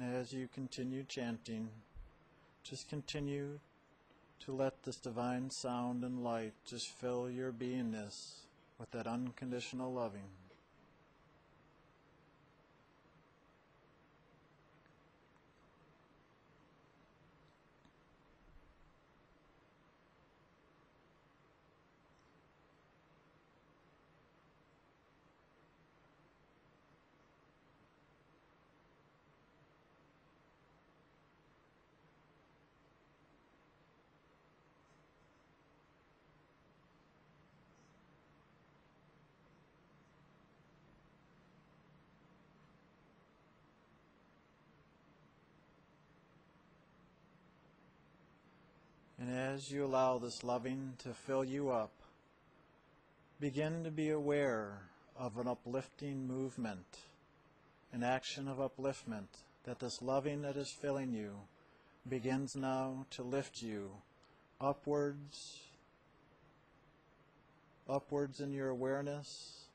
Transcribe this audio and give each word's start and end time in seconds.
And 0.00 0.16
as 0.16 0.32
you 0.32 0.48
continue 0.48 1.04
chanting, 1.04 1.68
just 2.62 2.88
continue 2.88 3.58
to 4.46 4.52
let 4.52 4.82
this 4.82 4.96
divine 4.96 5.50
sound 5.50 6.04
and 6.04 6.24
light 6.24 6.54
just 6.64 6.88
fill 6.88 7.28
your 7.28 7.52
beingness 7.52 8.36
with 8.78 8.90
that 8.92 9.06
unconditional 9.06 9.92
loving. 9.92 10.39
And 49.30 49.38
as 49.38 49.70
you 49.70 49.84
allow 49.84 50.18
this 50.18 50.42
loving 50.42 50.94
to 51.04 51.14
fill 51.14 51.44
you 51.44 51.70
up, 51.70 51.92
begin 53.38 53.84
to 53.84 53.90
be 53.92 54.10
aware 54.10 54.80
of 55.16 55.38
an 55.38 55.46
uplifting 55.46 56.26
movement, 56.26 56.98
an 57.92 58.02
action 58.02 58.48
of 58.48 58.56
upliftment, 58.56 59.28
that 59.62 59.78
this 59.78 60.02
loving 60.02 60.42
that 60.42 60.56
is 60.56 60.72
filling 60.82 61.12
you 61.12 61.36
begins 62.08 62.56
now 62.56 63.06
to 63.10 63.22
lift 63.22 63.62
you 63.62 63.92
upwards, 64.60 65.60
upwards 67.88 68.40
in 68.40 68.52
your 68.52 68.70
awareness, 68.70 69.66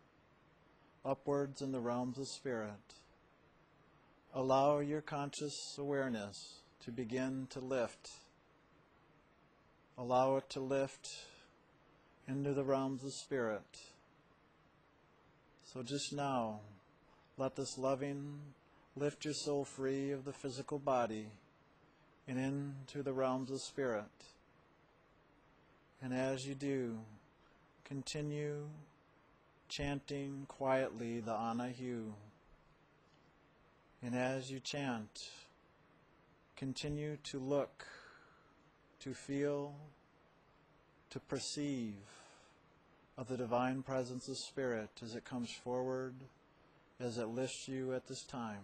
upwards 1.05 1.61
in 1.61 1.71
the 1.71 1.79
realms 1.79 2.17
of 2.17 2.27
spirit. 2.27 2.93
Allow 4.33 4.79
your 4.79 4.99
conscious 4.99 5.77
awareness 5.77 6.55
to 6.83 6.91
begin 6.91 7.47
to 7.51 7.61
lift 7.61 8.09
Allow 9.97 10.37
it 10.37 10.49
to 10.49 10.59
lift 10.59 11.09
into 12.27 12.53
the 12.53 12.63
realms 12.63 13.03
of 13.03 13.13
spirit. 13.13 13.79
So 15.63 15.83
just 15.83 16.11
now, 16.11 16.59
let 17.37 17.55
this 17.55 17.77
loving 17.77 18.39
lift 18.95 19.25
your 19.25 19.33
soul 19.33 19.65
free 19.65 20.11
of 20.11 20.25
the 20.25 20.33
physical 20.33 20.79
body 20.79 21.27
and 22.27 22.39
into 22.39 23.03
the 23.03 23.13
realms 23.13 23.51
of 23.51 23.61
spirit. 23.61 24.03
And 26.01 26.13
as 26.13 26.47
you 26.47 26.55
do, 26.55 26.99
continue 27.83 28.67
chanting 29.69 30.45
quietly 30.47 31.19
the 31.19 31.31
Anahu. 31.31 32.11
And 34.01 34.15
as 34.15 34.51
you 34.51 34.59
chant, 34.59 35.29
continue 36.55 37.17
to 37.23 37.39
look 37.39 37.85
to 39.05 39.13
feel, 39.13 39.71
to 41.11 41.19
perceive 41.19 41.93
of 43.19 43.27
the 43.27 43.37
divine 43.37 43.83
presence 43.83 44.27
of 44.27 44.35
Spirit 44.35 44.89
as 45.03 45.13
it 45.13 45.23
comes 45.23 45.51
forward, 45.51 46.15
as 46.99 47.19
it 47.19 47.27
lifts 47.27 47.67
you 47.67 47.93
at 47.93 48.07
this 48.07 48.23
time. 48.23 48.63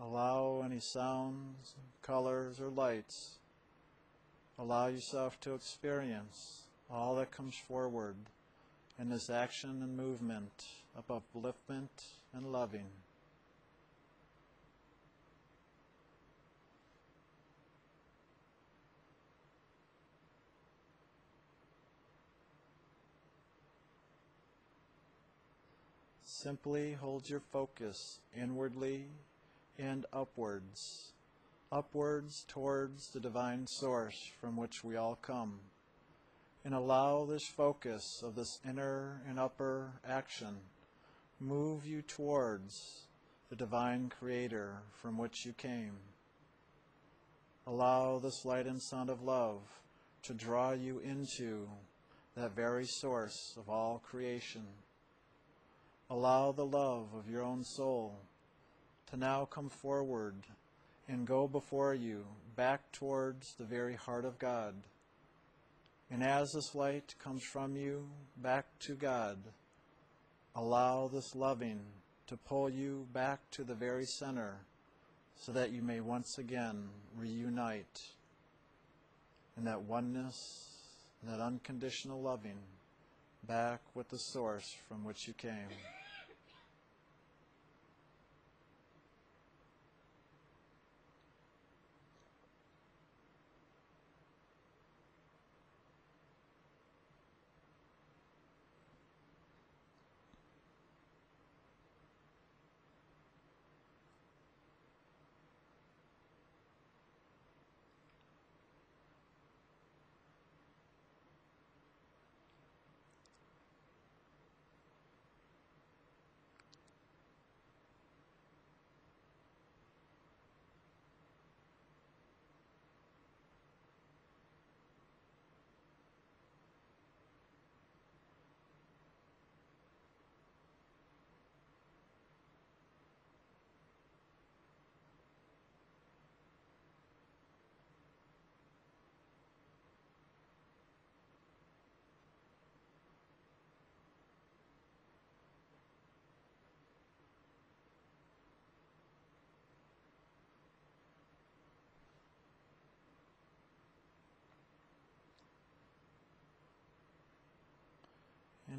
Allow 0.00 0.62
any 0.64 0.80
sounds, 0.80 1.74
colors, 2.02 2.60
or 2.60 2.70
lights. 2.70 3.34
Allow 4.58 4.88
yourself 4.88 5.38
to 5.42 5.54
experience 5.54 6.62
all 6.90 7.14
that 7.14 7.30
comes 7.30 7.54
forward 7.54 8.16
in 9.00 9.08
this 9.08 9.30
action 9.30 9.80
and 9.82 9.96
movement 9.96 10.66
of 10.94 11.06
upliftment 11.08 11.88
and 12.34 12.52
loving. 12.52 12.86
Simply 26.24 26.92
hold 26.92 27.28
your 27.28 27.40
focus 27.40 28.18
inwardly 28.38 29.04
and 29.78 30.04
upwards, 30.12 31.12
upwards 31.72 32.44
towards 32.48 33.08
the 33.08 33.20
divine 33.20 33.66
source 33.66 34.30
from 34.40 34.56
which 34.56 34.84
we 34.84 34.96
all 34.96 35.18
come 35.20 35.58
and 36.64 36.74
allow 36.74 37.24
this 37.24 37.46
focus 37.46 38.22
of 38.24 38.34
this 38.34 38.58
inner 38.68 39.22
and 39.28 39.38
upper 39.38 39.92
action 40.06 40.56
move 41.38 41.86
you 41.86 42.02
towards 42.02 43.06
the 43.48 43.56
divine 43.56 44.10
creator 44.10 44.82
from 45.00 45.16
which 45.16 45.46
you 45.46 45.52
came. 45.52 45.96
Allow 47.66 48.18
this 48.18 48.44
light 48.44 48.66
and 48.66 48.80
sound 48.80 49.08
of 49.10 49.22
love 49.22 49.60
to 50.22 50.34
draw 50.34 50.72
you 50.72 50.98
into 50.98 51.68
that 52.36 52.54
very 52.54 52.86
source 52.86 53.54
of 53.56 53.68
all 53.68 54.02
creation. 54.04 54.66
Allow 56.10 56.52
the 56.52 56.66
love 56.66 57.08
of 57.16 57.30
your 57.30 57.42
own 57.42 57.64
soul 57.64 58.18
to 59.10 59.16
now 59.16 59.46
come 59.46 59.70
forward 59.70 60.34
and 61.08 61.26
go 61.26 61.48
before 61.48 61.94
you 61.94 62.24
back 62.54 62.92
towards 62.92 63.54
the 63.54 63.64
very 63.64 63.94
heart 63.94 64.24
of 64.24 64.38
God 64.38 64.74
and 66.10 66.24
as 66.24 66.52
this 66.52 66.74
light 66.74 67.14
comes 67.22 67.42
from 67.42 67.76
you 67.76 68.08
back 68.36 68.66
to 68.80 68.94
God, 68.94 69.38
allow 70.56 71.08
this 71.08 71.36
loving 71.36 71.80
to 72.26 72.36
pull 72.36 72.68
you 72.68 73.06
back 73.12 73.38
to 73.52 73.62
the 73.62 73.74
very 73.74 74.04
center 74.04 74.56
so 75.36 75.52
that 75.52 75.70
you 75.70 75.82
may 75.82 76.00
once 76.00 76.38
again 76.38 76.88
reunite 77.16 78.02
in 79.56 79.64
that 79.64 79.82
oneness, 79.82 80.68
in 81.22 81.30
that 81.30 81.40
unconditional 81.40 82.20
loving 82.20 82.58
back 83.46 83.80
with 83.94 84.08
the 84.08 84.18
source 84.18 84.76
from 84.88 85.04
which 85.04 85.28
you 85.28 85.34
came. 85.34 85.68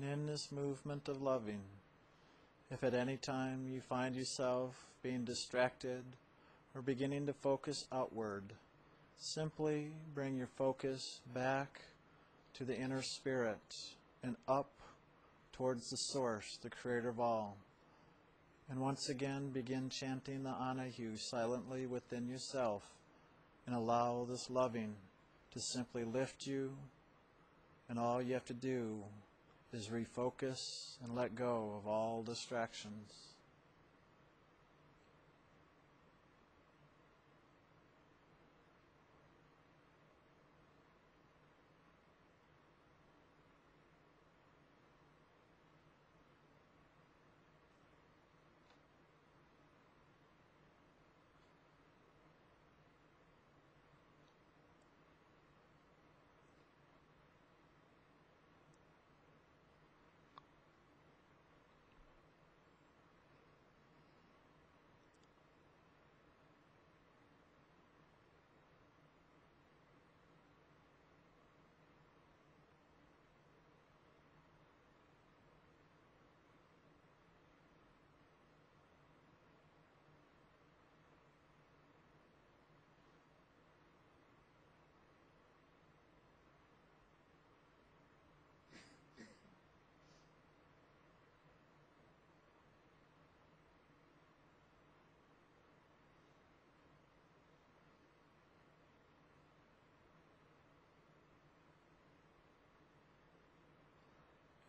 And 0.01 0.09
in 0.09 0.25
this 0.25 0.51
movement 0.51 1.07
of 1.09 1.21
loving, 1.21 1.61
if 2.71 2.83
at 2.83 2.95
any 2.95 3.17
time 3.17 3.67
you 3.71 3.81
find 3.81 4.15
yourself 4.15 4.87
being 5.03 5.23
distracted 5.25 6.03
or 6.73 6.81
beginning 6.81 7.27
to 7.27 7.33
focus 7.33 7.85
outward, 7.91 8.41
simply 9.19 9.91
bring 10.15 10.35
your 10.35 10.47
focus 10.47 11.19
back 11.35 11.81
to 12.55 12.63
the 12.63 12.75
inner 12.75 13.03
spirit 13.03 13.77
and 14.23 14.37
up 14.47 14.71
towards 15.53 15.91
the 15.91 15.97
source, 15.97 16.57
the 16.63 16.69
creator 16.71 17.09
of 17.09 17.19
all. 17.19 17.55
And 18.71 18.79
once 18.79 19.07
again, 19.07 19.51
begin 19.51 19.89
chanting 19.89 20.41
the 20.41 20.49
Anahu 20.49 21.19
silently 21.19 21.85
within 21.85 22.27
yourself 22.27 22.81
and 23.67 23.75
allow 23.75 24.25
this 24.27 24.49
loving 24.49 24.95
to 25.51 25.59
simply 25.59 26.03
lift 26.03 26.47
you. 26.47 26.73
And 27.87 27.99
all 27.99 28.19
you 28.19 28.33
have 28.33 28.45
to 28.45 28.53
do 28.53 29.03
is 29.73 29.87
refocus 29.87 30.97
and 31.03 31.15
let 31.15 31.35
go 31.35 31.75
of 31.77 31.87
all 31.87 32.23
distractions. 32.23 33.30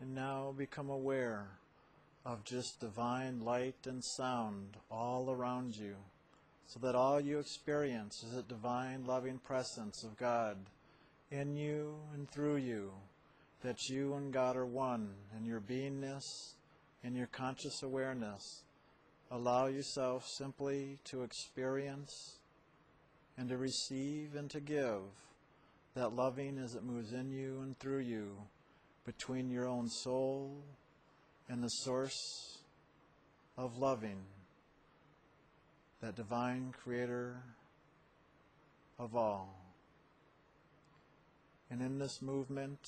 And 0.03 0.17
now 0.17 0.53
become 0.59 0.91
aware 0.91 1.47
of 2.27 2.43
just 2.43 2.81
divine 2.81 3.39
light 3.45 3.87
and 3.87 4.03
sound 4.03 4.77
all 4.91 5.31
around 5.31 5.77
you, 5.77 5.95
so 6.67 6.81
that 6.81 6.97
all 6.97 7.21
you 7.21 7.39
experience 7.39 8.25
is 8.25 8.37
a 8.37 8.43
divine 8.43 9.07
loving 9.07 9.39
presence 9.39 10.03
of 10.03 10.17
God 10.17 10.57
in 11.31 11.57
you 11.57 11.95
and 12.15 12.29
through 12.29 12.57
you, 12.57 12.91
that 13.63 13.89
you 13.89 14.15
and 14.15 14.33
God 14.33 14.57
are 14.57 14.67
one 14.67 15.09
in 15.39 15.47
your 15.47 15.61
beingness, 15.61 16.55
in 17.05 17.15
your 17.15 17.29
conscious 17.29 17.85
awareness. 17.85 18.65
Allow 19.31 19.67
yourself 19.67 20.27
simply 20.27 20.99
to 21.05 21.23
experience 21.23 22.39
and 23.39 23.49
to 23.51 23.57
receive 23.57 24.35
and 24.35 24.51
to 24.51 24.59
give 24.59 25.03
that 25.95 26.13
loving 26.13 26.59
as 26.59 26.75
it 26.75 26.83
moves 26.83 27.13
in 27.13 27.31
you 27.31 27.61
and 27.63 27.79
through 27.79 28.01
you 28.01 28.39
between 29.05 29.51
your 29.51 29.67
own 29.67 29.89
soul 29.89 30.63
and 31.49 31.63
the 31.63 31.69
source 31.69 32.59
of 33.57 33.79
loving, 33.79 34.19
that 36.01 36.17
divine 36.17 36.73
creator 36.83 37.37
of 38.99 39.17
all. 39.17 39.59
And 41.71 41.81
in 41.81 41.99
this 41.99 42.21
movement, 42.21 42.79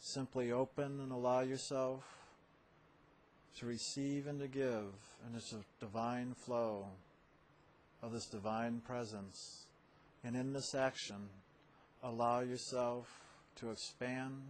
simply 0.00 0.52
open 0.52 1.00
and 1.00 1.12
allow 1.12 1.40
yourself 1.40 2.04
to 3.58 3.66
receive 3.66 4.26
and 4.26 4.40
to 4.40 4.48
give 4.48 4.92
in 5.26 5.34
this 5.34 5.54
divine 5.78 6.34
flow 6.34 6.86
of 8.02 8.12
this 8.12 8.26
divine 8.26 8.80
presence. 8.80 9.66
And 10.24 10.36
in 10.36 10.52
this 10.52 10.74
action, 10.74 11.28
allow 12.02 12.40
yourself 12.40 13.08
to 13.56 13.70
expand 13.70 14.42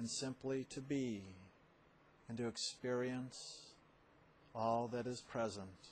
and 0.00 0.08
simply 0.08 0.64
to 0.70 0.80
be 0.80 1.20
and 2.26 2.38
to 2.38 2.48
experience 2.48 3.66
all 4.54 4.88
that 4.88 5.06
is 5.06 5.20
present. 5.20 5.90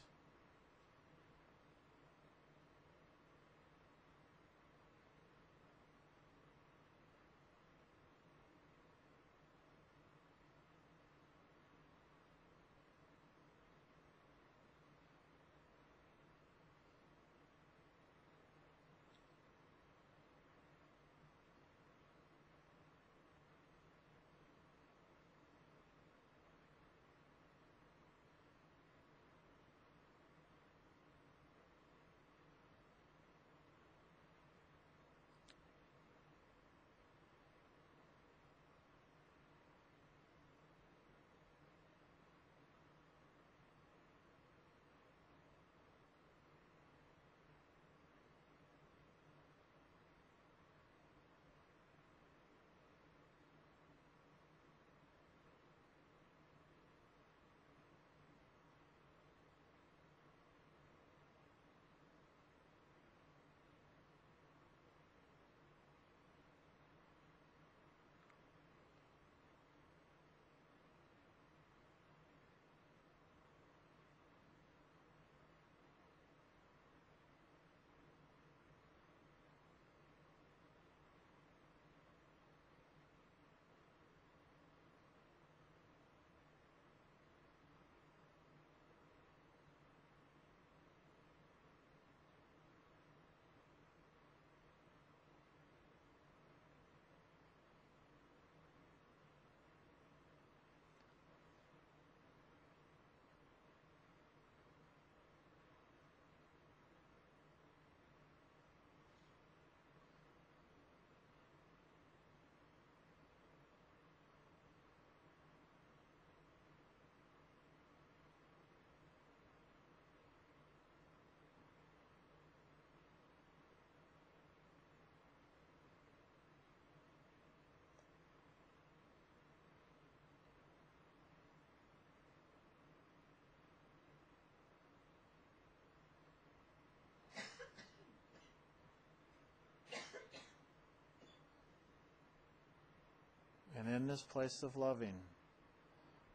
And 143.79 143.89
in 143.94 144.08
this 144.08 144.23
place 144.23 144.63
of 144.65 144.77
loving, 144.77 145.15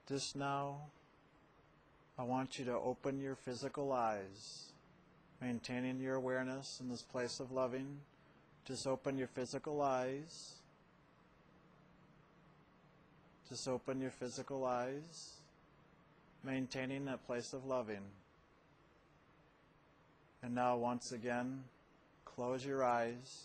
just 0.08 0.36
now, 0.36 0.78
I 2.18 2.24
want 2.24 2.58
you 2.58 2.66
to 2.66 2.74
open 2.74 3.20
your 3.20 3.36
physical 3.36 3.92
eyes, 3.92 4.72
maintaining 5.42 6.00
your 6.00 6.16
awareness 6.16 6.80
in 6.80 6.90
this 6.90 7.02
place 7.02 7.42
of 7.42 7.52
loving. 7.52 8.00
Just 8.66 8.88
open 8.88 9.18
your 9.18 9.28
physical 9.28 9.82
eyes. 9.82 10.54
Just 13.50 13.68
open 13.68 14.00
your 14.00 14.12
physical 14.12 14.66
eyes, 14.66 15.34
maintaining 16.44 17.06
that 17.06 17.26
place 17.28 17.54
of 17.54 17.66
loving. 17.66 18.02
And 20.42 20.56
now, 20.56 20.78
once 20.78 21.12
again, 21.12 21.64
close 22.26 22.66
your 22.66 22.84
eyes 22.84 23.44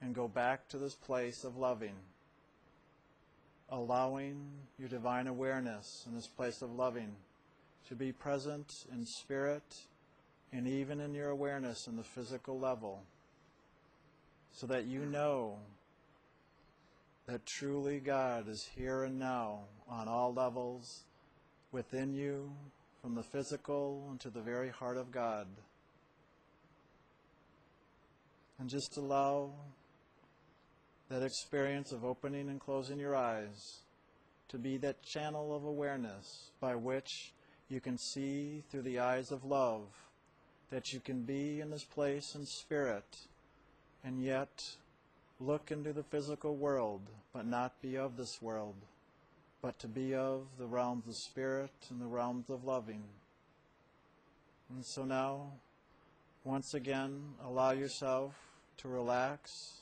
and 0.00 0.14
go 0.14 0.26
back 0.26 0.68
to 0.68 0.78
this 0.78 0.94
place 0.94 1.44
of 1.44 1.56
loving, 1.56 1.94
allowing 3.70 4.50
your 4.78 4.88
divine 4.88 5.26
awareness 5.26 6.04
in 6.06 6.14
this 6.14 6.26
place 6.26 6.62
of 6.62 6.70
loving 6.72 7.12
to 7.88 7.94
be 7.94 8.12
present 8.12 8.86
in 8.92 9.04
spirit 9.04 9.62
and 10.52 10.66
even 10.68 11.00
in 11.00 11.14
your 11.14 11.30
awareness 11.30 11.86
in 11.86 11.96
the 11.96 12.02
physical 12.02 12.58
level, 12.58 13.02
so 14.52 14.66
that 14.66 14.84
you 14.84 15.04
know 15.04 15.58
that 17.26 17.44
truly 17.44 17.98
God 17.98 18.48
is 18.48 18.68
here 18.76 19.04
and 19.04 19.18
now 19.18 19.60
on 19.88 20.06
all 20.06 20.32
levels 20.32 21.04
within 21.72 22.14
you, 22.14 22.52
from 23.02 23.14
the 23.14 23.22
physical 23.22 24.08
into 24.12 24.30
the 24.30 24.40
very 24.40 24.70
heart 24.70 24.96
of 24.96 25.10
God. 25.10 25.46
And 28.58 28.70
just 28.70 28.96
allow 28.96 29.50
that 31.08 31.22
experience 31.22 31.92
of 31.92 32.04
opening 32.04 32.48
and 32.48 32.60
closing 32.60 32.98
your 32.98 33.14
eyes 33.14 33.78
to 34.48 34.58
be 34.58 34.76
that 34.78 35.02
channel 35.02 35.54
of 35.54 35.64
awareness 35.64 36.50
by 36.60 36.74
which 36.74 37.32
you 37.68 37.80
can 37.80 37.98
see 37.98 38.62
through 38.70 38.82
the 38.82 38.98
eyes 38.98 39.30
of 39.30 39.44
love 39.44 39.86
that 40.70 40.92
you 40.92 41.00
can 41.00 41.22
be 41.22 41.60
in 41.60 41.70
this 41.70 41.84
place 41.84 42.34
in 42.34 42.44
spirit 42.44 43.16
and 44.04 44.22
yet 44.22 44.76
look 45.40 45.70
into 45.70 45.92
the 45.92 46.02
physical 46.02 46.56
world 46.56 47.02
but 47.32 47.46
not 47.46 47.80
be 47.82 47.96
of 47.96 48.16
this 48.16 48.40
world 48.40 48.76
but 49.64 49.78
to 49.78 49.88
be 49.88 50.14
of 50.14 50.42
the 50.58 50.66
realms 50.66 51.08
of 51.08 51.14
spirit 51.14 51.70
and 51.88 51.98
the 51.98 52.06
realms 52.06 52.50
of 52.50 52.64
loving. 52.64 53.02
And 54.68 54.84
so 54.84 55.06
now 55.06 55.52
once 56.44 56.74
again 56.74 57.22
allow 57.42 57.70
yourself 57.70 58.34
to 58.76 58.88
relax 58.88 59.72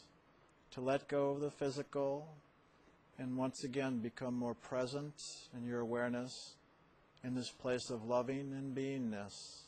to 0.72 0.80
let 0.80 1.08
go 1.08 1.30
of 1.30 1.40
the 1.40 1.50
physical 1.50 2.28
and 3.18 3.36
once 3.36 3.62
again 3.62 3.98
become 3.98 4.34
more 4.34 4.54
present 4.54 5.14
in 5.56 5.66
your 5.66 5.80
awareness 5.80 6.54
in 7.22 7.34
this 7.34 7.50
place 7.50 7.90
of 7.90 8.04
loving 8.04 8.52
and 8.52 8.74
beingness. 8.76 9.60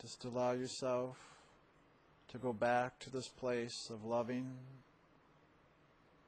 Just 0.00 0.24
allow 0.24 0.52
yourself 0.52 1.16
to 2.28 2.38
go 2.38 2.52
back 2.52 2.98
to 3.00 3.10
this 3.10 3.28
place 3.28 3.88
of 3.90 4.04
loving, 4.04 4.50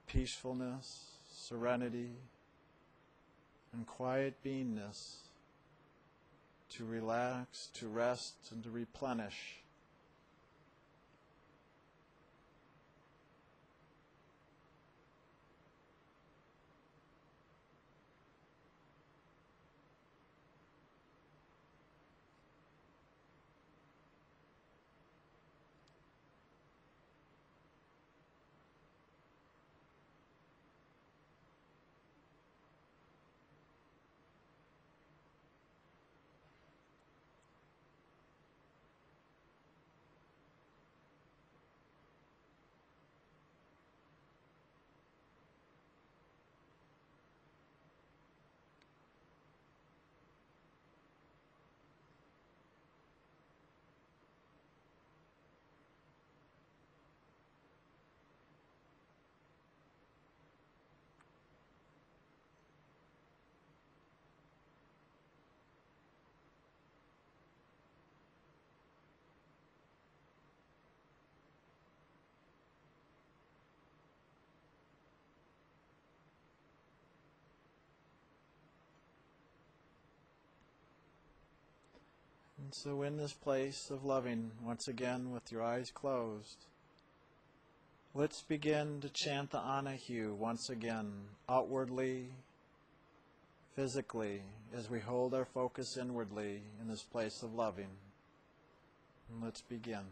peacefulness, 0.07 1.07
serenity, 1.35 2.11
and 3.73 3.87
quiet 3.87 4.35
beingness 4.45 5.17
to 6.71 6.85
relax, 6.85 7.69
to 7.75 7.89
rest, 7.89 8.35
and 8.51 8.63
to 8.63 8.71
replenish. 8.71 9.63
So, 82.71 83.03
in 83.03 83.17
this 83.17 83.33
place 83.33 83.91
of 83.91 84.05
loving, 84.05 84.51
once 84.63 84.89
again 84.89 85.31
with 85.31 85.51
your 85.51 85.63
eyes 85.63 85.91
closed, 85.91 86.67
let's 88.15 88.43
begin 88.43 89.01
to 89.01 89.09
chant 89.09 89.51
the 89.51 89.59
Anahu 89.59 90.35
once 90.35 90.69
again, 90.69 91.13
outwardly, 91.49 92.27
physically, 93.75 94.43
as 94.77 94.91
we 94.91 95.01
hold 95.01 95.33
our 95.33 95.47
focus 95.47 95.97
inwardly 95.97 96.61
in 96.81 96.89
this 96.89 97.03
place 97.03 97.43
of 97.43 97.55
loving. 97.55 97.91
And 99.31 99.43
let's 99.43 99.63
begin. 99.63 100.05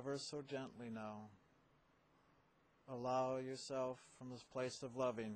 Ever 0.00 0.16
so 0.16 0.42
gently 0.48 0.88
now, 0.90 1.18
allow 2.90 3.36
yourself 3.36 3.98
from 4.16 4.30
this 4.30 4.44
place 4.50 4.82
of 4.82 4.96
loving 4.96 5.34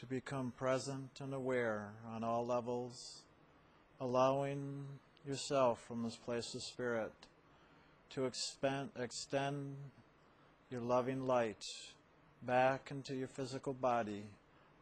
to 0.00 0.06
become 0.06 0.50
present 0.56 1.10
and 1.20 1.34
aware 1.34 1.90
on 2.14 2.24
all 2.24 2.46
levels, 2.46 3.18
allowing 4.00 4.86
yourself 5.28 5.84
from 5.86 6.02
this 6.02 6.16
place 6.16 6.54
of 6.54 6.62
spirit 6.62 7.12
to 8.08 8.24
expand, 8.24 8.88
extend 8.98 9.76
your 10.70 10.80
loving 10.80 11.26
light 11.26 11.66
back 12.40 12.88
into 12.90 13.14
your 13.14 13.28
physical 13.28 13.74
body 13.74 14.22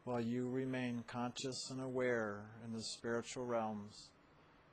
while 0.04 0.20
you 0.20 0.48
remain 0.48 1.02
conscious 1.08 1.70
and 1.70 1.80
aware 1.80 2.36
in 2.64 2.72
the 2.72 2.82
spiritual 2.84 3.44
realms. 3.44 4.10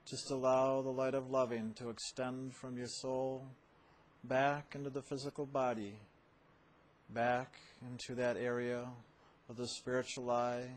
Just 0.10 0.32
allow 0.32 0.82
the 0.82 0.90
light 0.90 1.14
of 1.14 1.30
loving 1.30 1.74
to 1.76 1.90
extend 1.90 2.56
from 2.56 2.78
your 2.78 2.88
soul 2.88 3.46
back 4.24 4.74
into 4.74 4.90
the 4.90 5.04
physical 5.04 5.46
body 5.46 6.00
back 7.14 7.60
into 7.88 8.16
that 8.16 8.38
area 8.38 8.88
of 9.50 9.58
the 9.58 9.68
spiritual 9.68 10.30
eye, 10.30 10.68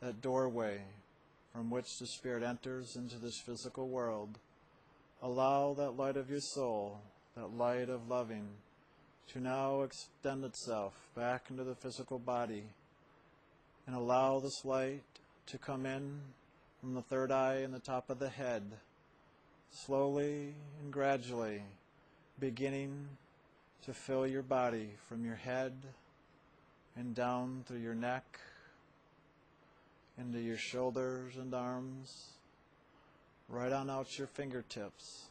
that 0.00 0.20
doorway 0.20 0.80
from 1.52 1.70
which 1.70 1.98
the 1.98 2.06
Spirit 2.06 2.42
enters 2.42 2.96
into 2.96 3.16
this 3.16 3.40
physical 3.44 3.88
world. 3.88 4.38
Allow 5.22 5.74
that 5.74 5.96
light 5.96 6.16
of 6.16 6.30
your 6.30 6.40
soul, 6.40 7.00
that 7.36 7.56
light 7.56 7.88
of 7.88 8.08
loving, 8.08 8.48
to 9.28 9.40
now 9.40 9.82
extend 9.82 10.44
itself 10.44 10.94
back 11.14 11.46
into 11.50 11.64
the 11.64 11.74
physical 11.74 12.18
body 12.18 12.64
and 13.86 13.94
allow 13.94 14.40
this 14.40 14.64
light 14.64 15.02
to 15.46 15.58
come 15.58 15.86
in 15.86 16.20
from 16.82 16.94
the 16.94 17.02
third 17.02 17.30
eye 17.30 17.58
and 17.58 17.72
the 17.72 17.78
top 17.78 18.10
of 18.10 18.18
the 18.18 18.28
head, 18.28 18.64
slowly 19.70 20.52
and 20.82 20.92
gradually 20.92 21.62
beginning 22.40 23.06
to 23.84 23.94
fill 23.94 24.26
your 24.26 24.42
body 24.42 24.90
from 25.08 25.24
your 25.24 25.36
head 25.36 25.72
and 26.96 27.14
down 27.14 27.62
through 27.68 27.78
your 27.78 27.94
neck, 27.94 28.40
into 30.18 30.40
your 30.40 30.56
shoulders 30.56 31.36
and 31.36 31.54
arms, 31.54 32.30
right 33.48 33.72
on 33.72 33.88
out 33.88 34.18
your 34.18 34.26
fingertips. 34.26 35.26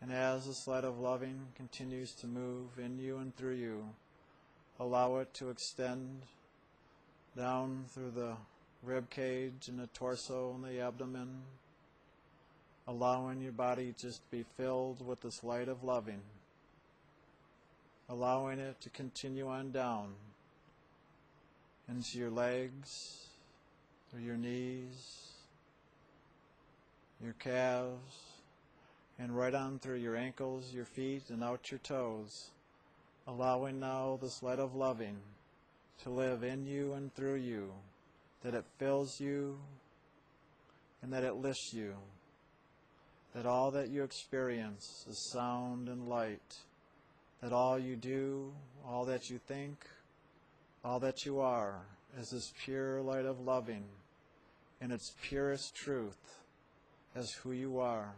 And 0.00 0.10
as 0.10 0.46
this 0.46 0.66
light 0.66 0.84
of 0.84 0.98
loving 0.98 1.38
continues 1.56 2.12
to 2.14 2.26
move 2.26 2.78
in 2.78 2.98
you 2.98 3.18
and 3.18 3.36
through 3.36 3.56
you, 3.56 3.84
allow 4.80 5.18
it 5.18 5.34
to 5.34 5.50
extend 5.50 6.22
down 7.36 7.84
through 7.90 8.12
the 8.12 8.36
rib 8.84 9.08
cage 9.10 9.68
and 9.68 9.78
the 9.78 9.86
torso 9.88 10.52
and 10.54 10.64
the 10.64 10.80
abdomen, 10.80 11.28
allowing 12.86 13.40
your 13.40 13.52
body 13.52 13.94
just 13.98 14.18
to 14.18 14.36
be 14.36 14.44
filled 14.56 15.04
with 15.06 15.20
this 15.20 15.42
light 15.42 15.68
of 15.68 15.82
loving, 15.82 16.20
allowing 18.08 18.58
it 18.58 18.80
to 18.80 18.90
continue 18.90 19.48
on 19.48 19.70
down 19.70 20.08
into 21.88 22.18
your 22.18 22.30
legs, 22.30 23.26
through 24.10 24.22
your 24.22 24.36
knees, 24.36 25.32
your 27.22 27.34
calves, 27.34 28.16
and 29.18 29.36
right 29.36 29.54
on 29.54 29.78
through 29.78 29.96
your 29.96 30.16
ankles, 30.16 30.72
your 30.74 30.84
feet, 30.84 31.30
and 31.30 31.42
out 31.42 31.70
your 31.70 31.78
toes, 31.78 32.48
allowing 33.26 33.80
now 33.80 34.18
this 34.20 34.42
light 34.42 34.58
of 34.58 34.74
loving 34.74 35.16
to 36.02 36.10
live 36.10 36.42
in 36.42 36.66
you 36.66 36.92
and 36.94 37.14
through 37.14 37.36
you, 37.36 37.72
that 38.44 38.54
it 38.54 38.64
fills 38.78 39.20
you 39.20 39.58
and 41.02 41.12
that 41.12 41.24
it 41.24 41.34
lifts 41.34 41.72
you, 41.72 41.94
that 43.34 43.46
all 43.46 43.70
that 43.70 43.88
you 43.88 44.04
experience 44.04 45.04
is 45.08 45.30
sound 45.32 45.88
and 45.88 46.06
light, 46.08 46.58
that 47.42 47.52
all 47.52 47.78
you 47.78 47.96
do, 47.96 48.52
all 48.86 49.06
that 49.06 49.28
you 49.30 49.38
think, 49.38 49.86
all 50.84 51.00
that 51.00 51.24
you 51.24 51.40
are 51.40 51.80
is 52.18 52.30
this 52.30 52.52
pure 52.64 53.00
light 53.00 53.24
of 53.24 53.40
loving 53.40 53.84
in 54.80 54.90
its 54.90 55.14
purest 55.22 55.74
truth 55.74 56.38
as 57.16 57.32
who 57.32 57.52
you 57.52 57.78
are, 57.80 58.14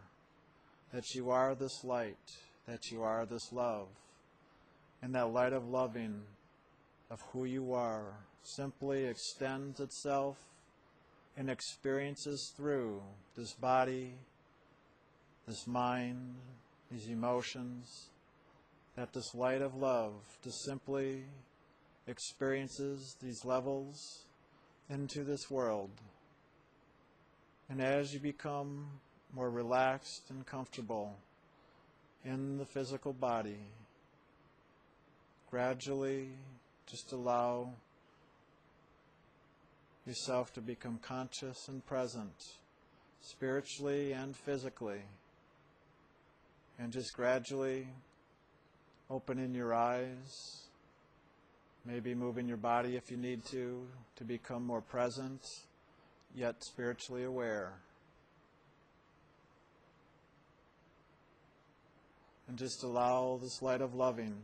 that 0.93 1.15
you 1.15 1.29
are 1.29 1.55
this 1.55 1.83
light, 1.85 2.17
that 2.67 2.91
you 2.91 3.01
are 3.01 3.25
this 3.25 3.53
love, 3.53 3.87
and 5.01 5.15
that 5.15 5.31
light 5.31 5.53
of 5.53 5.69
loving 5.69 6.21
of 7.09 7.21
who 7.31 7.45
you 7.45 7.73
are 7.73 8.13
simply 8.47 9.05
extends 9.05 9.79
itself 9.79 10.37
and 11.35 11.49
experiences 11.49 12.53
through 12.55 13.01
this 13.35 13.53
body, 13.53 14.13
this 15.47 15.67
mind, 15.67 16.35
these 16.89 17.07
emotions, 17.07 18.07
that 18.95 19.13
this 19.13 19.35
light 19.35 19.61
of 19.61 19.75
love 19.75 20.13
just 20.43 20.63
simply 20.63 21.23
experiences 22.07 23.15
these 23.21 23.43
levels 23.43 24.23
into 24.89 25.23
this 25.23 25.51
world. 25.51 25.91
And 27.69 27.81
as 27.81 28.13
you 28.13 28.19
become 28.19 28.87
more 29.33 29.49
relaxed 29.49 30.23
and 30.29 30.45
comfortable 30.45 31.17
in 32.23 32.57
the 32.57 32.65
physical 32.65 33.11
body, 33.11 33.59
gradually 35.51 36.29
just 36.87 37.11
allow 37.11 37.73
yourself 40.07 40.53
to 40.53 40.61
become 40.61 40.99
conscious 41.01 41.67
and 41.67 41.85
present, 41.85 42.33
spiritually 43.21 44.13
and 44.13 44.35
physically. 44.35 45.01
And 46.79 46.91
just 46.91 47.13
gradually 47.13 47.87
opening 49.09 49.53
your 49.53 49.73
eyes, 49.73 50.61
maybe 51.85 52.13
moving 52.13 52.47
your 52.47 52.57
body 52.57 52.95
if 52.95 53.11
you 53.11 53.17
need 53.17 53.43
to, 53.45 53.85
to 54.15 54.23
become 54.23 54.65
more 54.65 54.81
present, 54.81 55.41
yet 56.35 56.55
spiritually 56.63 57.23
aware. 57.23 57.73
And 62.47 62.57
just 62.57 62.83
allow 62.83 63.39
this 63.41 63.61
light 63.61 63.81
of 63.81 63.93
loving 63.93 64.35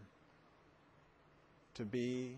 to 1.75 1.85
be 1.85 2.35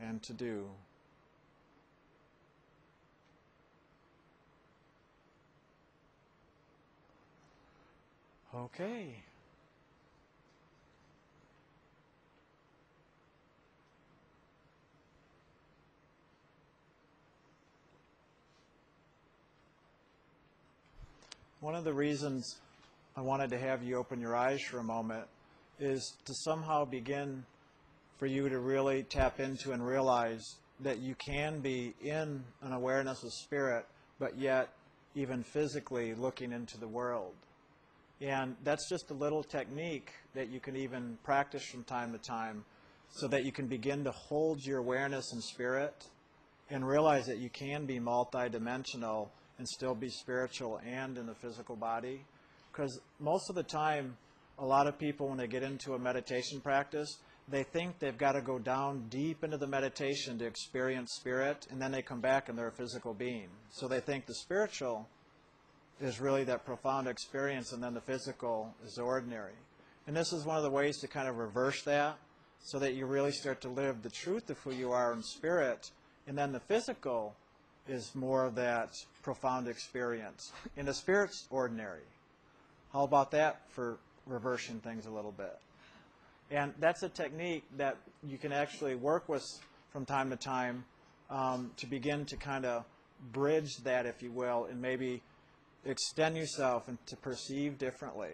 and 0.00 0.22
to 0.22 0.32
do. 0.32 0.66
Okay. 8.54 9.14
One 21.60 21.74
of 21.74 21.84
the 21.84 21.92
reasons 21.92 22.56
I 23.16 23.20
wanted 23.20 23.50
to 23.50 23.58
have 23.58 23.82
you 23.82 23.96
open 23.96 24.20
your 24.20 24.36
eyes 24.36 24.60
for 24.62 24.78
a 24.78 24.82
moment 24.82 25.24
is 25.80 26.14
to 26.24 26.32
somehow 26.34 26.84
begin 26.84 27.44
for 28.18 28.26
you 28.26 28.48
to 28.48 28.58
really 28.58 29.04
tap 29.04 29.40
into 29.40 29.72
and 29.72 29.86
realize 29.86 30.56
that 30.80 30.98
you 30.98 31.14
can 31.14 31.60
be 31.60 31.94
in 32.02 32.44
an 32.62 32.72
awareness 32.72 33.22
of 33.22 33.32
spirit, 33.32 33.86
but 34.18 34.36
yet 34.36 34.68
even 35.14 35.42
physically 35.42 36.14
looking 36.14 36.52
into 36.52 36.78
the 36.78 36.86
world. 36.86 37.34
And 38.20 38.56
that's 38.64 38.88
just 38.88 39.10
a 39.10 39.14
little 39.14 39.44
technique 39.44 40.10
that 40.34 40.48
you 40.48 40.60
can 40.60 40.76
even 40.76 41.18
practice 41.22 41.64
from 41.64 41.84
time 41.84 42.12
to 42.12 42.18
time 42.18 42.64
so 43.10 43.28
that 43.28 43.44
you 43.44 43.52
can 43.52 43.66
begin 43.66 44.04
to 44.04 44.10
hold 44.10 44.64
your 44.64 44.78
awareness 44.78 45.32
in 45.32 45.40
spirit 45.40 45.94
and 46.70 46.86
realize 46.86 47.26
that 47.26 47.38
you 47.38 47.48
can 47.48 47.86
be 47.86 47.98
multidimensional 47.98 49.28
and 49.58 49.68
still 49.68 49.94
be 49.94 50.10
spiritual 50.10 50.80
and 50.86 51.16
in 51.16 51.26
the 51.26 51.34
physical 51.34 51.76
body. 51.76 52.24
Because 52.70 53.00
most 53.18 53.48
of 53.48 53.56
the 53.56 53.62
time, 53.62 54.16
a 54.58 54.66
lot 54.66 54.86
of 54.86 54.98
people, 54.98 55.28
when 55.28 55.38
they 55.38 55.46
get 55.46 55.62
into 55.62 55.94
a 55.94 55.98
meditation 55.98 56.60
practice, 56.60 57.18
they 57.50 57.62
think 57.62 57.98
they've 57.98 58.18
got 58.18 58.32
to 58.32 58.40
go 58.40 58.58
down 58.58 59.06
deep 59.08 59.42
into 59.42 59.56
the 59.56 59.66
meditation 59.66 60.38
to 60.38 60.46
experience 60.46 61.14
spirit, 61.14 61.66
and 61.70 61.80
then 61.80 61.92
they 61.92 62.02
come 62.02 62.20
back 62.20 62.48
and 62.48 62.58
they're 62.58 62.68
a 62.68 62.72
physical 62.72 63.14
being. 63.14 63.48
So 63.70 63.88
they 63.88 64.00
think 64.00 64.26
the 64.26 64.34
spiritual 64.34 65.08
is 66.00 66.20
really 66.20 66.44
that 66.44 66.64
profound 66.64 67.08
experience, 67.08 67.72
and 67.72 67.82
then 67.82 67.94
the 67.94 68.00
physical 68.00 68.74
is 68.86 68.98
ordinary. 68.98 69.54
And 70.06 70.16
this 70.16 70.32
is 70.32 70.44
one 70.44 70.56
of 70.56 70.62
the 70.62 70.70
ways 70.70 70.98
to 70.98 71.08
kind 71.08 71.28
of 71.28 71.38
reverse 71.38 71.82
that 71.82 72.18
so 72.60 72.78
that 72.78 72.94
you 72.94 73.06
really 73.06 73.32
start 73.32 73.60
to 73.62 73.68
live 73.68 74.02
the 74.02 74.10
truth 74.10 74.50
of 74.50 74.58
who 74.58 74.72
you 74.72 74.92
are 74.92 75.12
in 75.12 75.22
spirit, 75.22 75.90
and 76.26 76.36
then 76.36 76.52
the 76.52 76.60
physical 76.60 77.34
is 77.88 78.14
more 78.14 78.44
of 78.44 78.54
that 78.56 78.90
profound 79.22 79.68
experience. 79.68 80.52
And 80.76 80.86
the 80.86 80.94
spirit's 80.94 81.46
ordinary. 81.50 82.02
How 82.92 83.04
about 83.04 83.30
that 83.30 83.62
for 83.70 83.96
reversing 84.26 84.80
things 84.80 85.06
a 85.06 85.10
little 85.10 85.32
bit? 85.32 85.58
And 86.50 86.72
that's 86.78 87.02
a 87.02 87.08
technique 87.08 87.64
that 87.76 87.98
you 88.26 88.38
can 88.38 88.52
actually 88.52 88.94
work 88.94 89.28
with 89.28 89.44
from 89.92 90.06
time 90.06 90.30
to 90.30 90.36
time 90.36 90.84
um, 91.30 91.70
to 91.76 91.86
begin 91.86 92.24
to 92.26 92.36
kind 92.36 92.64
of 92.64 92.84
bridge 93.32 93.76
that, 93.84 94.06
if 94.06 94.22
you 94.22 94.30
will, 94.30 94.66
and 94.70 94.80
maybe 94.80 95.22
extend 95.84 96.36
yourself 96.36 96.88
and 96.88 96.98
to 97.06 97.16
perceive 97.16 97.78
differently. 97.78 98.32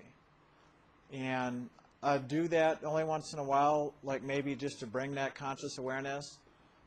And 1.13 1.69
I 2.03 2.19
do 2.19 2.49
that 2.49 2.85
only 2.85 3.05
once 3.05 3.33
in 3.33 3.39
a 3.39 3.45
while, 3.45 3.95
like 4.03 4.23
maybe 4.23 4.55
just 4.55 4.79
to 4.81 4.87
bring 4.87 5.15
that 5.15 5.35
conscious 5.35 5.79
awareness. 5.79 6.39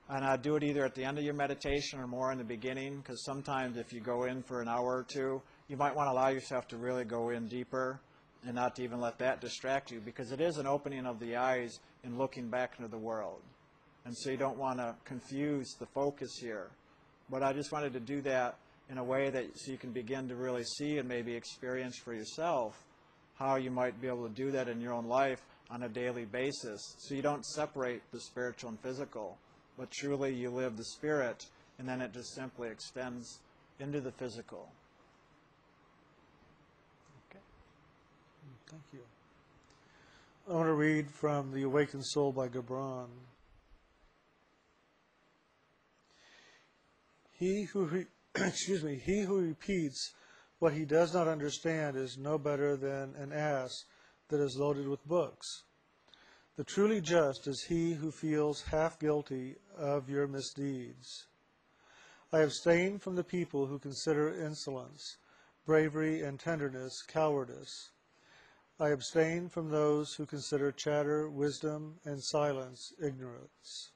And 0.09 0.23
I 0.23 0.37
do 0.37 0.55
it 0.55 0.63
either 0.63 0.85
at 0.85 0.95
the 0.95 1.03
end 1.03 1.17
of 1.17 1.25
your 1.25 1.33
meditation 1.33 1.99
or 1.99 2.07
more 2.07 2.31
in 2.31 2.37
the 2.37 2.43
beginning, 2.45 2.97
because 2.97 3.25
sometimes 3.25 3.75
if 3.75 3.91
you 3.91 3.99
go 3.99 4.23
in 4.23 4.41
for 4.43 4.61
an 4.61 4.69
hour 4.69 4.97
or 4.97 5.03
two, 5.03 5.41
you 5.67 5.75
might 5.75 5.93
want 5.93 6.07
to 6.07 6.13
allow 6.13 6.29
yourself 6.29 6.67
to 6.69 6.77
really 6.77 7.03
go 7.03 7.31
in 7.31 7.47
deeper 7.47 7.99
and 8.45 8.56
not 8.56 8.76
to 8.76 8.84
even 8.84 9.00
let 9.00 9.17
that 9.19 9.41
distract 9.41 9.91
you 9.91 10.00
because 10.00 10.32
it 10.32 10.41
is 10.41 10.58
an 10.58 10.67
opening 10.67 11.06
of 11.06 11.19
the 11.19 11.36
eyes 11.36 11.80
and 12.04 12.17
looking 12.17 12.50
back 12.50 12.73
into 12.78 12.89
the 12.89 12.97
world. 12.97 13.41
And 14.06 14.15
so 14.15 14.30
you 14.30 14.38
don't 14.38 14.58
want 14.58 14.80
to 14.80 14.95
confuse 15.06 15.76
the 15.80 15.86
focus 15.88 16.38
here. 16.39 16.67
But 17.30 17.43
I 17.43 17.52
just 17.54 17.71
wanted 17.71 17.93
to 17.93 18.00
do 18.00 18.21
that 18.21 18.58
in 18.89 18.97
a 18.97 19.04
way 19.04 19.30
that 19.30 19.45
so 19.56 19.71
you 19.71 19.78
can 19.78 19.91
begin 19.91 20.30
to 20.30 20.36
really 20.36 20.63
see 20.63 20.97
and 20.97 21.10
maybe 21.10 21.36
experience 21.36 21.97
for 21.97 22.13
yourself 22.13 22.86
how 23.38 23.56
you 23.56 23.69
might 23.69 24.00
be 24.02 24.08
able 24.08 24.28
to 24.28 24.34
do 24.34 24.52
that 24.52 24.67
in 24.67 24.82
your 24.82 24.93
own 24.93 25.08
life 25.08 25.41
on 25.69 25.84
a 25.84 25.89
daily 25.89 26.26
basis. 26.26 26.95
So 27.00 27.13
you 27.13 27.21
don't 27.21 27.45
separate 27.45 28.02
the 28.12 28.19
spiritual 28.19 28.69
and 28.69 28.80
physical, 28.80 29.38
but 29.78 29.91
truly 29.91 30.34
you 30.34 30.50
live 30.50 30.78
the 30.78 30.86
spirit, 30.86 31.45
and 31.78 31.88
then 31.88 32.02
it 32.02 32.13
just 32.13 32.34
simply 32.34 32.69
extends 32.69 33.39
into 33.80 34.02
the 34.02 34.12
physical. 34.12 34.69
Thank 38.69 38.84
you. 38.91 38.99
I 40.49 40.53
want 40.53 40.67
to 40.67 40.73
read 40.73 41.10
from 41.10 41.53
The 41.53 41.63
Awakened 41.63 42.06
Soul 42.06 42.34
by 42.34 42.49
Gibran. 42.49 43.08
He 47.32 47.63
who 47.63 47.86
re- 47.86 48.06
excuse 48.36 48.84
me, 48.84 48.95
he 48.95 49.21
who 49.21 49.39
repeats 49.39 50.13
what 50.60 50.73
he 50.73 50.84
does 50.84 51.13
not 51.13 51.30
understand 51.30 51.95
is 51.95 52.17
no 52.17 52.38
better 52.38 52.75
than 52.75 53.15
an 53.15 53.32
ass 53.32 53.86
that 54.27 54.41
is 54.41 54.58
loaded 54.58 54.89
with 54.89 55.08
books. 55.08 55.63
The 56.58 56.65
truly 56.65 56.99
just 56.99 57.47
is 57.47 57.63
he 57.63 57.93
who 57.93 58.12
feels 58.12 58.63
half 58.63 58.99
guilty 58.99 59.56
of 59.77 60.10
your 60.10 60.27
misdeeds. 60.27 61.27
I 62.34 62.39
abstain 62.39 62.99
from 62.99 63.15
the 63.15 63.23
people 63.23 63.67
who 63.67 63.80
consider 63.80 64.27
insolence, 64.27 65.15
bravery, 65.65 66.21
and 66.21 66.38
tenderness 66.38 67.01
cowardice. 67.01 67.91
I 68.79 68.89
abstain 68.89 69.49
from 69.49 69.69
those 69.69 70.13
who 70.13 70.27
consider 70.27 70.71
chatter, 70.71 71.29
wisdom, 71.29 71.95
and 72.05 72.23
silence 72.23 72.93
ignorance. 73.03 73.89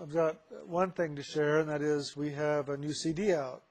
I've 0.00 0.12
got 0.12 0.36
one 0.66 0.90
thing 0.90 1.16
to 1.16 1.22
share, 1.22 1.60
and 1.60 1.68
that 1.70 1.80
is 1.80 2.14
we 2.14 2.30
have 2.32 2.68
a 2.68 2.76
new 2.76 2.92
CD 2.92 3.32
out. 3.32 3.62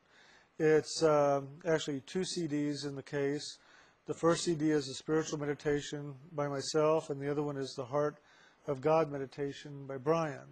It's 0.57 1.03
um, 1.03 1.47
actually 1.67 2.01
two 2.01 2.21
CDs 2.21 2.85
in 2.87 2.95
the 2.95 3.03
case. 3.03 3.59
The 4.07 4.15
first 4.15 4.43
CD 4.43 4.71
is 4.71 4.89
a 4.89 4.95
spiritual 4.95 5.37
meditation 5.37 6.15
by 6.31 6.47
myself, 6.47 7.11
and 7.11 7.21
the 7.21 7.29
other 7.29 7.43
one 7.43 7.57
is 7.57 7.75
the 7.75 7.85
Heart 7.85 8.17
of 8.65 8.81
God 8.81 9.11
meditation 9.11 9.85
by 9.85 9.97
Brian. 9.97 10.47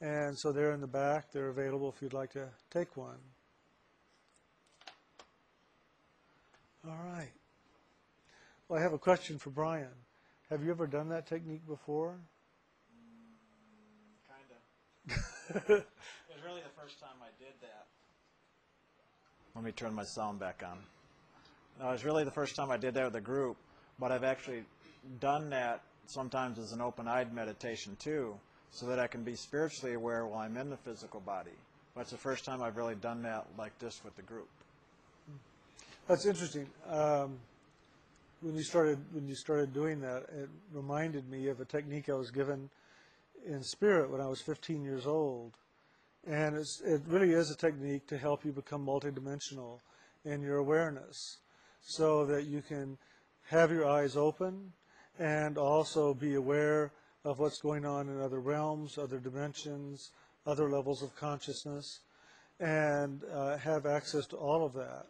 And 0.00 0.38
so 0.38 0.52
they're 0.52 0.72
in 0.72 0.80
the 0.80 0.86
back. 0.86 1.32
They're 1.32 1.48
available 1.48 1.92
if 1.94 2.00
you'd 2.00 2.14
like 2.14 2.32
to 2.32 2.48
take 2.70 2.96
one. 2.96 3.18
All 6.86 6.96
right. 7.12 7.32
Well, 8.68 8.78
I 8.78 8.82
have 8.82 8.92
a 8.92 8.98
question 8.98 9.38
for 9.38 9.50
Brian. 9.50 9.88
Have 10.50 10.62
you 10.62 10.70
ever 10.70 10.86
done 10.86 11.08
that 11.08 11.26
technique 11.26 11.66
before? 11.66 12.14
Kind 14.28 15.16
of. 15.56 15.70
it 15.70 15.86
was 16.28 16.44
really 16.44 16.60
the 16.62 16.80
first 16.80 17.00
time 17.00 17.16
I 17.20 17.30
did 17.38 17.54
that. 17.62 17.86
Let 19.54 19.64
me 19.64 19.72
turn 19.72 19.94
my 19.94 20.04
sound 20.04 20.38
back 20.38 20.62
on. 20.64 20.78
No, 21.80 21.88
it 21.88 21.92
was 21.92 22.04
really 22.04 22.24
the 22.24 22.30
first 22.30 22.54
time 22.54 22.70
I 22.70 22.76
did 22.76 22.94
that 22.94 23.04
with 23.04 23.16
a 23.16 23.20
group, 23.20 23.56
but 23.98 24.12
I've 24.12 24.24
actually 24.24 24.62
done 25.20 25.50
that 25.50 25.80
sometimes 26.06 26.58
as 26.58 26.72
an 26.72 26.80
open-eyed 26.80 27.34
meditation 27.34 27.96
too, 27.98 28.34
so 28.70 28.86
that 28.86 28.98
I 28.98 29.06
can 29.06 29.24
be 29.24 29.34
spiritually 29.34 29.94
aware 29.94 30.26
while 30.26 30.40
I'm 30.40 30.56
in 30.56 30.70
the 30.70 30.76
physical 30.76 31.20
body. 31.20 31.50
But 31.94 32.02
it's 32.02 32.10
the 32.10 32.18
first 32.18 32.44
time 32.44 32.62
I've 32.62 32.76
really 32.76 32.94
done 32.94 33.22
that 33.22 33.46
like 33.58 33.76
this 33.78 34.00
with 34.04 34.14
the 34.16 34.22
group. 34.22 34.48
That's 36.08 36.24
interesting. 36.24 36.66
Um, 36.88 37.38
when 38.40 38.54
you 38.54 38.62
started 38.62 38.98
when 39.12 39.28
you 39.28 39.34
started 39.34 39.74
doing 39.74 40.00
that, 40.00 40.22
it 40.34 40.48
reminded 40.72 41.28
me 41.28 41.48
of 41.48 41.60
a 41.60 41.66
technique 41.66 42.08
I 42.08 42.14
was 42.14 42.30
given 42.30 42.70
in 43.46 43.62
spirit 43.62 44.10
when 44.10 44.22
I 44.22 44.26
was 44.26 44.40
15 44.40 44.82
years 44.82 45.06
old, 45.06 45.58
and 46.26 46.56
it 46.56 47.02
really 47.06 47.32
is 47.32 47.50
a 47.50 47.54
technique 47.54 48.06
to 48.06 48.16
help 48.16 48.42
you 48.46 48.52
become 48.52 48.86
multidimensional 48.86 49.80
in 50.24 50.40
your 50.40 50.56
awareness, 50.56 51.40
so 51.82 52.24
that 52.24 52.46
you 52.46 52.62
can 52.62 52.96
have 53.48 53.70
your 53.70 53.86
eyes 53.86 54.16
open 54.16 54.72
and 55.18 55.58
also 55.58 56.14
be 56.14 56.36
aware 56.36 56.90
of 57.26 57.38
what's 57.38 57.60
going 57.60 57.84
on 57.84 58.08
in 58.08 58.18
other 58.18 58.40
realms, 58.40 58.96
other 58.96 59.18
dimensions, 59.18 60.12
other 60.46 60.70
levels 60.70 61.02
of 61.02 61.14
consciousness, 61.14 62.00
and 62.60 63.24
uh, 63.30 63.58
have 63.58 63.84
access 63.84 64.26
to 64.28 64.36
all 64.36 64.64
of 64.64 64.72
that. 64.72 65.04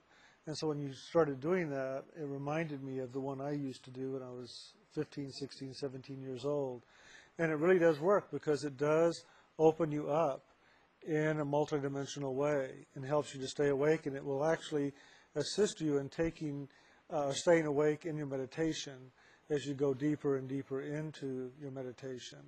And 0.49 0.57
so 0.57 0.69
when 0.69 0.81
you 0.81 0.95
started 0.95 1.41
doing 1.41 1.69
that, 1.69 2.05
it 2.19 2.25
reminded 2.25 2.83
me 2.83 3.01
of 3.01 3.13
the 3.13 3.21
one 3.21 3.39
I 3.39 3.51
used 3.51 3.85
to 3.85 3.91
do 3.91 4.13
when 4.13 4.23
I 4.23 4.31
was 4.31 4.73
15, 4.95 5.31
16, 5.31 5.75
17 5.75 6.23
years 6.23 6.47
old. 6.47 6.85
And 7.39 7.53
it 7.53 7.57
really 7.57 7.79
does 7.79 8.01
work 8.01 8.31
because 8.31 8.65
it 8.65 8.79
does 8.79 9.27
open 9.59 9.93
you 9.93 10.09
up 10.09 10.47
in 11.07 11.41
a 11.41 11.45
multidimensional 11.45 12.33
way 12.33 12.71
and 12.95 13.05
helps 13.05 13.35
you 13.35 13.43
to 13.43 13.47
stay 13.47 13.69
awake. 13.69 14.07
And 14.07 14.17
it 14.17 14.25
will 14.25 14.43
actually 14.43 14.95
assist 15.35 15.83
you 15.83 15.99
in 15.99 16.09
taking, 16.09 16.67
uh, 17.11 17.31
staying 17.33 17.67
awake 17.67 18.07
in 18.07 18.17
your 18.17 18.25
meditation 18.25 18.97
as 19.51 19.67
you 19.67 19.75
go 19.75 19.93
deeper 19.93 20.39
and 20.39 20.49
deeper 20.49 20.81
into 20.81 21.51
your 21.61 21.73
meditation. 21.73 22.39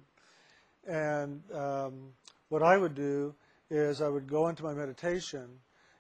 And 0.87 1.43
um, 1.53 2.15
what 2.49 2.63
I 2.63 2.79
would 2.79 2.95
do 2.95 3.35
is 3.69 4.01
I 4.01 4.09
would 4.09 4.27
go 4.27 4.49
into 4.49 4.63
my 4.63 4.73
meditation 4.73 5.51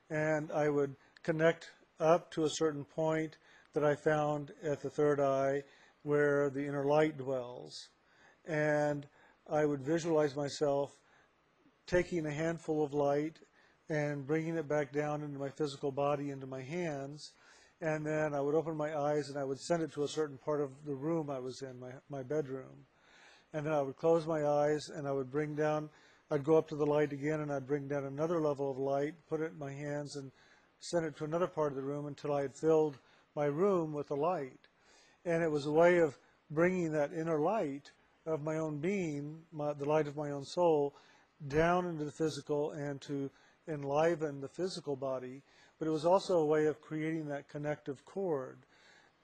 and 0.08 0.50
I 0.50 0.70
would 0.70 0.96
connect 1.22 1.68
up 2.00 2.30
to 2.32 2.44
a 2.44 2.50
certain 2.50 2.84
point 2.84 3.36
that 3.74 3.84
I 3.84 3.94
found 3.94 4.52
at 4.64 4.80
the 4.80 4.90
third 4.90 5.20
eye 5.20 5.62
where 6.02 6.50
the 6.50 6.66
inner 6.66 6.84
light 6.84 7.18
dwells. 7.18 7.88
And 8.46 9.06
I 9.48 9.64
would 9.64 9.82
visualize 9.82 10.34
myself 10.34 10.90
taking 11.86 12.26
a 12.26 12.32
handful 12.32 12.84
of 12.84 12.94
light 12.94 13.38
and 13.88 14.26
bringing 14.26 14.56
it 14.56 14.68
back 14.68 14.92
down 14.92 15.22
into 15.22 15.38
my 15.38 15.50
physical 15.50 15.90
body, 15.90 16.30
into 16.30 16.46
my 16.46 16.62
hands. 16.62 17.32
And 17.80 18.04
then 18.06 18.34
I 18.34 18.40
would 18.40 18.54
open 18.54 18.76
my 18.76 18.96
eyes 18.96 19.28
and 19.28 19.38
I 19.38 19.44
would 19.44 19.60
send 19.60 19.82
it 19.82 19.92
to 19.92 20.04
a 20.04 20.08
certain 20.08 20.38
part 20.38 20.60
of 20.60 20.70
the 20.84 20.94
room 20.94 21.30
I 21.30 21.38
was 21.38 21.62
in, 21.62 21.78
my, 21.78 21.90
my 22.08 22.22
bedroom. 22.22 22.86
And 23.52 23.66
then 23.66 23.72
I 23.72 23.82
would 23.82 23.96
close 23.96 24.26
my 24.26 24.46
eyes 24.46 24.88
and 24.94 25.08
I 25.08 25.12
would 25.12 25.30
bring 25.30 25.54
down, 25.56 25.90
I'd 26.30 26.44
go 26.44 26.56
up 26.56 26.68
to 26.68 26.76
the 26.76 26.86
light 26.86 27.12
again 27.12 27.40
and 27.40 27.52
I'd 27.52 27.66
bring 27.66 27.88
down 27.88 28.04
another 28.04 28.40
level 28.40 28.70
of 28.70 28.78
light, 28.78 29.14
put 29.28 29.40
it 29.40 29.52
in 29.52 29.58
my 29.58 29.72
hands 29.72 30.16
and 30.16 30.30
sent 30.80 31.04
it 31.04 31.16
to 31.16 31.24
another 31.24 31.46
part 31.46 31.72
of 31.72 31.76
the 31.76 31.82
room 31.82 32.06
until 32.06 32.32
I 32.32 32.42
had 32.42 32.54
filled 32.54 32.98
my 33.36 33.46
room 33.46 33.92
with 33.92 34.08
the 34.08 34.16
light. 34.16 34.68
And 35.24 35.42
it 35.42 35.50
was 35.50 35.66
a 35.66 35.72
way 35.72 35.98
of 35.98 36.18
bringing 36.50 36.92
that 36.92 37.12
inner 37.12 37.38
light 37.38 37.90
of 38.26 38.42
my 38.42 38.56
own 38.56 38.78
being, 38.78 39.38
my, 39.52 39.72
the 39.74 39.84
light 39.84 40.08
of 40.08 40.16
my 40.16 40.30
own 40.30 40.44
soul, 40.44 40.94
down 41.48 41.86
into 41.86 42.04
the 42.04 42.10
physical 42.10 42.72
and 42.72 43.00
to 43.02 43.30
enliven 43.68 44.40
the 44.40 44.48
physical 44.48 44.96
body. 44.96 45.42
But 45.78 45.88
it 45.88 45.92
was 45.92 46.04
also 46.04 46.38
a 46.38 46.46
way 46.46 46.66
of 46.66 46.80
creating 46.80 47.28
that 47.28 47.48
connective 47.48 48.04
cord 48.04 48.58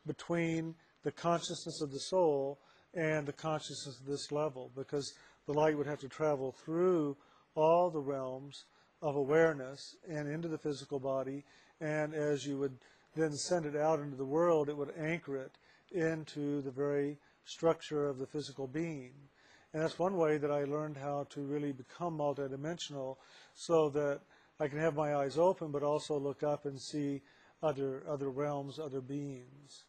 between 0.06 0.74
the 1.02 1.12
consciousness 1.12 1.80
of 1.80 1.90
the 1.90 2.00
soul 2.00 2.58
and 2.94 3.26
the 3.26 3.32
consciousness 3.32 3.98
of 4.00 4.06
this 4.06 4.32
level, 4.32 4.70
because 4.74 5.14
the 5.46 5.52
light 5.52 5.76
would 5.76 5.86
have 5.86 6.00
to 6.00 6.08
travel 6.08 6.52
through 6.52 7.16
all 7.54 7.90
the 7.90 8.00
realms 8.00 8.64
of 9.02 9.16
awareness 9.16 9.96
and 10.08 10.28
into 10.28 10.48
the 10.48 10.58
physical 10.58 10.98
body. 10.98 11.44
And 11.80 12.14
as 12.14 12.46
you 12.46 12.58
would 12.58 12.76
then 13.14 13.32
send 13.32 13.66
it 13.66 13.76
out 13.76 14.00
into 14.00 14.16
the 14.16 14.24
world, 14.24 14.68
it 14.68 14.76
would 14.76 14.92
anchor 14.98 15.36
it 15.36 15.52
into 15.92 16.60
the 16.62 16.70
very 16.70 17.18
structure 17.44 18.06
of 18.06 18.18
the 18.18 18.26
physical 18.26 18.66
being. 18.66 19.12
And 19.72 19.82
that's 19.82 19.98
one 19.98 20.16
way 20.16 20.38
that 20.38 20.50
I 20.50 20.64
learned 20.64 20.96
how 20.96 21.26
to 21.30 21.40
really 21.40 21.72
become 21.72 22.18
multidimensional 22.18 23.16
so 23.54 23.88
that 23.90 24.20
I 24.58 24.68
can 24.68 24.78
have 24.78 24.94
my 24.94 25.16
eyes 25.16 25.36
open 25.36 25.70
but 25.70 25.82
also 25.82 26.18
look 26.18 26.42
up 26.42 26.64
and 26.64 26.80
see 26.80 27.22
other 27.62 28.02
other 28.08 28.30
realms, 28.30 28.78
other 28.78 29.00
beings. 29.00 29.84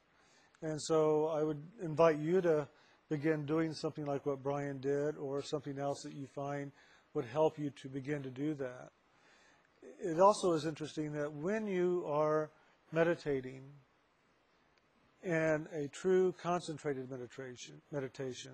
And 0.61 0.81
so 0.81 1.27
I 1.27 1.43
would 1.43 1.61
invite 1.81 2.17
you 2.17 2.41
to 2.41 2.67
begin 3.09 3.45
doing 3.45 3.73
something 3.73 4.05
like 4.05 4.25
what 4.25 4.43
Brian 4.43 4.79
did 4.79 5.15
or 5.17 5.41
something 5.41 5.79
else 5.79 6.03
that 6.03 6.13
you 6.13 6.27
find 6.27 6.71
would 7.13 7.25
help 7.25 7.57
you 7.57 7.69
to 7.81 7.87
begin 7.87 8.23
to 8.23 8.29
do 8.29 8.53
that. 8.55 8.89
It 9.99 10.19
also 10.19 10.53
is 10.53 10.65
interesting 10.65 11.11
that 11.13 11.31
when 11.33 11.67
you 11.67 12.05
are 12.07 12.51
meditating 12.91 13.63
in 15.23 15.67
a 15.73 15.87
true 15.87 16.33
concentrated 16.41 17.09
meditation, 17.09 17.81
meditation, 17.91 18.51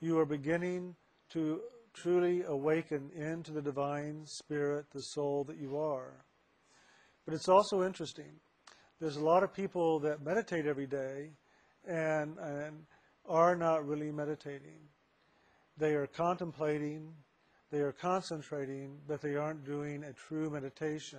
you 0.00 0.18
are 0.18 0.26
beginning 0.26 0.96
to 1.30 1.60
truly 1.94 2.42
awaken 2.42 3.10
into 3.14 3.52
the 3.52 3.62
divine 3.62 4.26
spirit, 4.26 4.86
the 4.90 5.00
soul 5.00 5.44
that 5.44 5.56
you 5.56 5.78
are. 5.78 6.24
But 7.24 7.34
it's 7.34 7.48
also 7.48 7.84
interesting. 7.84 8.32
There's 9.00 9.16
a 9.16 9.24
lot 9.24 9.42
of 9.42 9.54
people 9.54 10.00
that 10.00 10.24
meditate 10.24 10.66
every 10.66 10.86
day 10.86 11.30
and, 11.86 12.36
and 12.38 12.84
are 13.26 13.56
not 13.56 13.86
really 13.86 14.10
meditating. 14.10 14.80
They 15.76 15.94
are 15.94 16.06
contemplating, 16.06 17.12
they 17.74 17.80
are 17.80 17.90
concentrating, 17.90 18.96
but 19.08 19.20
they 19.20 19.34
aren't 19.34 19.64
doing 19.64 20.04
a 20.04 20.12
true 20.12 20.48
meditation. 20.48 21.18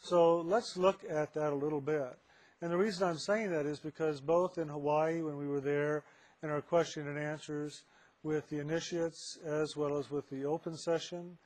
So 0.00 0.42
let's 0.42 0.76
look 0.76 1.00
at 1.10 1.34
that 1.34 1.52
a 1.52 1.56
little 1.56 1.80
bit. 1.80 2.16
And 2.62 2.70
the 2.70 2.76
reason 2.76 3.08
I'm 3.08 3.18
saying 3.18 3.50
that 3.50 3.66
is 3.66 3.80
because 3.80 4.20
both 4.20 4.58
in 4.58 4.68
Hawaii, 4.68 5.22
when 5.22 5.36
we 5.36 5.48
were 5.48 5.60
there, 5.60 6.04
in 6.44 6.50
our 6.50 6.60
question 6.60 7.08
and 7.08 7.18
answers 7.18 7.82
with 8.22 8.48
the 8.48 8.60
initiates, 8.60 9.36
as 9.44 9.76
well 9.76 9.98
as 9.98 10.08
with 10.08 10.30
the 10.30 10.44
open 10.44 10.76
session, 10.76 11.36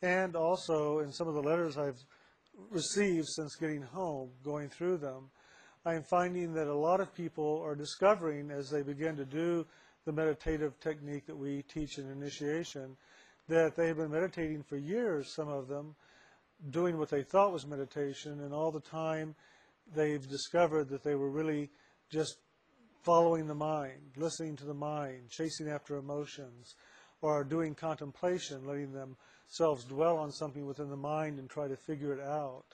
and 0.00 0.34
also 0.34 1.00
in 1.00 1.12
some 1.12 1.28
of 1.28 1.34
the 1.34 1.42
letters 1.42 1.76
I've 1.76 2.02
received 2.70 3.26
since 3.28 3.54
getting 3.56 3.82
home, 3.82 4.30
going 4.44 4.70
through 4.70 4.96
them, 4.96 5.28
I'm 5.84 6.04
finding 6.04 6.54
that 6.54 6.68
a 6.68 6.74
lot 6.74 7.00
of 7.00 7.14
people 7.14 7.60
are 7.62 7.74
discovering 7.74 8.50
as 8.50 8.70
they 8.70 8.80
begin 8.80 9.14
to 9.16 9.26
do 9.26 9.66
the 10.06 10.12
meditative 10.12 10.80
technique 10.80 11.26
that 11.26 11.36
we 11.36 11.62
teach 11.62 11.98
in 11.98 12.10
initiation 12.10 12.96
that 13.48 13.76
they 13.76 13.88
have 13.88 13.96
been 13.96 14.10
meditating 14.10 14.62
for 14.62 14.76
years, 14.76 15.34
some 15.34 15.48
of 15.48 15.68
them, 15.68 15.94
doing 16.70 16.98
what 16.98 17.10
they 17.10 17.22
thought 17.22 17.52
was 17.52 17.66
meditation, 17.66 18.40
and 18.40 18.52
all 18.52 18.70
the 18.70 18.80
time 18.80 19.34
they've 19.94 20.28
discovered 20.28 20.88
that 20.88 21.04
they 21.04 21.14
were 21.14 21.30
really 21.30 21.70
just 22.10 22.38
following 23.04 23.46
the 23.46 23.54
mind, 23.54 24.00
listening 24.16 24.56
to 24.56 24.64
the 24.64 24.74
mind, 24.74 25.30
chasing 25.30 25.68
after 25.68 25.96
emotions, 25.96 26.74
or 27.20 27.44
doing 27.44 27.74
contemplation, 27.74 28.66
letting 28.66 28.92
themselves 28.92 29.84
dwell 29.84 30.16
on 30.16 30.32
something 30.32 30.66
within 30.66 30.88
the 30.88 30.96
mind 30.96 31.38
and 31.38 31.48
try 31.48 31.68
to 31.68 31.76
figure 31.76 32.12
it 32.12 32.20
out. 32.20 32.64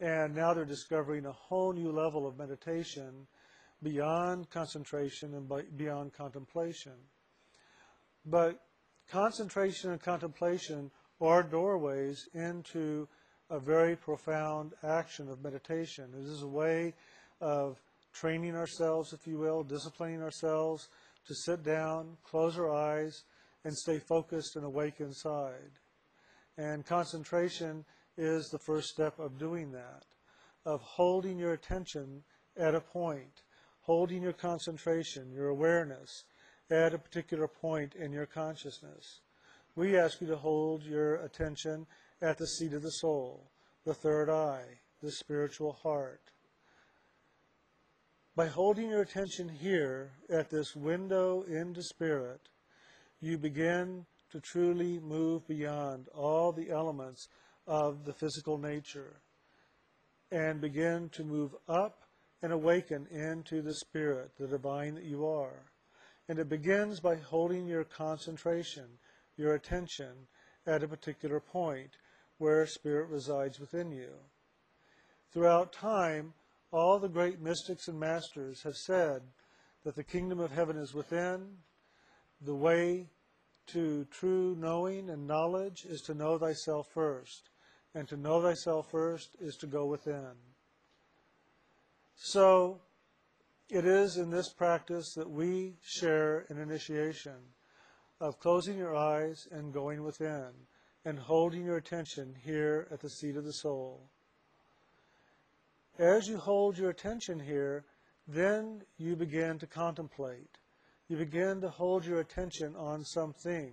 And 0.00 0.34
now 0.34 0.54
they're 0.54 0.64
discovering 0.64 1.26
a 1.26 1.32
whole 1.32 1.72
new 1.72 1.90
level 1.90 2.24
of 2.26 2.38
meditation 2.38 3.26
beyond 3.82 4.48
concentration 4.50 5.34
and 5.34 5.76
beyond 5.76 6.12
contemplation. 6.12 6.92
But 8.24 8.60
concentration 9.10 9.90
and 9.90 10.00
contemplation 10.00 10.90
are 11.20 11.42
doorways 11.42 12.28
into 12.34 13.08
a 13.50 13.58
very 13.58 13.96
profound 13.96 14.72
action 14.82 15.28
of 15.28 15.42
meditation. 15.42 16.10
It 16.14 16.26
is 16.26 16.42
a 16.42 16.46
way 16.46 16.94
of 17.40 17.80
training 18.12 18.54
ourselves, 18.54 19.12
if 19.12 19.26
you 19.26 19.38
will, 19.38 19.62
disciplining 19.62 20.22
ourselves 20.22 20.88
to 21.26 21.34
sit 21.34 21.62
down, 21.62 22.16
close 22.24 22.58
our 22.58 22.72
eyes, 22.74 23.24
and 23.64 23.76
stay 23.76 23.98
focused 23.98 24.56
and 24.56 24.64
awake 24.64 25.00
inside. 25.00 25.72
And 26.56 26.84
concentration 26.84 27.84
is 28.16 28.48
the 28.48 28.58
first 28.58 28.88
step 28.88 29.18
of 29.18 29.38
doing 29.38 29.72
that, 29.72 30.04
of 30.66 30.80
holding 30.82 31.38
your 31.38 31.52
attention 31.52 32.22
at 32.56 32.74
a 32.74 32.80
point, 32.80 33.42
holding 33.82 34.22
your 34.22 34.32
concentration, 34.32 35.32
your 35.32 35.48
awareness 35.48 36.24
at 36.70 36.94
a 36.94 36.98
particular 36.98 37.48
point 37.48 37.94
in 37.94 38.12
your 38.12 38.26
consciousness. 38.26 39.20
We 39.74 39.96
ask 39.96 40.20
you 40.20 40.26
to 40.28 40.36
hold 40.36 40.82
your 40.82 41.16
attention 41.16 41.86
at 42.20 42.36
the 42.36 42.46
seat 42.46 42.72
of 42.72 42.82
the 42.82 42.90
soul, 42.90 43.50
the 43.84 43.94
third 43.94 44.28
eye, 44.28 44.80
the 45.02 45.12
spiritual 45.12 45.72
heart. 45.72 46.20
By 48.34 48.46
holding 48.46 48.90
your 48.90 49.02
attention 49.02 49.48
here 49.48 50.12
at 50.30 50.50
this 50.50 50.76
window 50.76 51.42
into 51.42 51.82
spirit, 51.82 52.48
you 53.20 53.38
begin 53.38 54.06
to 54.30 54.40
truly 54.40 55.00
move 55.00 55.46
beyond 55.48 56.08
all 56.14 56.52
the 56.52 56.70
elements 56.70 57.28
of 57.66 58.04
the 58.04 58.12
physical 58.12 58.58
nature 58.58 59.20
and 60.30 60.60
begin 60.60 61.08
to 61.10 61.24
move 61.24 61.54
up 61.68 62.02
and 62.42 62.52
awaken 62.52 63.06
into 63.10 63.62
the 63.62 63.74
spirit, 63.74 64.30
the 64.38 64.46
divine 64.46 64.94
that 64.94 65.04
you 65.04 65.26
are. 65.26 65.64
And 66.28 66.38
it 66.38 66.48
begins 66.48 67.00
by 67.00 67.16
holding 67.16 67.66
your 67.66 67.84
concentration, 67.84 68.84
your 69.36 69.54
attention 69.54 70.28
at 70.66 70.82
a 70.82 70.88
particular 70.88 71.40
point 71.40 71.90
where 72.36 72.66
spirit 72.66 73.08
resides 73.08 73.58
within 73.58 73.90
you. 73.90 74.10
Throughout 75.32 75.72
time, 75.72 76.34
all 76.70 76.98
the 76.98 77.08
great 77.08 77.40
mystics 77.40 77.88
and 77.88 77.98
masters 77.98 78.62
have 78.62 78.76
said 78.76 79.22
that 79.84 79.96
the 79.96 80.04
kingdom 80.04 80.38
of 80.38 80.52
heaven 80.52 80.76
is 80.76 80.92
within. 80.92 81.58
The 82.42 82.54
way 82.54 83.06
to 83.68 84.06
true 84.10 84.56
knowing 84.58 85.10
and 85.10 85.26
knowledge 85.26 85.84
is 85.88 86.02
to 86.02 86.14
know 86.14 86.38
thyself 86.38 86.88
first. 86.92 87.50
And 87.94 88.06
to 88.08 88.16
know 88.16 88.42
thyself 88.42 88.90
first 88.90 89.36
is 89.40 89.56
to 89.56 89.66
go 89.66 89.86
within. 89.86 90.32
So, 92.16 92.80
it 93.70 93.84
is 93.84 94.16
in 94.16 94.30
this 94.30 94.48
practice 94.48 95.12
that 95.14 95.28
we 95.28 95.76
share 95.82 96.46
an 96.48 96.58
initiation 96.58 97.36
of 98.20 98.38
closing 98.40 98.78
your 98.78 98.96
eyes 98.96 99.46
and 99.50 99.72
going 99.72 100.02
within 100.02 100.48
and 101.04 101.18
holding 101.18 101.64
your 101.64 101.76
attention 101.76 102.34
here 102.44 102.88
at 102.90 103.00
the 103.00 103.10
seat 103.10 103.36
of 103.36 103.44
the 103.44 103.52
soul. 103.52 104.08
As 105.98 106.26
you 106.26 106.38
hold 106.38 106.78
your 106.78 106.90
attention 106.90 107.38
here, 107.38 107.84
then 108.26 108.82
you 108.96 109.16
begin 109.16 109.58
to 109.58 109.66
contemplate. 109.66 110.58
You 111.08 111.16
begin 111.16 111.60
to 111.60 111.68
hold 111.68 112.04
your 112.04 112.20
attention 112.20 112.74
on 112.76 113.04
something. 113.04 113.72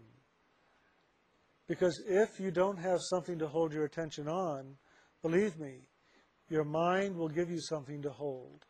Because 1.67 2.03
if 2.07 2.39
you 2.39 2.51
don't 2.51 2.77
have 2.77 2.99
something 3.01 3.39
to 3.39 3.47
hold 3.47 3.73
your 3.73 3.85
attention 3.85 4.27
on, 4.27 4.75
believe 5.21 5.57
me, 5.57 5.87
your 6.49 6.63
mind 6.63 7.15
will 7.15 7.29
give 7.29 7.49
you 7.49 7.59
something 7.59 8.01
to 8.01 8.09
hold 8.09 8.65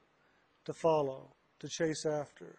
to 0.66 0.74
follow, 0.74 1.34
to 1.60 1.68
chase 1.68 2.06
after. 2.06 2.58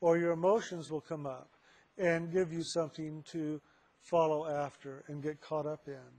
Or 0.00 0.18
your 0.18 0.32
emotions 0.32 0.90
will 0.90 1.00
come 1.00 1.26
up 1.26 1.50
and 1.98 2.32
give 2.32 2.52
you 2.52 2.62
something 2.62 3.24
to 3.32 3.60
follow 4.00 4.46
after 4.46 5.04
and 5.08 5.22
get 5.22 5.40
caught 5.40 5.66
up 5.66 5.86
in. 5.86 6.12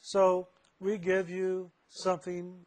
So 0.00 0.48
we 0.80 0.98
give 0.98 1.30
you 1.30 1.70
something 1.88 2.66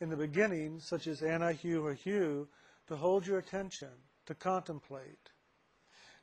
in 0.00 0.08
the 0.08 0.16
beginning, 0.16 0.78
such 0.80 1.06
as 1.06 1.20
Anahu 1.20 1.82
or 1.82 1.94
Hu, 1.94 2.48
to 2.88 2.96
hold 2.96 3.26
your 3.26 3.38
attention, 3.38 3.90
to 4.26 4.34
contemplate. 4.34 5.30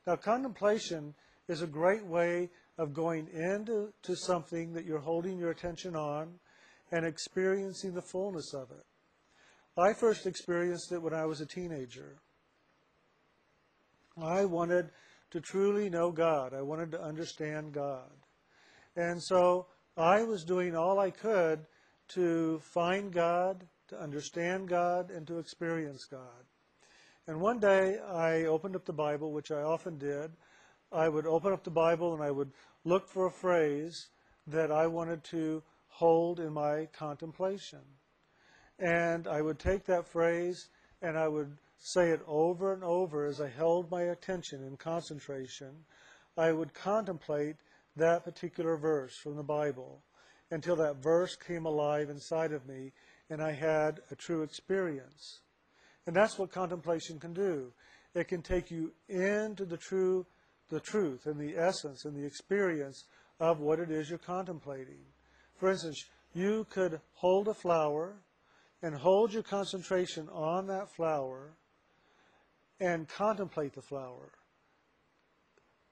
Now, 0.05 0.15
contemplation 0.15 1.13
is 1.47 1.61
a 1.61 1.67
great 1.67 2.05
way 2.05 2.49
of 2.77 2.93
going 2.93 3.27
into 3.33 3.93
to 4.03 4.15
something 4.15 4.73
that 4.73 4.85
you're 4.85 4.99
holding 4.99 5.37
your 5.37 5.51
attention 5.51 5.95
on 5.95 6.39
and 6.91 7.05
experiencing 7.05 7.93
the 7.93 8.01
fullness 8.01 8.53
of 8.53 8.71
it. 8.71 8.85
I 9.77 9.93
first 9.93 10.27
experienced 10.27 10.91
it 10.91 11.01
when 11.01 11.13
I 11.13 11.25
was 11.25 11.41
a 11.41 11.47
teenager. 11.47 12.17
I 14.21 14.45
wanted 14.45 14.91
to 15.31 15.41
truly 15.41 15.89
know 15.89 16.11
God. 16.11 16.53
I 16.53 16.61
wanted 16.61 16.91
to 16.91 17.01
understand 17.01 17.73
God. 17.73 18.11
And 18.95 19.21
so 19.21 19.65
I 19.97 20.23
was 20.23 20.43
doing 20.43 20.75
all 20.75 20.99
I 20.99 21.09
could 21.09 21.65
to 22.09 22.59
find 22.59 23.11
God, 23.11 23.65
to 23.87 23.99
understand 23.99 24.67
God, 24.67 25.09
and 25.09 25.25
to 25.25 25.39
experience 25.39 26.05
God. 26.05 26.45
And 27.25 27.41
one 27.41 27.59
day 27.59 27.97
I 27.99 28.43
opened 28.43 28.75
up 28.75 28.85
the 28.85 28.93
Bible, 28.93 29.31
which 29.31 29.49
I 29.49 29.63
often 29.63 29.97
did. 29.97 30.31
I 30.91 31.09
would 31.09 31.25
open 31.25 31.51
up 31.51 31.63
the 31.63 31.71
Bible 31.71 32.13
and 32.13 32.21
I 32.21 32.29
would 32.29 32.51
look 32.83 33.07
for 33.07 33.25
a 33.25 33.31
phrase 33.31 34.09
that 34.45 34.71
I 34.71 34.85
wanted 34.85 35.23
to 35.25 35.63
hold 35.87 36.39
in 36.39 36.53
my 36.53 36.87
contemplation. 36.93 37.79
And 38.83 39.29
I 39.29 39.41
would 39.41 39.59
take 39.59 39.85
that 39.85 40.09
phrase 40.09 40.67
and 41.01 41.17
I 41.17 41.29
would 41.29 41.57
say 41.77 42.09
it 42.09 42.19
over 42.27 42.73
and 42.73 42.83
over 42.83 43.25
as 43.25 43.39
I 43.39 43.47
held 43.47 43.89
my 43.89 44.01
attention 44.03 44.61
in 44.61 44.75
concentration. 44.75 45.85
I 46.37 46.51
would 46.51 46.73
contemplate 46.73 47.55
that 47.95 48.25
particular 48.25 48.75
verse 48.75 49.15
from 49.15 49.37
the 49.37 49.43
Bible 49.43 50.03
until 50.51 50.75
that 50.75 50.97
verse 50.97 51.37
came 51.37 51.65
alive 51.65 52.09
inside 52.09 52.51
of 52.51 52.67
me 52.67 52.91
and 53.29 53.41
I 53.41 53.53
had 53.53 54.01
a 54.11 54.15
true 54.15 54.43
experience. 54.43 55.39
And 56.05 56.13
that's 56.13 56.37
what 56.37 56.51
contemplation 56.51 57.21
can 57.21 57.33
do. 57.33 57.71
It 58.13 58.27
can 58.27 58.41
take 58.41 58.69
you 58.69 58.91
into 59.07 59.63
the 59.63 59.77
true 59.77 60.25
the 60.69 60.81
truth 60.81 61.25
and 61.25 61.39
the 61.39 61.55
essence 61.55 62.03
and 62.03 62.15
the 62.15 62.25
experience 62.25 63.05
of 63.39 63.59
what 63.61 63.79
it 63.79 63.91
is 63.91 64.09
you're 64.09 64.17
contemplating. 64.17 64.99
For 65.55 65.69
instance, 65.69 66.03
you 66.33 66.65
could 66.69 66.99
hold 67.13 67.47
a 67.47 67.53
flower 67.53 68.15
and 68.83 68.93
hold 68.93 69.33
your 69.33 69.41
concentration 69.41 70.27
on 70.33 70.67
that 70.67 70.89
flower 70.89 71.53
and 72.81 73.07
contemplate 73.07 73.73
the 73.73 73.81
flower 73.81 74.33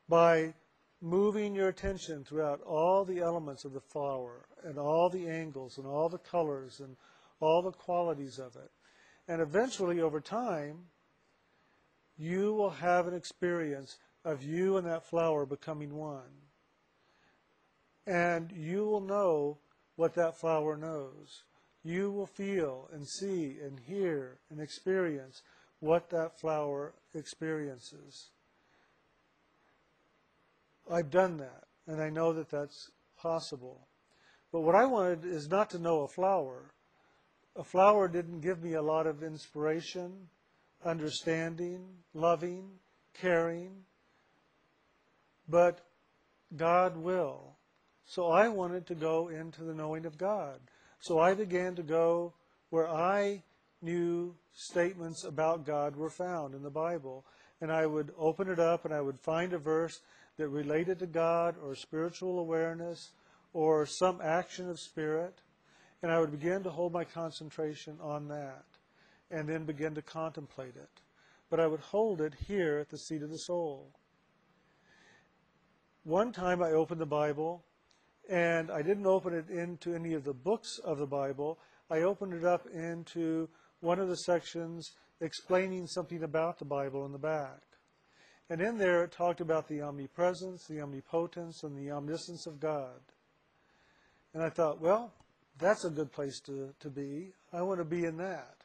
by 0.09 0.53
moving 0.99 1.55
your 1.55 1.69
attention 1.69 2.25
throughout 2.25 2.61
all 2.63 3.05
the 3.05 3.19
elements 3.19 3.63
of 3.63 3.71
the 3.71 3.79
flower 3.79 4.45
and 4.65 4.77
all 4.77 5.09
the 5.09 5.25
angles 5.27 5.77
and 5.77 5.87
all 5.87 6.09
the 6.09 6.17
colors 6.17 6.81
and 6.81 6.97
all 7.39 7.61
the 7.61 7.71
qualities 7.71 8.37
of 8.37 8.57
it. 8.57 8.69
And 9.27 9.41
eventually, 9.41 10.01
over 10.01 10.19
time, 10.19 10.77
you 12.17 12.53
will 12.53 12.69
have 12.69 13.07
an 13.07 13.13
experience 13.13 13.97
of 14.25 14.43
you 14.43 14.75
and 14.75 14.85
that 14.85 15.05
flower 15.05 15.45
becoming 15.45 15.95
one. 15.95 16.41
And 18.05 18.51
you 18.51 18.85
will 18.85 19.01
know 19.01 19.59
what 19.95 20.13
that 20.15 20.37
flower 20.37 20.75
knows 20.75 21.43
you 21.83 22.11
will 22.11 22.27
feel 22.27 22.89
and 22.93 23.07
see 23.07 23.57
and 23.63 23.79
hear 23.79 24.37
and 24.49 24.59
experience 24.59 25.41
what 25.79 26.09
that 26.11 26.39
flower 26.39 26.93
experiences. 27.15 28.29
I've 30.89 31.09
done 31.09 31.37
that, 31.37 31.63
and 31.87 32.01
I 32.01 32.09
know 32.09 32.33
that 32.33 32.49
that's 32.49 32.91
possible. 33.17 33.87
But 34.51 34.61
what 34.61 34.75
I 34.75 34.85
wanted 34.85 35.25
is 35.25 35.47
not 35.47 35.69
to 35.71 35.79
know 35.79 36.01
a 36.01 36.07
flower. 36.07 36.73
A 37.55 37.63
flower 37.63 38.07
didn't 38.07 38.41
give 38.41 38.61
me 38.61 38.73
a 38.73 38.81
lot 38.81 39.07
of 39.07 39.23
inspiration, 39.23 40.27
understanding, 40.85 41.85
loving, 42.13 42.69
caring, 43.13 43.71
but 45.47 45.81
God 46.55 46.97
will. 46.97 47.55
So 48.05 48.27
I 48.27 48.49
wanted 48.49 48.87
to 48.87 48.95
go 48.95 49.29
into 49.29 49.63
the 49.63 49.73
knowing 49.73 50.05
of 50.05 50.17
God. 50.17 50.59
So 51.01 51.17
I 51.17 51.33
began 51.33 51.73
to 51.75 51.83
go 51.83 52.33
where 52.69 52.87
I 52.87 53.41
knew 53.81 54.35
statements 54.53 55.23
about 55.23 55.65
God 55.65 55.95
were 55.95 56.11
found 56.11 56.53
in 56.53 56.61
the 56.61 56.69
Bible. 56.69 57.25
And 57.59 57.71
I 57.71 57.87
would 57.87 58.13
open 58.19 58.47
it 58.47 58.59
up 58.59 58.85
and 58.85 58.93
I 58.93 59.01
would 59.01 59.19
find 59.19 59.51
a 59.53 59.57
verse 59.57 59.99
that 60.37 60.47
related 60.47 60.99
to 60.99 61.07
God 61.07 61.55
or 61.63 61.73
spiritual 61.73 62.37
awareness 62.37 63.09
or 63.51 63.87
some 63.87 64.21
action 64.21 64.69
of 64.69 64.79
spirit. 64.79 65.39
And 66.03 66.11
I 66.11 66.19
would 66.19 66.31
begin 66.31 66.61
to 66.63 66.69
hold 66.69 66.93
my 66.93 67.03
concentration 67.03 67.97
on 67.99 68.27
that 68.27 68.65
and 69.31 69.49
then 69.49 69.65
begin 69.65 69.95
to 69.95 70.03
contemplate 70.03 70.75
it. 70.75 71.01
But 71.49 71.59
I 71.59 71.65
would 71.65 71.79
hold 71.79 72.21
it 72.21 72.35
here 72.47 72.77
at 72.77 72.89
the 72.89 72.97
seat 72.97 73.23
of 73.23 73.31
the 73.31 73.39
soul. 73.39 73.89
One 76.03 76.31
time 76.31 76.61
I 76.61 76.71
opened 76.71 77.01
the 77.01 77.07
Bible 77.07 77.63
and 78.29 78.71
I 78.71 78.81
didn't 78.81 79.05
open 79.05 79.33
it 79.33 79.49
into 79.49 79.93
any 79.93 80.13
of 80.13 80.23
the 80.23 80.33
books 80.33 80.79
of 80.83 80.97
the 80.97 81.07
Bible. 81.07 81.59
I 81.89 82.01
opened 82.01 82.33
it 82.33 82.45
up 82.45 82.65
into 82.73 83.49
one 83.81 83.99
of 83.99 84.07
the 84.07 84.17
sections 84.17 84.91
explaining 85.19 85.87
something 85.87 86.23
about 86.23 86.59
the 86.59 86.65
Bible 86.65 87.05
in 87.05 87.11
the 87.11 87.17
back. 87.19 87.61
And 88.49 88.59
in 88.61 88.77
there 88.77 89.03
it 89.03 89.11
talked 89.11 89.41
about 89.41 89.67
the 89.67 89.81
omnipresence, 89.81 90.65
the 90.67 90.81
omnipotence, 90.81 91.63
and 91.63 91.77
the 91.77 91.91
omniscience 91.91 92.47
of 92.47 92.59
God. 92.59 92.99
And 94.33 94.43
I 94.43 94.49
thought, 94.49 94.81
well, 94.81 95.13
that's 95.59 95.85
a 95.85 95.89
good 95.89 96.11
place 96.11 96.39
to, 96.41 96.73
to 96.79 96.89
be. 96.89 97.33
I 97.53 97.61
want 97.61 97.79
to 97.79 97.85
be 97.85 98.05
in 98.05 98.17
that. 98.17 98.55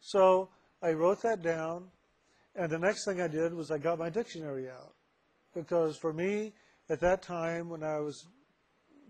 So 0.00 0.48
I 0.82 0.92
wrote 0.92 1.22
that 1.22 1.42
down, 1.42 1.84
and 2.54 2.70
the 2.70 2.78
next 2.78 3.04
thing 3.04 3.20
I 3.20 3.28
did 3.28 3.54
was 3.54 3.70
I 3.70 3.78
got 3.78 3.98
my 3.98 4.10
dictionary 4.10 4.68
out. 4.68 4.92
Because 5.54 5.96
for 5.96 6.12
me, 6.12 6.52
at 6.90 7.00
that 7.00 7.22
time, 7.22 7.68
when 7.68 7.82
I 7.82 7.98
was 8.00 8.26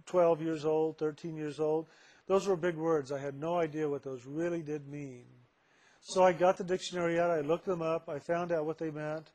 12 0.06 0.42
years 0.42 0.64
old, 0.64 0.98
13 0.98 1.36
years 1.36 1.60
old, 1.60 1.86
those 2.26 2.46
were 2.46 2.56
big 2.56 2.76
words. 2.76 3.12
I 3.12 3.18
had 3.18 3.38
no 3.38 3.58
idea 3.58 3.88
what 3.88 4.02
those 4.02 4.24
really 4.26 4.62
did 4.62 4.88
mean. 4.88 5.24
So 6.00 6.22
I 6.22 6.32
got 6.32 6.56
the 6.56 6.64
dictionary 6.64 7.18
out, 7.18 7.30
I 7.30 7.40
looked 7.40 7.66
them 7.66 7.82
up, 7.82 8.08
I 8.08 8.18
found 8.18 8.52
out 8.52 8.64
what 8.64 8.78
they 8.78 8.90
meant, 8.90 9.32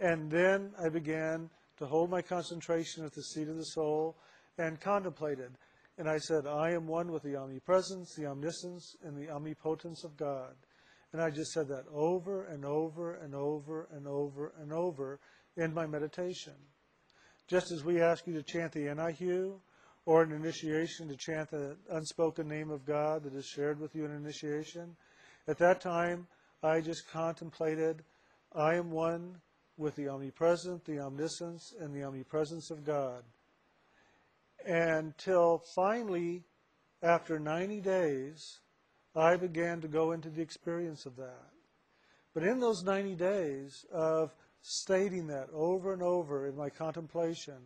and 0.00 0.30
then 0.30 0.72
I 0.82 0.88
began 0.88 1.50
to 1.78 1.86
hold 1.86 2.10
my 2.10 2.22
concentration 2.22 3.04
at 3.04 3.12
the 3.12 3.22
seat 3.22 3.48
of 3.48 3.56
the 3.56 3.64
soul 3.64 4.16
and 4.58 4.80
contemplated. 4.80 5.52
And 5.98 6.08
I 6.08 6.18
said, 6.18 6.46
I 6.46 6.70
am 6.72 6.86
one 6.86 7.10
with 7.10 7.22
the 7.22 7.36
omnipresence, 7.36 8.14
the 8.14 8.26
omniscience, 8.26 8.96
and 9.02 9.16
the 9.16 9.30
omnipotence 9.30 10.04
of 10.04 10.16
God. 10.16 10.54
And 11.12 11.22
I 11.22 11.30
just 11.30 11.52
said 11.52 11.68
that 11.68 11.84
over 11.92 12.44
and 12.44 12.64
over 12.64 13.14
and 13.14 13.34
over 13.34 13.88
and 13.92 14.06
over 14.06 14.52
and 14.60 14.72
over 14.72 15.20
in 15.56 15.72
my 15.72 15.86
meditation. 15.86 16.52
Just 17.48 17.70
as 17.72 17.84
we 17.84 18.02
ask 18.02 18.26
you 18.26 18.34
to 18.34 18.42
chant 18.42 18.72
the 18.72 18.86
Anahu, 18.86 19.54
or 20.06 20.22
an 20.22 20.32
initiation 20.32 21.08
to 21.08 21.16
chant 21.16 21.50
the 21.50 21.76
unspoken 21.90 22.48
name 22.48 22.70
of 22.70 22.86
God 22.86 23.24
that 23.24 23.34
is 23.34 23.44
shared 23.44 23.78
with 23.80 23.94
you 23.94 24.04
in 24.04 24.12
initiation, 24.12 24.96
at 25.48 25.58
that 25.58 25.80
time 25.80 26.26
I 26.62 26.80
just 26.80 27.10
contemplated, 27.10 28.02
I 28.54 28.74
am 28.74 28.90
one 28.90 29.36
with 29.76 29.96
the 29.96 30.08
omnipresent, 30.08 30.84
the 30.84 31.00
omniscience, 31.00 31.74
and 31.78 31.92
the 31.92 32.04
omnipresence 32.04 32.70
of 32.70 32.84
God. 32.84 33.22
Until 34.64 35.58
finally, 35.74 36.44
after 37.02 37.38
90 37.38 37.80
days, 37.80 38.60
I 39.14 39.36
began 39.36 39.80
to 39.80 39.88
go 39.88 40.12
into 40.12 40.30
the 40.30 40.42
experience 40.42 41.04
of 41.04 41.16
that. 41.16 41.50
But 42.32 42.44
in 42.44 42.60
those 42.60 42.82
90 42.82 43.14
days 43.14 43.84
of 43.92 44.34
stating 44.62 45.26
that 45.28 45.48
over 45.52 45.92
and 45.92 46.02
over 46.02 46.46
in 46.46 46.56
my 46.56 46.70
contemplation, 46.70 47.58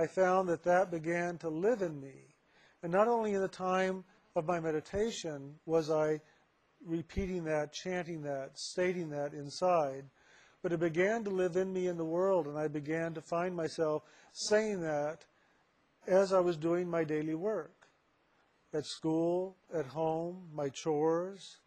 I 0.00 0.06
found 0.06 0.48
that 0.48 0.62
that 0.62 0.90
began 0.90 1.36
to 1.38 1.50
live 1.50 1.82
in 1.82 2.00
me. 2.00 2.34
And 2.82 2.90
not 2.90 3.06
only 3.06 3.34
in 3.34 3.42
the 3.42 3.48
time 3.48 4.02
of 4.34 4.46
my 4.46 4.58
meditation 4.58 5.56
was 5.66 5.90
I 5.90 6.22
repeating 6.82 7.44
that, 7.44 7.74
chanting 7.74 8.22
that, 8.22 8.58
stating 8.58 9.10
that 9.10 9.34
inside, 9.34 10.04
but 10.62 10.72
it 10.72 10.80
began 10.80 11.22
to 11.24 11.30
live 11.30 11.56
in 11.56 11.70
me 11.70 11.86
in 11.86 11.98
the 11.98 12.04
world, 12.04 12.46
and 12.46 12.56
I 12.56 12.66
began 12.66 13.12
to 13.12 13.20
find 13.20 13.54
myself 13.54 14.02
saying 14.32 14.80
that 14.80 15.26
as 16.06 16.32
I 16.32 16.40
was 16.40 16.56
doing 16.56 16.88
my 16.88 17.04
daily 17.04 17.34
work 17.34 17.86
at 18.72 18.86
school, 18.86 19.58
at 19.74 19.84
home, 19.84 20.48
my 20.54 20.70
chores. 20.70 21.58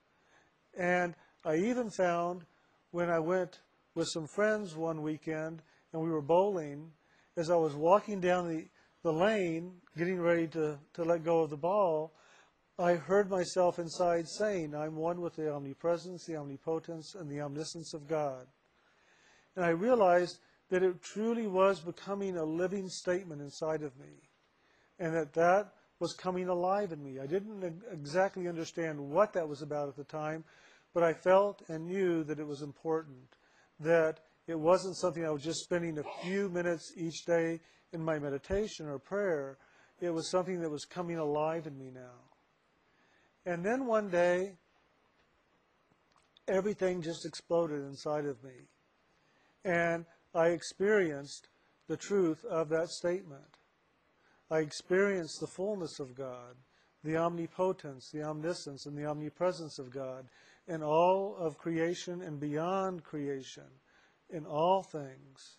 And 0.75 1.13
I 1.45 1.57
even 1.57 1.91
found 1.91 2.45
when 2.89 3.11
I 3.11 3.19
went 3.19 3.59
with 3.93 4.07
some 4.07 4.25
friends 4.25 4.75
one 4.75 5.03
weekend 5.03 5.61
and 5.91 6.01
we 6.01 6.09
were 6.09 6.21
bowling, 6.21 6.93
as 7.35 7.49
I 7.49 7.55
was 7.55 7.73
walking 7.73 8.19
down 8.19 8.47
the, 8.47 8.65
the 9.03 9.11
lane, 9.11 9.73
getting 9.97 10.19
ready 10.19 10.47
to, 10.47 10.77
to 10.93 11.03
let 11.03 11.23
go 11.23 11.41
of 11.41 11.49
the 11.49 11.57
ball, 11.57 12.13
I 12.79 12.93
heard 12.93 13.29
myself 13.29 13.77
inside 13.79 14.27
saying, 14.27 14.73
I'm 14.75 14.95
one 14.95 15.21
with 15.21 15.35
the 15.35 15.53
omnipresence, 15.53 16.25
the 16.25 16.37
omnipotence, 16.37 17.15
and 17.15 17.29
the 17.29 17.41
omniscience 17.41 17.93
of 17.93 18.07
God. 18.07 18.47
And 19.55 19.63
I 19.63 19.69
realized 19.69 20.39
that 20.69 20.81
it 20.81 21.01
truly 21.03 21.45
was 21.45 21.79
becoming 21.79 22.37
a 22.37 22.43
living 22.43 22.89
statement 22.89 23.41
inside 23.41 23.83
of 23.83 23.97
me. 23.99 24.29
And 24.99 25.13
that 25.13 25.33
that 25.33 25.73
was 25.99 26.13
coming 26.13 26.49
alive 26.49 26.91
in 26.91 27.03
me. 27.03 27.19
I 27.19 27.27
didn't 27.27 27.63
exactly 27.91 28.47
understand 28.47 28.99
what 28.99 29.33
that 29.33 29.47
was 29.47 29.61
about 29.61 29.87
at 29.87 29.95
the 29.95 30.03
time, 30.03 30.43
but 30.93 31.03
I 31.03 31.13
felt 31.13 31.61
and 31.69 31.87
knew 31.87 32.23
that 32.23 32.39
it 32.39 32.47
was 32.47 32.61
important. 32.61 33.37
That 33.79 34.19
it 34.47 34.59
wasn't 34.59 34.97
something 34.97 35.25
I 35.25 35.29
was 35.29 35.43
just 35.43 35.63
spending 35.63 35.97
a 35.97 36.23
few 36.23 36.49
minutes 36.49 36.91
each 36.97 37.25
day 37.25 37.61
in 37.93 38.03
my 38.03 38.19
meditation 38.19 38.87
or 38.87 38.99
prayer. 38.99 39.57
It 40.01 40.09
was 40.09 40.29
something 40.29 40.59
that 40.61 40.69
was 40.69 40.85
coming 40.85 41.17
alive 41.17 41.65
in 41.65 41.77
me 41.77 41.91
now. 41.93 42.19
And 43.45 43.63
then 43.63 43.85
one 43.85 44.09
day, 44.09 44.55
everything 46.47 47.01
just 47.01 47.25
exploded 47.25 47.83
inside 47.83 48.25
of 48.25 48.43
me. 48.43 48.67
And 49.63 50.05
I 50.35 50.47
experienced 50.47 51.47
the 51.87 51.97
truth 51.97 52.43
of 52.45 52.69
that 52.69 52.89
statement. 52.89 53.57
I 54.51 54.59
experienced 54.59 55.39
the 55.39 55.47
fullness 55.47 55.99
of 55.99 56.15
God, 56.15 56.55
the 57.03 57.17
omnipotence, 57.17 58.09
the 58.11 58.23
omniscience, 58.23 58.85
and 58.85 58.97
the 58.97 59.05
omnipresence 59.05 59.79
of 59.79 59.89
God 59.89 60.25
in 60.67 60.83
all 60.83 61.35
of 61.37 61.57
creation 61.57 62.21
and 62.21 62.39
beyond 62.39 63.03
creation 63.03 63.63
in 64.29 64.45
all 64.45 64.83
things. 64.83 65.57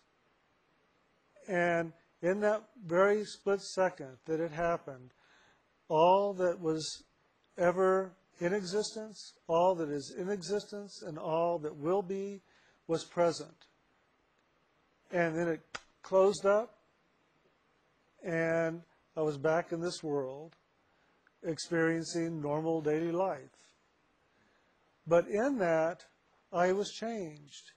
And 1.47 1.93
in 2.21 2.39
that 2.41 2.63
very 2.85 3.23
split 3.23 3.61
second 3.61 4.17
that 4.25 4.39
it 4.39 4.51
happened, 4.51 5.11
all 5.87 6.33
that 6.33 6.59
was 6.59 7.03
ever 7.57 8.11
in 8.39 8.53
existence, 8.53 9.33
all 9.47 9.75
that 9.75 9.89
is 9.89 10.13
in 10.17 10.29
existence, 10.29 11.03
and 11.05 11.17
all 11.17 11.59
that 11.59 11.75
will 11.75 12.01
be 12.01 12.41
was 12.87 13.03
present. 13.03 13.67
And 15.11 15.37
then 15.37 15.47
it 15.47 15.61
closed 16.01 16.45
up, 16.45 16.79
and 18.23 18.81
I 19.15 19.21
was 19.21 19.37
back 19.37 19.71
in 19.71 19.79
this 19.79 20.03
world 20.03 20.55
experiencing 21.43 22.41
normal 22.41 22.81
daily 22.81 23.11
life. 23.11 23.39
But 25.07 25.27
in 25.27 25.59
that, 25.59 26.03
I 26.51 26.71
was 26.71 26.91
changed 26.91 27.71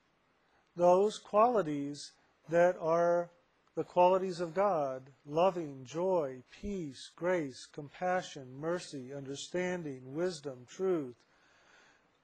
those 0.79 1.19
qualities 1.19 2.13
that 2.49 2.77
are 2.81 3.29
the 3.75 3.85
qualities 3.85 4.41
of 4.41 4.55
God 4.55 5.03
loving, 5.27 5.85
joy, 5.85 6.37
peace, 6.63 7.11
grace, 7.15 7.67
compassion, 7.73 8.47
mercy, 8.59 9.13
understanding, 9.15 10.15
wisdom, 10.15 10.65
truth 10.67 11.17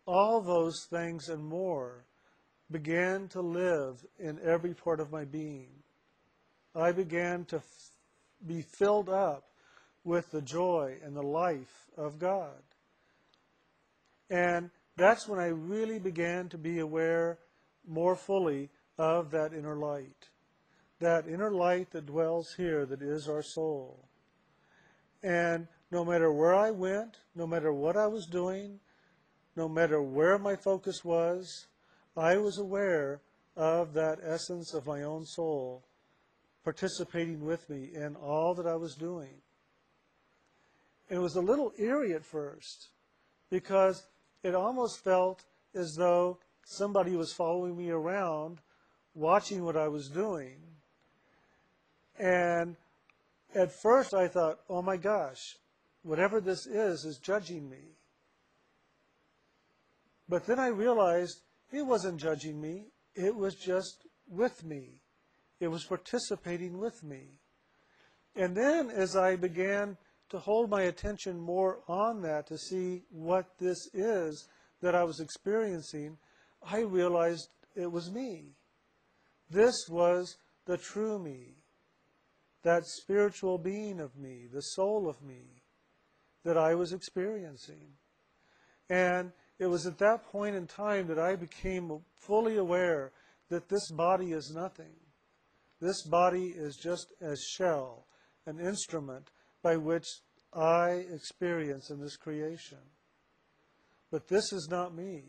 all 0.06 0.40
those 0.40 0.86
things 0.90 1.28
and 1.28 1.44
more 1.44 2.04
began 2.70 3.28
to 3.28 3.40
live 3.40 4.04
in 4.18 4.38
every 4.44 4.74
part 4.74 5.00
of 5.00 5.10
my 5.12 5.24
being. 5.24 5.70
I 6.74 6.92
began 6.92 7.44
to 7.46 7.62
be 8.46 8.62
filled 8.62 9.08
up 9.08 9.44
with 10.02 10.30
the 10.30 10.42
joy 10.42 10.96
and 11.02 11.16
the 11.16 11.22
life 11.22 11.86
of 11.96 12.18
God. 12.18 12.62
And 14.28 14.70
that's 14.96 15.28
when 15.28 15.38
I 15.38 15.46
really 15.46 15.98
began 15.98 16.48
to 16.50 16.58
be 16.58 16.80
aware 16.80 17.38
more 17.86 18.16
fully 18.16 18.70
of 18.98 19.30
that 19.30 19.52
inner 19.52 19.76
light. 19.76 20.28
That 21.00 21.26
inner 21.26 21.50
light 21.50 21.90
that 21.90 22.06
dwells 22.06 22.54
here, 22.56 22.86
that 22.86 23.02
is 23.02 23.28
our 23.28 23.42
soul. 23.42 24.08
And 25.22 25.66
no 25.90 26.04
matter 26.04 26.32
where 26.32 26.54
I 26.54 26.70
went, 26.70 27.18
no 27.34 27.46
matter 27.46 27.72
what 27.72 27.96
I 27.96 28.06
was 28.06 28.26
doing, 28.26 28.80
no 29.56 29.68
matter 29.68 30.02
where 30.02 30.38
my 30.38 30.56
focus 30.56 31.04
was, 31.04 31.66
I 32.16 32.36
was 32.36 32.58
aware 32.58 33.20
of 33.56 33.92
that 33.94 34.18
essence 34.22 34.74
of 34.74 34.86
my 34.86 35.02
own 35.02 35.24
soul 35.24 35.84
participating 36.64 37.44
with 37.44 37.68
me 37.68 37.90
in 37.94 38.16
all 38.16 38.54
that 38.54 38.66
I 38.66 38.74
was 38.74 38.94
doing. 38.94 39.34
And 41.08 41.18
it 41.18 41.22
was 41.22 41.36
a 41.36 41.42
little 41.42 41.72
eerie 41.78 42.14
at 42.14 42.24
first 42.24 42.88
because 43.50 44.06
it 44.42 44.54
almost 44.54 45.04
felt 45.04 45.44
as 45.74 45.94
though 45.94 46.38
somebody 46.64 47.16
was 47.16 47.32
following 47.32 47.76
me 47.76 47.90
around, 47.90 48.58
watching 49.14 49.64
what 49.64 49.76
I 49.76 49.88
was 49.88 50.08
doing. 50.08 50.56
And 52.18 52.76
at 53.54 53.72
first 53.72 54.14
I 54.14 54.28
thought, 54.28 54.60
oh 54.68 54.82
my 54.82 54.96
gosh, 54.96 55.56
whatever 56.02 56.40
this 56.40 56.66
is, 56.66 57.04
is 57.04 57.18
judging 57.18 57.68
me. 57.68 57.96
But 60.28 60.46
then 60.46 60.58
I 60.58 60.68
realized 60.68 61.40
it 61.72 61.82
wasn't 61.82 62.20
judging 62.20 62.60
me, 62.60 62.86
it 63.14 63.34
was 63.34 63.54
just 63.54 64.06
with 64.28 64.64
me. 64.64 65.00
It 65.60 65.68
was 65.68 65.84
participating 65.84 66.78
with 66.78 67.02
me. 67.02 67.38
And 68.36 68.56
then 68.56 68.90
as 68.90 69.16
I 69.16 69.36
began 69.36 69.96
to 70.30 70.38
hold 70.38 70.68
my 70.68 70.82
attention 70.82 71.38
more 71.38 71.78
on 71.86 72.22
that 72.22 72.46
to 72.48 72.58
see 72.58 73.02
what 73.10 73.46
this 73.58 73.88
is 73.94 74.48
that 74.82 74.94
I 74.94 75.04
was 75.04 75.20
experiencing, 75.20 76.18
I 76.70 76.80
realized 76.80 77.48
it 77.74 77.90
was 77.90 78.10
me. 78.10 78.54
This 79.50 79.74
was 79.88 80.36
the 80.66 80.76
true 80.76 81.18
me, 81.18 81.56
that 82.62 82.86
spiritual 82.86 83.58
being 83.58 84.00
of 84.00 84.16
me, 84.16 84.46
the 84.52 84.62
soul 84.62 85.08
of 85.08 85.22
me 85.22 85.62
that 86.44 86.56
I 86.56 86.74
was 86.74 86.92
experiencing. 86.92 87.88
And 88.88 89.32
it 89.58 89.66
was 89.66 89.86
at 89.86 89.98
that 89.98 90.24
point 90.24 90.56
in 90.56 90.66
time 90.66 91.06
that 91.08 91.18
I 91.18 91.36
became 91.36 92.00
fully 92.16 92.56
aware 92.56 93.12
that 93.48 93.68
this 93.68 93.90
body 93.90 94.32
is 94.32 94.52
nothing. 94.54 94.94
This 95.80 96.02
body 96.02 96.54
is 96.56 96.76
just 96.76 97.12
a 97.20 97.36
shell, 97.36 98.06
an 98.46 98.58
instrument 98.58 99.30
by 99.62 99.76
which 99.76 100.06
I 100.52 101.04
experience 101.12 101.90
in 101.90 102.00
this 102.00 102.16
creation. 102.16 102.78
But 104.10 104.28
this 104.28 104.52
is 104.52 104.68
not 104.70 104.94
me. 104.94 105.24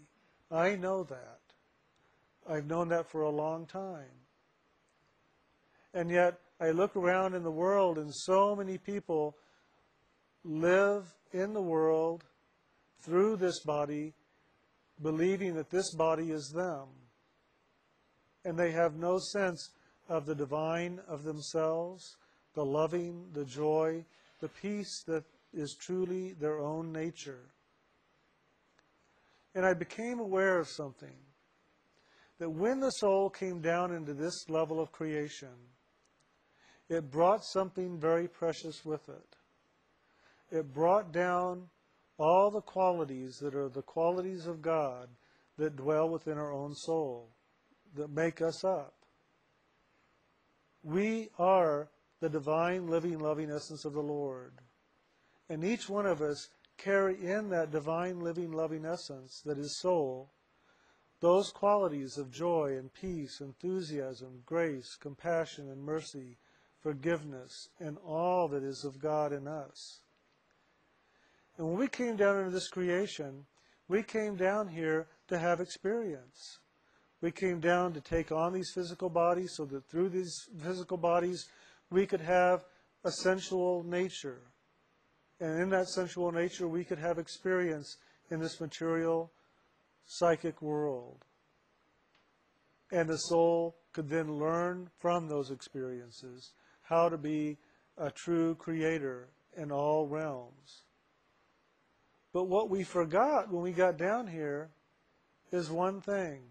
I 0.51 0.75
know 0.75 1.03
that. 1.03 1.39
I've 2.47 2.67
known 2.67 2.89
that 2.89 3.09
for 3.09 3.21
a 3.21 3.29
long 3.29 3.65
time. 3.65 4.05
And 5.93 6.09
yet, 6.09 6.39
I 6.59 6.71
look 6.71 6.95
around 6.95 7.33
in 7.33 7.43
the 7.43 7.51
world, 7.51 7.97
and 7.97 8.13
so 8.13 8.55
many 8.55 8.77
people 8.77 9.35
live 10.43 11.13
in 11.33 11.53
the 11.53 11.61
world 11.61 12.23
through 13.01 13.37
this 13.37 13.59
body, 13.61 14.13
believing 15.01 15.55
that 15.55 15.69
this 15.69 15.93
body 15.95 16.31
is 16.31 16.51
them. 16.55 16.87
And 18.43 18.57
they 18.57 18.71
have 18.71 18.95
no 18.95 19.17
sense 19.17 19.71
of 20.07 20.25
the 20.25 20.35
divine 20.35 20.99
of 21.07 21.23
themselves, 21.23 22.17
the 22.53 22.65
loving, 22.65 23.25
the 23.33 23.45
joy, 23.45 24.05
the 24.39 24.49
peace 24.49 25.03
that 25.07 25.23
is 25.53 25.75
truly 25.79 26.33
their 26.33 26.59
own 26.59 26.91
nature. 26.91 27.39
And 29.55 29.65
I 29.65 29.73
became 29.73 30.19
aware 30.19 30.59
of 30.59 30.67
something 30.67 31.15
that 32.39 32.49
when 32.49 32.81
the 32.81 32.91
soul 32.91 33.29
came 33.29 33.61
down 33.61 33.93
into 33.93 34.13
this 34.13 34.49
level 34.49 34.81
of 34.81 34.91
creation, 34.91 35.55
it 36.89 37.09
brought 37.09 37.43
something 37.43 37.97
very 37.97 38.27
precious 38.27 38.83
with 38.83 39.07
it. 39.07 39.35
It 40.51 40.73
brought 40.73 41.11
down 41.11 41.69
all 42.17 42.51
the 42.51 42.61
qualities 42.61 43.37
that 43.39 43.55
are 43.55 43.69
the 43.69 43.81
qualities 43.81 44.45
of 44.45 44.61
God 44.61 45.09
that 45.57 45.77
dwell 45.77 46.09
within 46.09 46.37
our 46.37 46.51
own 46.51 46.75
soul, 46.75 47.29
that 47.95 48.09
make 48.09 48.41
us 48.41 48.63
up. 48.63 48.93
We 50.83 51.29
are 51.39 51.89
the 52.19 52.29
divine, 52.29 52.87
living, 52.87 53.19
loving 53.19 53.49
essence 53.49 53.85
of 53.85 53.93
the 53.93 54.01
Lord. 54.01 54.53
And 55.49 55.63
each 55.63 55.89
one 55.89 56.05
of 56.05 56.21
us 56.21 56.49
carry 56.77 57.15
in 57.23 57.49
that 57.49 57.71
divine, 57.71 58.19
living, 58.19 58.51
loving 58.51 58.85
essence 58.85 59.41
that 59.45 59.57
is 59.57 59.79
soul 59.79 60.31
those 61.25 61.49
qualities 61.49 62.17
of 62.17 62.31
joy 62.31 62.75
and 62.77 62.93
peace, 62.93 63.41
enthusiasm, 63.41 64.43
grace, 64.45 64.95
compassion 64.99 65.69
and 65.69 65.81
mercy, 65.81 66.37
forgiveness, 66.81 67.69
and 67.79 67.97
all 68.05 68.47
that 68.47 68.63
is 68.63 68.83
of 68.83 68.99
God 68.99 69.33
in 69.33 69.47
us. 69.47 70.01
And 71.57 71.67
when 71.67 71.77
we 71.77 71.87
came 71.87 72.15
down 72.15 72.37
into 72.37 72.51
this 72.51 72.67
creation, 72.67 73.45
we 73.87 74.03
came 74.03 74.35
down 74.35 74.67
here 74.67 75.07
to 75.29 75.39
have 75.39 75.61
experience. 75.61 76.59
We 77.21 77.31
came 77.31 77.59
down 77.59 77.93
to 77.93 78.01
take 78.01 78.31
on 78.31 78.53
these 78.53 78.71
physical 78.75 79.09
bodies 79.09 79.53
so 79.55 79.65
that 79.65 79.89
through 79.89 80.09
these 80.09 80.47
physical 80.61 80.97
bodies 80.97 81.47
we 81.89 82.05
could 82.05 82.21
have 82.21 82.65
a 83.03 83.11
sensual 83.11 83.83
nature. 83.83 84.41
And 85.39 85.61
in 85.61 85.69
that 85.69 85.89
sensual 85.89 86.31
nature, 86.31 86.67
we 86.67 86.83
could 86.83 86.99
have 86.99 87.19
experience 87.19 87.97
in 88.31 88.39
this 88.39 88.59
material 88.61 89.31
psychic 90.05 90.61
world. 90.61 91.25
And 92.91 93.09
the 93.09 93.17
soul 93.17 93.75
could 93.93 94.09
then 94.09 94.37
learn 94.37 94.89
from 94.99 95.27
those 95.27 95.51
experiences 95.51 96.53
how 96.83 97.09
to 97.09 97.17
be 97.17 97.57
a 97.97 98.11
true 98.11 98.55
creator 98.55 99.29
in 99.57 99.71
all 99.71 100.07
realms. 100.07 100.83
But 102.33 102.45
what 102.45 102.69
we 102.69 102.83
forgot 102.83 103.51
when 103.51 103.63
we 103.63 103.71
got 103.71 103.97
down 103.97 104.27
here 104.27 104.69
is 105.51 105.69
one 105.69 106.01
thing. 106.01 106.41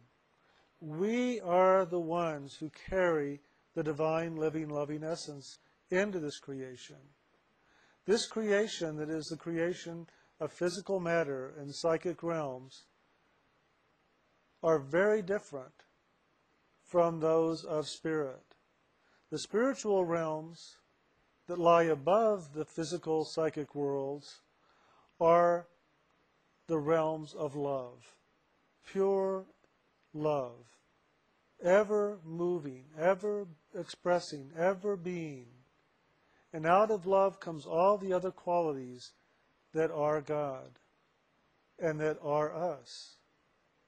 We 0.80 1.40
are 1.40 1.84
the 1.84 2.00
ones 2.00 2.56
who 2.58 2.70
carry 2.88 3.40
the 3.74 3.82
divine, 3.82 4.36
living, 4.36 4.68
loving 4.68 5.04
essence 5.04 5.58
into 5.90 6.18
this 6.18 6.38
creation. 6.38 6.96
This 8.06 8.26
creation 8.26 8.96
that 8.96 9.08
is 9.08 9.26
the 9.26 9.36
creation 9.36 10.06
of 10.40 10.52
physical 10.52 11.00
matter 11.00 11.54
and 11.58 11.74
psychic 11.74 12.22
realms 12.22 12.84
are 14.62 14.78
very 14.78 15.22
different 15.22 15.84
from 16.82 17.20
those 17.20 17.64
of 17.64 17.88
spirit. 17.88 18.56
The 19.30 19.38
spiritual 19.38 20.04
realms 20.04 20.76
that 21.46 21.58
lie 21.58 21.84
above 21.84 22.52
the 22.54 22.64
physical 22.64 23.24
psychic 23.24 23.74
worlds 23.74 24.40
are 25.20 25.66
the 26.66 26.78
realms 26.78 27.34
of 27.34 27.54
love, 27.54 28.14
pure 28.86 29.44
love 30.12 30.74
ever 31.64 32.18
moving, 32.24 32.84
ever 32.98 33.46
expressing, 33.76 34.50
ever 34.56 34.96
being. 34.96 35.46
And 36.54 36.66
out 36.66 36.92
of 36.92 37.04
love 37.04 37.40
comes 37.40 37.66
all 37.66 37.98
the 37.98 38.12
other 38.12 38.30
qualities 38.30 39.10
that 39.72 39.90
are 39.90 40.20
God 40.20 40.78
and 41.80 41.98
that 41.98 42.16
are 42.22 42.54
us, 42.54 43.16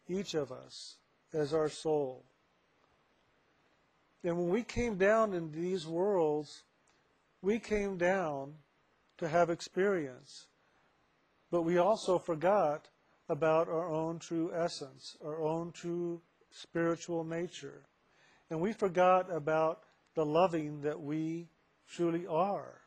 each 0.08 0.34
of 0.34 0.50
us 0.50 0.96
as 1.32 1.54
our 1.54 1.68
soul. 1.68 2.24
And 4.24 4.36
when 4.36 4.48
we 4.48 4.64
came 4.64 4.96
down 4.96 5.32
in 5.32 5.52
these 5.52 5.86
worlds, 5.86 6.64
we 7.40 7.60
came 7.60 7.98
down 7.98 8.54
to 9.18 9.28
have 9.28 9.48
experience. 9.48 10.46
But 11.52 11.62
we 11.62 11.78
also 11.78 12.18
forgot 12.18 12.88
about 13.28 13.68
our 13.68 13.88
own 13.88 14.18
true 14.18 14.50
essence, 14.52 15.16
our 15.24 15.40
own 15.40 15.70
true 15.70 16.20
spiritual 16.50 17.22
nature. 17.22 17.82
And 18.50 18.60
we 18.60 18.72
forgot 18.72 19.32
about 19.32 19.84
the 20.16 20.26
loving 20.26 20.80
that 20.80 21.00
we 21.00 21.46
truly 21.88 22.26
are. 22.26 22.80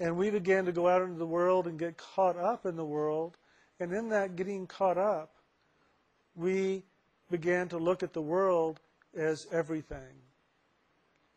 And 0.00 0.16
we 0.16 0.30
began 0.30 0.64
to 0.64 0.72
go 0.72 0.88
out 0.88 1.02
into 1.02 1.18
the 1.18 1.26
world 1.26 1.66
and 1.66 1.78
get 1.78 1.96
caught 1.96 2.36
up 2.36 2.66
in 2.66 2.76
the 2.76 2.84
world. 2.84 3.36
And 3.78 3.92
in 3.92 4.08
that 4.10 4.36
getting 4.36 4.66
caught 4.66 4.98
up, 4.98 5.36
we 6.34 6.82
began 7.30 7.68
to 7.68 7.78
look 7.78 8.02
at 8.02 8.12
the 8.12 8.22
world 8.22 8.80
as 9.16 9.46
everything. 9.52 10.22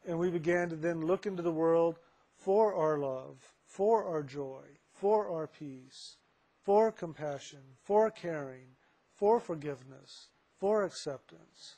And 0.08 0.18
we 0.18 0.30
began 0.30 0.70
to 0.70 0.76
then 0.76 1.06
look 1.06 1.26
into 1.26 1.44
the 1.44 1.52
world 1.52 2.00
for 2.38 2.74
our 2.74 2.98
love, 2.98 3.38
for 3.66 4.06
our 4.06 4.24
joy, 4.24 4.64
for 4.94 5.30
our 5.30 5.48
peace, 5.48 6.18
for 6.64 6.92
compassion, 6.92 7.62
for 7.84 8.10
caring, 8.10 8.68
for 9.16 9.40
forgiveness, 9.40 10.28
for 10.60 10.84
acceptance. 10.84 11.76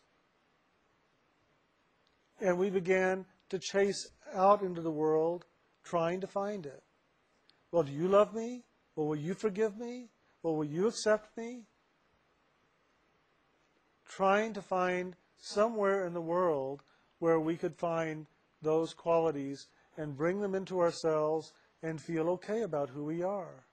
And 2.39 2.57
we 2.57 2.69
began 2.69 3.25
to 3.49 3.59
chase 3.59 4.09
out 4.33 4.61
into 4.61 4.81
the 4.81 4.91
world 4.91 5.45
trying 5.83 6.21
to 6.21 6.27
find 6.27 6.65
it. 6.65 6.83
Well, 7.71 7.83
do 7.83 7.91
you 7.91 8.07
love 8.07 8.33
me? 8.33 8.63
Well, 8.95 9.07
will 9.07 9.15
you 9.15 9.33
forgive 9.33 9.77
me? 9.77 10.09
Well, 10.43 10.55
will 10.55 10.65
you 10.65 10.87
accept 10.87 11.35
me? 11.37 11.63
Trying 14.07 14.53
to 14.53 14.61
find 14.61 15.15
somewhere 15.37 16.05
in 16.05 16.13
the 16.13 16.21
world 16.21 16.81
where 17.19 17.39
we 17.39 17.55
could 17.55 17.75
find 17.75 18.25
those 18.61 18.93
qualities 18.93 19.67
and 19.97 20.17
bring 20.17 20.41
them 20.41 20.55
into 20.55 20.79
ourselves 20.79 21.53
and 21.83 22.01
feel 22.01 22.29
okay 22.29 22.61
about 22.61 22.89
who 22.89 23.05
we 23.05 23.23
are. 23.23 23.65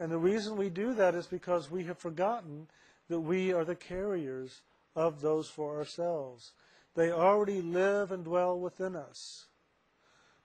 And 0.00 0.10
the 0.10 0.18
reason 0.18 0.56
we 0.56 0.70
do 0.70 0.94
that 0.94 1.14
is 1.14 1.26
because 1.26 1.70
we 1.70 1.84
have 1.84 1.98
forgotten 1.98 2.68
that 3.08 3.20
we 3.20 3.52
are 3.52 3.64
the 3.64 3.74
carriers 3.74 4.62
of 4.94 5.20
those 5.20 5.48
for 5.48 5.76
ourselves. 5.76 6.52
They 6.94 7.12
already 7.12 7.60
live 7.60 8.10
and 8.12 8.24
dwell 8.24 8.58
within 8.58 8.96
us. 8.96 9.46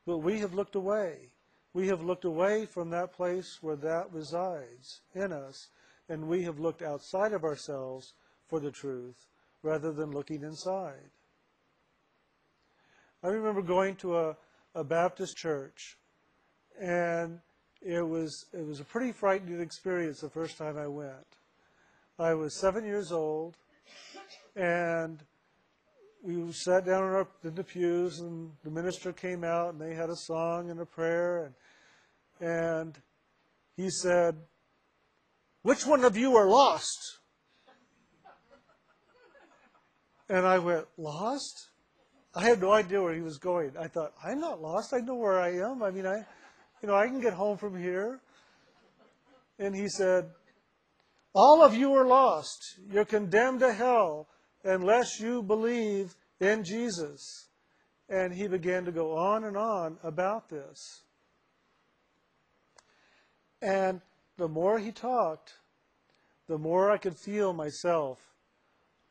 But 0.05 0.19
we 0.19 0.39
have 0.39 0.53
looked 0.53 0.75
away. 0.75 1.31
We 1.73 1.87
have 1.87 2.03
looked 2.03 2.25
away 2.25 2.65
from 2.65 2.91
that 2.91 3.13
place 3.13 3.57
where 3.61 3.75
that 3.77 4.11
resides 4.11 5.01
in 5.15 5.31
us, 5.31 5.69
and 6.07 6.27
we 6.27 6.43
have 6.43 6.59
looked 6.59 6.81
outside 6.81 7.33
of 7.33 7.43
ourselves 7.43 8.13
for 8.47 8.59
the 8.59 8.71
truth 8.71 9.27
rather 9.63 9.91
than 9.91 10.11
looking 10.11 10.43
inside. 10.43 11.09
I 13.23 13.29
remember 13.29 13.61
going 13.61 13.95
to 13.97 14.17
a, 14.19 14.37
a 14.75 14.83
Baptist 14.83 15.37
church, 15.37 15.97
and 16.79 17.39
it 17.81 18.01
was 18.01 18.45
it 18.53 18.65
was 18.65 18.79
a 18.79 18.83
pretty 18.83 19.11
frightening 19.11 19.61
experience 19.61 20.19
the 20.19 20.29
first 20.29 20.57
time 20.57 20.77
I 20.77 20.87
went. 20.87 21.37
I 22.19 22.33
was 22.33 22.53
seven 22.53 22.85
years 22.85 23.11
old, 23.11 23.57
and 24.55 25.23
we 26.23 26.51
sat 26.53 26.85
down 26.85 27.03
in, 27.03 27.09
our, 27.09 27.27
in 27.43 27.53
the 27.53 27.63
pews, 27.63 28.19
and 28.19 28.49
the 28.63 28.71
minister 28.71 29.11
came 29.11 29.43
out, 29.43 29.73
and 29.73 29.81
they 29.81 29.93
had 29.93 30.09
a 30.09 30.15
song 30.15 30.71
and 30.71 30.79
a 30.79 30.85
prayer, 30.85 31.45
and 31.45 31.53
and 32.39 32.97
he 33.75 33.89
said, 33.89 34.37
"Which 35.61 35.85
one 35.85 36.03
of 36.05 36.15
you 36.15 36.35
are 36.37 36.47
lost?" 36.47 37.19
And 40.29 40.47
I 40.47 40.59
went, 40.59 40.87
"Lost?" 40.97 41.69
I 42.33 42.43
had 42.45 42.61
no 42.61 42.71
idea 42.71 43.01
where 43.01 43.13
he 43.13 43.21
was 43.21 43.37
going. 43.37 43.73
I 43.77 43.87
thought, 43.87 44.13
"I'm 44.23 44.39
not 44.39 44.61
lost. 44.61 44.93
I 44.93 44.99
know 44.99 45.15
where 45.15 45.39
I 45.39 45.57
am. 45.57 45.83
I 45.83 45.91
mean, 45.91 46.07
I, 46.07 46.25
you 46.81 46.87
know, 46.87 46.95
I 46.95 47.07
can 47.07 47.19
get 47.19 47.33
home 47.33 47.57
from 47.57 47.77
here." 47.77 48.21
And 49.59 49.75
he 49.75 49.89
said, 49.89 50.31
"All 51.35 51.61
of 51.61 51.75
you 51.75 51.93
are 51.93 52.05
lost. 52.05 52.79
You're 52.89 53.05
condemned 53.05 53.59
to 53.59 53.73
hell 53.73 54.29
unless 54.63 55.19
you 55.19 55.43
believe 55.43 56.15
in 56.39 56.63
Jesus." 56.63 57.49
And 58.09 58.33
he 58.33 58.47
began 58.47 58.85
to 58.85 58.91
go 58.91 59.15
on 59.15 59.43
and 59.43 59.57
on 59.57 59.97
about 60.03 60.49
this. 60.49 61.03
And 63.61 64.01
the 64.37 64.49
more 64.49 64.77
he 64.77 64.91
talked, 64.91 65.53
the 66.47 66.57
more 66.57 66.91
I 66.91 66.97
could 66.97 67.17
feel 67.17 67.53
myself 67.53 68.33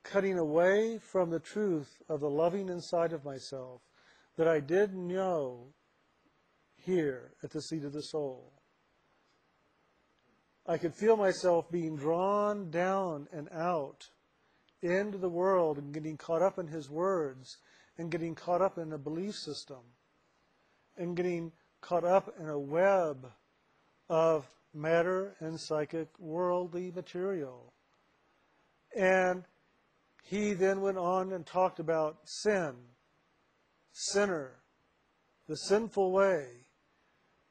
cutting 0.03 0.39
away 0.39 0.99
from 0.99 1.31
the 1.31 1.41
truth 1.41 2.03
of 2.09 2.21
the 2.21 2.31
loving 2.31 2.69
inside 2.69 3.13
of 3.13 3.25
myself 3.25 3.81
that 4.37 4.49
I 4.49 4.61
did 4.61 4.95
know 4.95 5.73
here 6.77 7.33
at 7.43 7.51
the 7.51 7.63
seat 7.63 7.85
of 7.85 7.93
the 7.93 8.03
soul. 8.03 8.53
I 10.67 10.79
could 10.79 10.95
feel 10.95 11.17
myself 11.17 11.71
being 11.71 11.97
drawn 11.97 12.71
down 12.71 13.29
and 13.33 13.49
out 13.51 14.11
into 14.83 15.19
the 15.19 15.29
world 15.29 15.79
and 15.79 15.95
getting 15.95 16.17
caught 16.17 16.43
up 16.43 16.59
in 16.59 16.67
his 16.67 16.91
words 16.91 17.59
and 17.97 18.11
getting 18.11 18.35
caught 18.35 18.61
up 18.61 18.79
in 18.79 18.93
a 18.93 18.99
belief 18.99 19.35
system 19.35 19.81
and 20.97 21.17
getting 21.17 21.53
caught 21.81 22.05
up 22.05 22.35
in 22.39 22.49
a 22.49 22.59
web 22.59 23.31
of 24.09 24.47
matter 24.75 25.37
and 25.41 25.59
psychic 25.59 26.09
worldly 26.19 26.91
material. 26.91 27.73
And 28.97 29.45
he 30.23 30.53
then 30.53 30.81
went 30.81 30.99
on 30.99 31.33
and 31.33 31.47
talked 31.47 31.79
about 31.79 32.19
sin, 32.25 32.75
sinner, 33.93 34.63
the 35.49 35.57
sinful 35.57 36.13
way. 36.13 36.47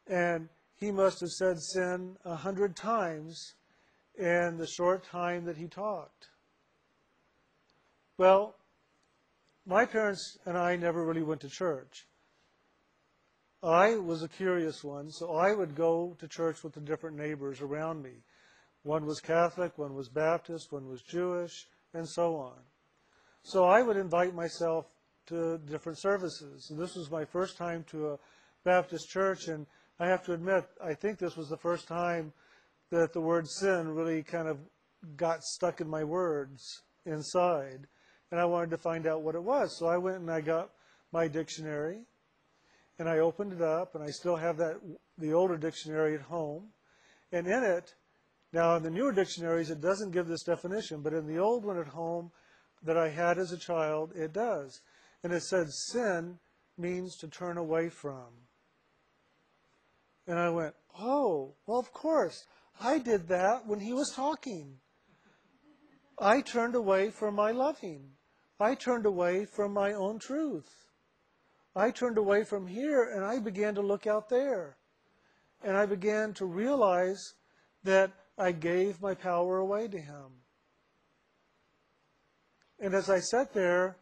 And 0.07 0.49
he 0.75 0.91
must 0.91 1.19
have 1.21 1.29
said 1.29 1.59
sin 1.59 2.17
a 2.25 2.35
hundred 2.35 2.75
times 2.75 3.55
in 4.17 4.57
the 4.57 4.67
short 4.67 5.03
time 5.03 5.45
that 5.45 5.57
he 5.57 5.67
talked. 5.67 6.27
Well, 8.17 8.55
my 9.65 9.85
parents 9.85 10.37
and 10.45 10.57
I 10.57 10.75
never 10.75 11.05
really 11.05 11.23
went 11.23 11.41
to 11.41 11.49
church. 11.49 12.07
I 13.63 13.97
was 13.97 14.23
a 14.23 14.27
curious 14.27 14.83
one, 14.83 15.11
so 15.11 15.35
I 15.35 15.53
would 15.53 15.75
go 15.75 16.15
to 16.19 16.27
church 16.27 16.63
with 16.63 16.73
the 16.73 16.81
different 16.81 17.15
neighbors 17.15 17.61
around 17.61 18.01
me. 18.01 18.23
One 18.83 19.05
was 19.05 19.19
Catholic, 19.19 19.77
one 19.77 19.93
was 19.93 20.09
Baptist, 20.09 20.71
one 20.71 20.87
was 20.87 21.03
Jewish, 21.03 21.67
and 21.93 22.07
so 22.07 22.35
on. 22.37 22.57
So 23.43 23.65
I 23.65 23.83
would 23.83 23.97
invite 23.97 24.33
myself 24.33 24.87
to 25.27 25.59
different 25.59 25.99
services. 25.99 26.69
And 26.71 26.79
this 26.79 26.95
was 26.95 27.11
my 27.11 27.25
first 27.25 27.57
time 27.57 27.85
to 27.91 28.11
a 28.11 28.19
Baptist 28.63 29.09
church, 29.09 29.47
and 29.47 29.67
I 29.99 30.07
have 30.07 30.23
to 30.25 30.33
admit, 30.33 30.65
I 30.83 30.95
think 30.95 31.19
this 31.19 31.37
was 31.37 31.49
the 31.49 31.57
first 31.57 31.87
time 31.87 32.33
that 32.89 33.13
the 33.13 33.21
word 33.21 33.47
sin 33.47 33.93
really 33.93 34.23
kind 34.23 34.47
of 34.47 34.57
got 35.15 35.43
stuck 35.43 35.81
in 35.81 35.87
my 35.87 36.03
words 36.03 36.81
inside. 37.05 37.87
And 38.31 38.39
I 38.39 38.45
wanted 38.45 38.69
to 38.71 38.77
find 38.77 39.05
out 39.05 39.21
what 39.21 39.35
it 39.35 39.43
was. 39.43 39.77
So 39.77 39.87
I 39.87 39.97
went 39.97 40.19
and 40.19 40.31
I 40.31 40.41
got 40.41 40.69
my 41.11 41.27
dictionary 41.27 41.99
and 42.99 43.09
I 43.09 43.17
opened 43.17 43.53
it 43.53 43.61
up, 43.63 43.95
and 43.95 44.03
I 44.03 44.11
still 44.11 44.35
have 44.35 44.57
that 44.57 44.79
the 45.17 45.33
older 45.33 45.57
dictionary 45.57 46.13
at 46.13 46.21
home. 46.21 46.67
And 47.31 47.47
in 47.47 47.63
it, 47.63 47.95
now 48.53 48.75
in 48.75 48.83
the 48.83 48.91
newer 48.91 49.11
dictionaries, 49.11 49.71
it 49.71 49.81
doesn't 49.81 50.11
give 50.11 50.27
this 50.27 50.43
definition, 50.43 51.01
but 51.01 51.13
in 51.13 51.25
the 51.25 51.39
old 51.39 51.65
one 51.65 51.79
at 51.79 51.87
home 51.87 52.31
that 52.83 52.97
I 52.97 53.09
had 53.09 53.39
as 53.39 53.51
a 53.51 53.57
child, 53.57 54.11
it 54.15 54.33
does. 54.33 54.81
And 55.23 55.33
it 55.33 55.41
said 55.41 55.71
sin 55.71 56.37
means 56.77 57.15
to 57.17 57.27
turn 57.27 57.57
away 57.57 57.89
from. 57.89 58.27
And 60.27 60.37
I 60.37 60.49
went, 60.49 60.75
oh, 60.99 61.55
well, 61.65 61.79
of 61.79 61.91
course. 61.93 62.45
I 62.79 62.99
did 62.99 63.27
that 63.29 63.65
when 63.65 63.79
he 63.79 63.93
was 63.93 64.11
talking. 64.15 64.77
I 66.19 66.41
turned 66.41 66.75
away 66.75 67.09
from 67.09 67.35
my 67.35 67.51
loving. 67.51 68.11
I 68.61 68.75
turned 68.75 69.07
away 69.07 69.45
from 69.45 69.73
my 69.73 69.93
own 69.93 70.19
truth. 70.19 70.85
I 71.75 71.89
turned 71.89 72.19
away 72.19 72.43
from 72.43 72.67
here 72.67 73.03
and 73.03 73.25
I 73.25 73.39
began 73.39 73.73
to 73.75 73.81
look 73.81 74.05
out 74.05 74.29
there. 74.29 74.77
And 75.63 75.75
I 75.75 75.87
began 75.87 76.33
to 76.35 76.45
realize 76.45 77.33
that 77.83 78.11
I 78.37 78.51
gave 78.51 79.01
my 79.01 79.15
power 79.15 79.57
away 79.57 79.87
to 79.87 79.97
him. 79.99 80.43
And 82.79 82.93
as 82.93 83.09
I 83.09 83.19
sat 83.19 83.51
there, 83.53 83.97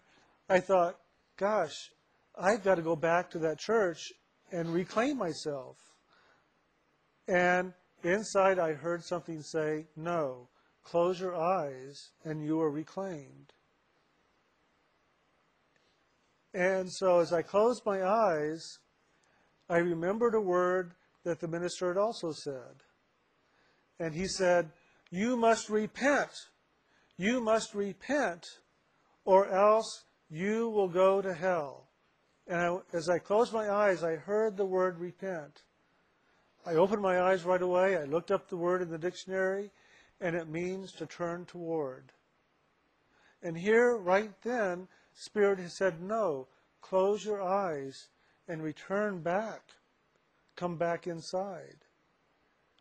I 0.49 0.60
thought, 0.60 0.97
gosh, 1.38 1.91
I've 2.38 2.64
got 2.64 2.76
to 2.76 2.82
go 2.82 2.97
back 2.97 3.32
to 3.32 3.39
that 3.39 3.60
church 3.60 4.12
and 4.51 4.74
reclaim 4.74 5.18
myself. 5.18 5.78
And 7.28 7.74
inside 8.03 8.60
I 8.60 8.74
heard 8.74 9.03
something 9.03 9.41
say, 9.41 9.88
no, 9.95 10.49
close 10.84 11.20
your 11.20 11.36
eyes 11.36 12.12
and 12.26 12.43
you 12.43 12.60
are 12.60 12.72
reclaimed. 12.72 13.53
And 16.53 16.91
so 16.91 17.19
as 17.19 17.31
I 17.31 17.41
closed 17.41 17.85
my 17.85 18.03
eyes, 18.03 18.79
I 19.69 19.77
remembered 19.77 20.33
a 20.33 20.41
word 20.41 20.93
that 21.23 21.39
the 21.39 21.47
minister 21.47 21.89
had 21.89 21.97
also 21.97 22.31
said. 22.31 22.83
And 23.99 24.15
he 24.15 24.27
said, 24.27 24.71
You 25.11 25.37
must 25.37 25.69
repent. 25.69 26.31
You 27.17 27.41
must 27.41 27.75
repent, 27.75 28.47
or 29.25 29.49
else 29.49 30.05
you 30.29 30.69
will 30.69 30.87
go 30.87 31.21
to 31.21 31.33
hell. 31.33 31.89
And 32.47 32.59
I, 32.59 32.77
as 32.93 33.09
I 33.09 33.19
closed 33.19 33.53
my 33.53 33.69
eyes, 33.69 34.03
I 34.03 34.15
heard 34.15 34.57
the 34.57 34.65
word 34.65 34.97
repent. 34.99 35.61
I 36.65 36.75
opened 36.75 37.01
my 37.01 37.21
eyes 37.21 37.43
right 37.43 37.61
away. 37.61 37.97
I 37.97 38.05
looked 38.05 38.31
up 38.31 38.47
the 38.47 38.57
word 38.57 38.81
in 38.81 38.89
the 38.89 38.97
dictionary, 38.97 39.69
and 40.19 40.35
it 40.35 40.47
means 40.47 40.91
to 40.93 41.05
turn 41.05 41.45
toward. 41.45 42.11
And 43.43 43.57
here, 43.57 43.95
right 43.95 44.31
then, 44.43 44.87
Spirit 45.20 45.59
has 45.59 45.76
said, 45.76 46.01
no, 46.01 46.47
close 46.80 47.26
your 47.26 47.41
eyes 47.41 48.07
and 48.47 48.63
return 48.63 49.20
back. 49.22 49.61
Come 50.55 50.78
back 50.78 51.07
inside. 51.07 51.84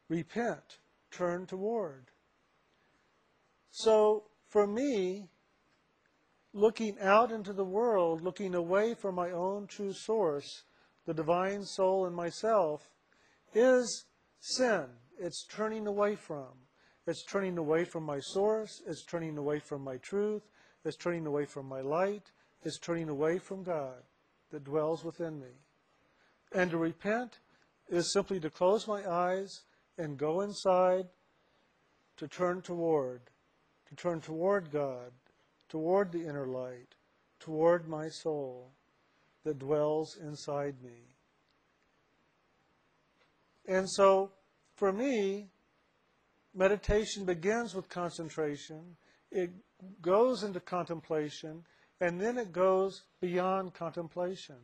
Repent. 0.09 0.79
Turn 1.11 1.47
toward. 1.47 2.13
So, 3.73 4.23
for 4.47 4.69
me, 4.69 5.31
looking 6.53 6.97
out 7.01 7.33
into 7.33 7.53
the 7.53 7.65
world, 7.65 8.23
looking 8.23 8.55
away 8.55 8.95
from 8.95 9.17
my 9.17 9.33
own 9.33 9.67
true 9.67 9.93
source, 9.93 10.63
the 11.07 11.15
divine 11.15 11.65
soul 11.65 12.07
in 12.07 12.15
myself, 12.15 12.89
is 13.53 14.05
sin. 14.39 14.85
It's 15.19 15.45
turning 15.51 15.89
away 15.89 16.15
from. 16.15 16.53
It's 17.05 17.25
turning 17.25 17.59
away 17.59 17.85
from 17.85 18.05
my 18.05 18.21
source. 18.21 18.81
It's 18.87 19.05
turning 19.05 19.37
away 19.39 19.59
from 19.59 19.83
my 19.83 19.97
truth 19.97 20.43
is 20.85 20.97
turning 20.97 21.27
away 21.27 21.45
from 21.45 21.67
my 21.67 21.81
light, 21.81 22.31
is 22.65 22.79
turning 22.79 23.09
away 23.09 23.39
from 23.39 23.63
God 23.63 24.03
that 24.51 24.65
dwells 24.65 25.05
within 25.05 25.41
me. 25.41 25.55
And 26.53 26.71
to 26.71 26.79
repent 26.79 27.39
is 27.89 28.13
simply 28.13 28.41
to 28.41 28.51
close 28.51 28.87
my 28.87 29.09
eyes 29.09 29.63
and 29.97 30.17
go 30.19 30.41
inside 30.41 31.07
to 32.17 32.29
turn 32.29 32.63
toward, 32.63 33.21
to 33.89 33.95
turn 33.95 34.21
toward 34.21 34.71
God, 34.71 35.13
toward 35.69 36.13
the 36.13 36.27
inner 36.27 36.47
light, 36.47 36.95
toward 37.41 37.89
my 37.89 38.09
soul 38.09 38.71
that 39.45 39.59
dwells 39.59 40.17
inside 40.17 40.75
me. 40.83 41.15
And 43.67 43.89
so, 43.89 44.31
for 44.77 44.93
me, 44.93 45.49
meditation 46.55 47.25
begins 47.25 47.75
with 47.75 47.89
concentration. 47.89 48.97
It 49.31 49.51
goes 50.01 50.43
into 50.43 50.61
contemplation, 50.61 51.65
and 52.01 52.21
then 52.21 52.39
it 52.39 52.53
goes 52.53 53.03
beyond 53.21 53.75
contemplation. 53.75 54.57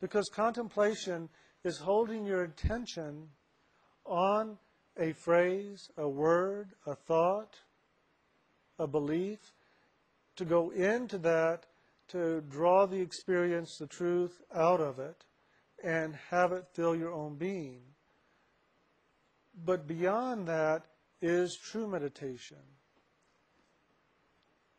Because 0.00 0.28
contemplation 0.28 1.28
is 1.64 1.78
holding 1.78 2.24
your 2.24 2.44
attention 2.44 3.28
on 4.04 4.58
a 4.98 5.12
phrase, 5.12 5.90
a 5.96 6.08
word, 6.08 6.70
a 6.86 6.94
thought, 6.94 7.56
a 8.78 8.86
belief, 8.86 9.52
to 10.36 10.44
go 10.44 10.70
into 10.70 11.18
that, 11.18 11.66
to 12.08 12.40
draw 12.42 12.86
the 12.86 13.00
experience, 13.00 13.76
the 13.78 13.86
truth 13.86 14.40
out 14.54 14.80
of 14.80 14.98
it, 14.98 15.24
and 15.82 16.14
have 16.30 16.52
it 16.52 16.66
fill 16.72 16.94
your 16.94 17.12
own 17.12 17.34
being. 17.36 17.80
But 19.64 19.86
beyond 19.86 20.46
that 20.48 20.86
is 21.20 21.56
true 21.56 21.88
meditation. 21.88 22.58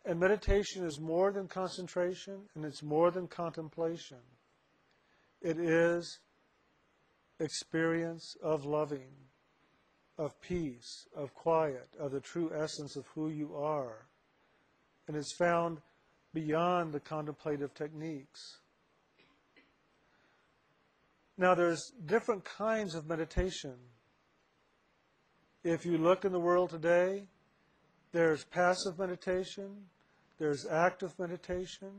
And 0.07 0.21
meditation 0.21 0.85
is 0.85 1.01
more 1.01 1.33
than 1.33 1.49
concentration 1.49 2.39
and 2.55 2.63
it's 2.63 2.81
more 2.81 3.11
than 3.11 3.27
contemplation. 3.27 4.19
It 5.41 5.59
is 5.59 6.19
experience 7.41 8.37
of 8.41 8.63
loving, 8.63 9.11
of 10.17 10.39
peace, 10.39 11.07
of 11.13 11.33
quiet, 11.33 11.89
of 11.99 12.11
the 12.11 12.21
true 12.21 12.49
essence 12.55 12.95
of 12.95 13.05
who 13.07 13.29
you 13.29 13.53
are. 13.57 14.07
And 15.09 15.17
it's 15.17 15.33
found 15.33 15.79
beyond 16.33 16.93
the 16.93 17.01
contemplative 17.01 17.73
techniques. 17.73 18.59
Now, 21.37 21.53
there's 21.53 21.91
different 22.05 22.45
kinds 22.45 22.95
of 22.95 23.07
meditation. 23.09 23.75
If 25.65 25.85
you 25.85 25.97
look 25.97 26.23
in 26.23 26.31
the 26.31 26.39
world 26.39 26.69
today, 26.69 27.25
there's 28.13 28.45
passive 28.45 28.97
meditation, 28.97 29.85
there's 30.37 30.65
active 30.65 31.17
meditation, 31.19 31.91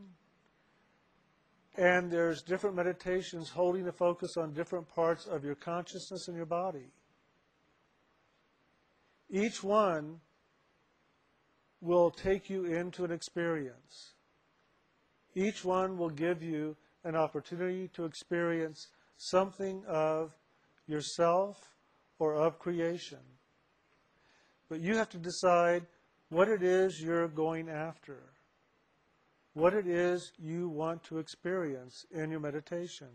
and 1.77 2.11
there's 2.11 2.43
different 2.43 2.77
meditations 2.77 3.49
holding 3.49 3.85
the 3.85 3.93
focus 3.93 4.37
on 4.37 4.53
different 4.53 4.89
parts 4.95 5.27
of 5.27 5.45
your 5.45 5.55
consciousness 5.55 6.29
and 6.29 6.37
your 6.37 6.47
body. 6.47 6.91
Each 9.31 9.63
one 9.63 10.21
will 11.81 12.11
take 12.11 12.51
you 12.51 12.65
into 12.65 13.05
an 13.05 13.13
experience. 13.13 14.15
Each 15.35 15.65
one 15.65 15.97
will 15.99 16.11
give 16.11 16.43
you 16.43 16.77
an 17.05 17.15
opportunity 17.15 17.89
to 17.95 18.05
experience 18.05 18.89
something 19.17 19.85
of 19.87 20.33
yourself 20.87 21.75
or 22.19 22.35
of 22.35 22.59
creation. 22.59 23.19
But 24.69 24.81
you 24.81 24.97
have 24.97 25.11
to 25.11 25.19
decide 25.19 25.87
what 26.31 26.49
it 26.49 26.63
is 26.63 27.01
you're 27.01 27.29
going 27.29 27.69
after, 27.69 28.19
what 29.55 29.75
it 29.75 29.87
is 29.87 30.33
you 30.39 30.69
want 30.69 31.03
to 31.05 31.19
experience 31.19 32.05
in 32.11 32.31
your 32.31 32.41
meditation. 32.41 33.09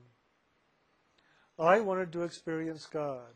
I 1.59 1.80
wanted 1.80 2.11
to 2.14 2.24
experience 2.24 2.88
God. 2.88 3.34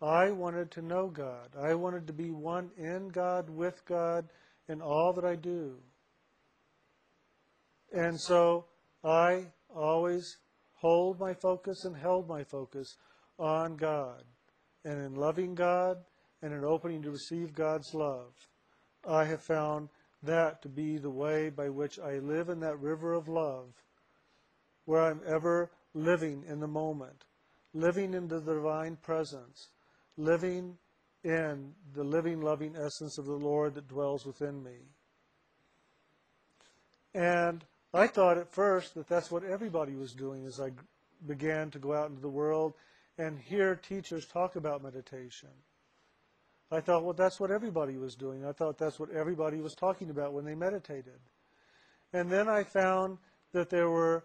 I 0.00 0.32
wanted 0.32 0.72
to 0.72 0.82
know 0.82 1.06
God. 1.06 1.50
I 1.58 1.74
wanted 1.74 2.08
to 2.08 2.12
be 2.12 2.32
one 2.32 2.70
in 2.76 3.08
God, 3.08 3.48
with 3.48 3.84
God, 3.86 4.28
in 4.68 4.80
all 4.80 5.12
that 5.12 5.24
I 5.24 5.36
do. 5.36 5.76
And 7.92 8.20
so 8.20 8.64
I 9.04 9.46
always 9.74 10.38
hold 10.74 11.20
my 11.20 11.34
focus 11.34 11.84
and 11.84 11.96
held 11.96 12.28
my 12.28 12.42
focus 12.42 12.96
on 13.38 13.76
God. 13.76 14.24
And 14.84 15.00
in 15.00 15.14
loving 15.14 15.54
God 15.54 15.98
and 16.42 16.52
in 16.52 16.64
opening 16.64 17.02
to 17.02 17.10
receive 17.12 17.54
God's 17.54 17.94
love, 17.94 18.32
I 19.06 19.24
have 19.24 19.42
found 19.42 19.88
that 20.22 20.62
to 20.62 20.68
be 20.68 20.98
the 20.98 21.10
way 21.10 21.50
by 21.50 21.68
which 21.68 21.98
I 21.98 22.18
live 22.18 22.48
in 22.48 22.60
that 22.60 22.78
river 22.78 23.12
of 23.12 23.28
love, 23.28 23.66
where 24.84 25.02
I'm 25.02 25.20
ever 25.26 25.70
living 25.94 26.44
in 26.46 26.60
the 26.60 26.68
moment, 26.68 27.24
living 27.74 28.14
in 28.14 28.28
the 28.28 28.40
divine 28.40 28.96
presence, 28.96 29.68
living 30.16 30.78
in 31.24 31.74
the 31.94 32.04
living, 32.04 32.40
loving 32.40 32.76
essence 32.76 33.18
of 33.18 33.26
the 33.26 33.32
Lord 33.32 33.74
that 33.74 33.88
dwells 33.88 34.24
within 34.24 34.62
me. 34.62 34.78
And 37.14 37.64
I 37.94 38.06
thought 38.06 38.38
at 38.38 38.52
first 38.52 38.94
that 38.94 39.08
that's 39.08 39.30
what 39.30 39.44
everybody 39.44 39.94
was 39.94 40.12
doing 40.12 40.46
as 40.46 40.60
I 40.60 40.70
began 41.26 41.70
to 41.70 41.78
go 41.78 41.92
out 41.92 42.08
into 42.08 42.22
the 42.22 42.28
world 42.28 42.74
and 43.18 43.38
hear 43.38 43.74
teachers 43.76 44.26
talk 44.26 44.56
about 44.56 44.82
meditation. 44.82 45.50
I 46.72 46.80
thought, 46.80 47.04
well, 47.04 47.12
that's 47.12 47.38
what 47.38 47.50
everybody 47.50 47.98
was 47.98 48.14
doing. 48.14 48.46
I 48.46 48.52
thought 48.52 48.78
that's 48.78 48.98
what 48.98 49.10
everybody 49.10 49.60
was 49.60 49.74
talking 49.74 50.08
about 50.08 50.32
when 50.32 50.46
they 50.46 50.54
meditated. 50.54 51.20
And 52.14 52.30
then 52.30 52.48
I 52.48 52.64
found 52.64 53.18
that 53.52 53.68
there 53.68 53.90
were 53.90 54.24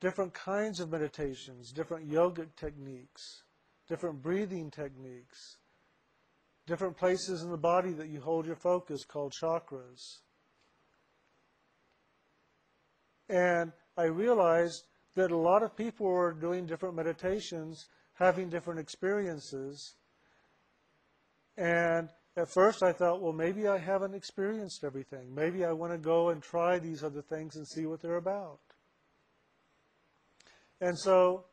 different 0.00 0.34
kinds 0.34 0.80
of 0.80 0.90
meditations, 0.90 1.70
different 1.70 2.10
yogic 2.10 2.48
techniques, 2.56 3.44
different 3.88 4.20
breathing 4.20 4.68
techniques, 4.68 5.58
different 6.66 6.96
places 6.96 7.42
in 7.42 7.50
the 7.50 7.56
body 7.56 7.92
that 7.92 8.08
you 8.08 8.20
hold 8.20 8.46
your 8.46 8.56
focus 8.56 9.04
called 9.04 9.32
chakras. 9.32 10.18
And 13.28 13.72
I 13.96 14.04
realized 14.04 14.84
that 15.14 15.30
a 15.30 15.36
lot 15.36 15.62
of 15.62 15.76
people 15.76 16.06
were 16.06 16.32
doing 16.32 16.66
different 16.66 16.96
meditations, 16.96 17.86
having 18.14 18.48
different 18.50 18.80
experiences. 18.80 19.94
And 21.56 22.08
at 22.36 22.52
first 22.52 22.82
I 22.82 22.92
thought, 22.92 23.22
well, 23.22 23.32
maybe 23.32 23.66
I 23.66 23.78
haven't 23.78 24.14
experienced 24.14 24.84
everything. 24.84 25.34
Maybe 25.34 25.64
I 25.64 25.72
want 25.72 25.92
to 25.92 25.98
go 25.98 26.28
and 26.28 26.42
try 26.42 26.78
these 26.78 27.02
other 27.02 27.22
things 27.22 27.56
and 27.56 27.66
see 27.66 27.86
what 27.86 28.02
they're 28.02 28.16
about. 28.16 28.58
And 30.80 30.98
so 30.98 31.44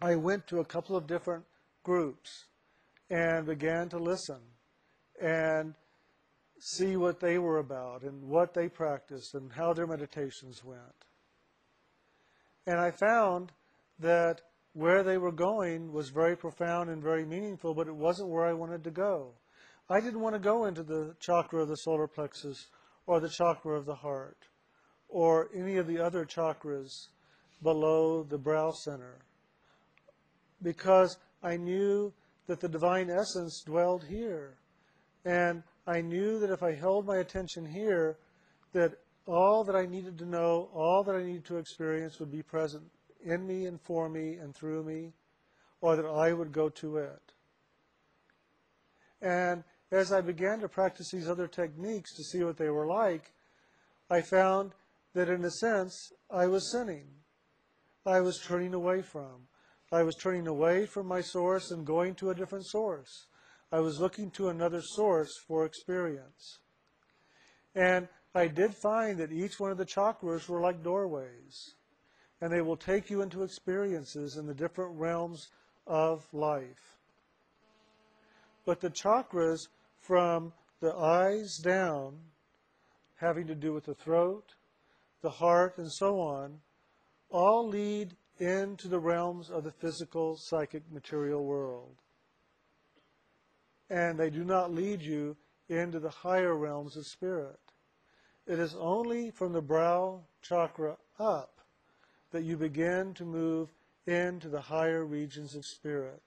I 0.00 0.16
went 0.16 0.46
to 0.48 0.60
a 0.60 0.64
couple 0.64 0.96
of 0.96 1.06
different 1.06 1.44
groups 1.82 2.46
and 3.10 3.44
began 3.44 3.88
to 3.90 3.98
listen 3.98 4.40
and 5.20 5.74
see 6.58 6.96
what 6.96 7.20
they 7.20 7.38
were 7.38 7.58
about 7.58 8.02
and 8.02 8.22
what 8.28 8.54
they 8.54 8.68
practiced 8.68 9.34
and 9.34 9.52
how 9.52 9.72
their 9.72 9.86
meditations 9.86 10.64
went. 10.64 10.80
And 12.66 12.78
I 12.78 12.90
found 12.90 13.52
that 13.98 14.40
where 14.72 15.02
they 15.02 15.18
were 15.18 15.32
going 15.32 15.92
was 15.92 16.10
very 16.10 16.36
profound 16.36 16.90
and 16.90 17.02
very 17.02 17.24
meaningful, 17.24 17.74
but 17.74 17.88
it 17.88 17.94
wasn't 17.94 18.28
where 18.28 18.46
I 18.46 18.52
wanted 18.52 18.84
to 18.84 18.90
go. 18.90 19.32
I 19.88 20.00
didn't 20.00 20.20
want 20.20 20.36
to 20.36 20.40
go 20.40 20.66
into 20.66 20.82
the 20.82 21.14
chakra 21.18 21.62
of 21.62 21.68
the 21.68 21.76
solar 21.76 22.06
plexus 22.06 22.68
or 23.06 23.18
the 23.18 23.28
chakra 23.28 23.76
of 23.76 23.86
the 23.86 23.94
heart 23.94 24.38
or 25.08 25.48
any 25.54 25.76
of 25.76 25.88
the 25.88 25.98
other 25.98 26.24
chakras 26.24 27.08
below 27.62 28.22
the 28.22 28.38
brow 28.38 28.70
center 28.70 29.18
because 30.62 31.18
I 31.42 31.56
knew 31.56 32.12
that 32.46 32.60
the 32.60 32.68
divine 32.68 33.10
essence 33.10 33.62
dwelled 33.64 34.04
here. 34.04 34.56
And 35.24 35.62
I 35.86 36.00
knew 36.00 36.38
that 36.38 36.50
if 36.50 36.62
I 36.62 36.74
held 36.74 37.06
my 37.06 37.18
attention 37.18 37.66
here, 37.66 38.16
that 38.72 38.92
all 39.26 39.64
that 39.64 39.76
I 39.76 39.86
needed 39.86 40.18
to 40.18 40.24
know, 40.24 40.68
all 40.74 41.02
that 41.04 41.14
I 41.14 41.22
needed 41.22 41.44
to 41.46 41.58
experience 41.58 42.18
would 42.20 42.30
be 42.30 42.42
present 42.42 42.84
in 43.24 43.46
me 43.46 43.66
and 43.66 43.80
for 43.80 44.08
me 44.08 44.34
and 44.34 44.54
through 44.54 44.84
me, 44.84 45.12
or 45.80 45.96
that 45.96 46.06
I 46.06 46.32
would 46.32 46.52
go 46.52 46.68
to 46.68 46.98
it. 46.98 47.32
And 49.22 49.64
as 49.90 50.12
I 50.12 50.20
began 50.20 50.60
to 50.60 50.68
practice 50.68 51.10
these 51.10 51.28
other 51.28 51.46
techniques 51.46 52.14
to 52.14 52.24
see 52.24 52.42
what 52.44 52.56
they 52.56 52.70
were 52.70 52.86
like, 52.86 53.32
I 54.08 54.20
found 54.22 54.72
that 55.14 55.28
in 55.28 55.44
a 55.44 55.50
sense 55.50 56.12
I 56.30 56.46
was 56.46 56.70
sinning. 56.70 57.06
I 58.06 58.20
was 58.20 58.40
turning 58.40 58.74
away 58.74 59.02
from. 59.02 59.48
I 59.92 60.02
was 60.04 60.16
turning 60.16 60.46
away 60.46 60.86
from 60.86 61.06
my 61.06 61.20
source 61.20 61.70
and 61.70 61.84
going 61.84 62.14
to 62.16 62.30
a 62.30 62.34
different 62.34 62.66
source. 62.66 63.26
I 63.72 63.80
was 63.80 64.00
looking 64.00 64.30
to 64.32 64.48
another 64.48 64.82
source 64.82 65.36
for 65.46 65.64
experience. 65.64 66.58
And 67.74 68.08
I 68.34 68.46
did 68.46 68.74
find 68.74 69.18
that 69.18 69.32
each 69.32 69.58
one 69.58 69.72
of 69.72 69.78
the 69.78 69.86
chakras 69.86 70.48
were 70.48 70.60
like 70.60 70.82
doorways, 70.82 71.74
and 72.40 72.52
they 72.52 72.62
will 72.62 72.76
take 72.76 73.10
you 73.10 73.20
into 73.20 73.42
experiences 73.42 74.36
in 74.36 74.46
the 74.46 74.54
different 74.54 74.98
realms 74.98 75.48
of 75.86 76.26
life. 76.32 76.98
But 78.64 78.80
the 78.80 78.90
chakras 78.90 79.68
from 80.00 80.52
the 80.80 80.94
eyes 80.94 81.58
down, 81.58 82.16
having 83.16 83.46
to 83.46 83.54
do 83.54 83.72
with 83.72 83.84
the 83.84 83.94
throat, 83.94 84.54
the 85.22 85.30
heart, 85.30 85.76
and 85.76 85.92
so 85.92 86.18
on, 86.20 86.60
all 87.30 87.68
lead 87.68 88.16
into 88.38 88.88
the 88.88 88.98
realms 88.98 89.50
of 89.50 89.64
the 89.64 89.70
physical, 89.70 90.36
psychic, 90.36 90.82
material 90.90 91.44
world. 91.44 91.96
And 93.90 94.18
they 94.18 94.30
do 94.30 94.44
not 94.44 94.72
lead 94.72 95.02
you 95.02 95.36
into 95.68 96.00
the 96.00 96.10
higher 96.10 96.56
realms 96.56 96.96
of 96.96 97.06
spirit. 97.06 97.58
It 98.46 98.58
is 98.58 98.74
only 98.78 99.30
from 99.30 99.52
the 99.52 99.60
brow 99.60 100.22
chakra 100.42 100.96
up 101.18 101.59
that 102.30 102.44
you 102.44 102.56
begin 102.56 103.14
to 103.14 103.24
move 103.24 103.72
into 104.06 104.48
the 104.48 104.60
higher 104.60 105.04
regions 105.04 105.54
of 105.54 105.64
spirit. 105.64 106.22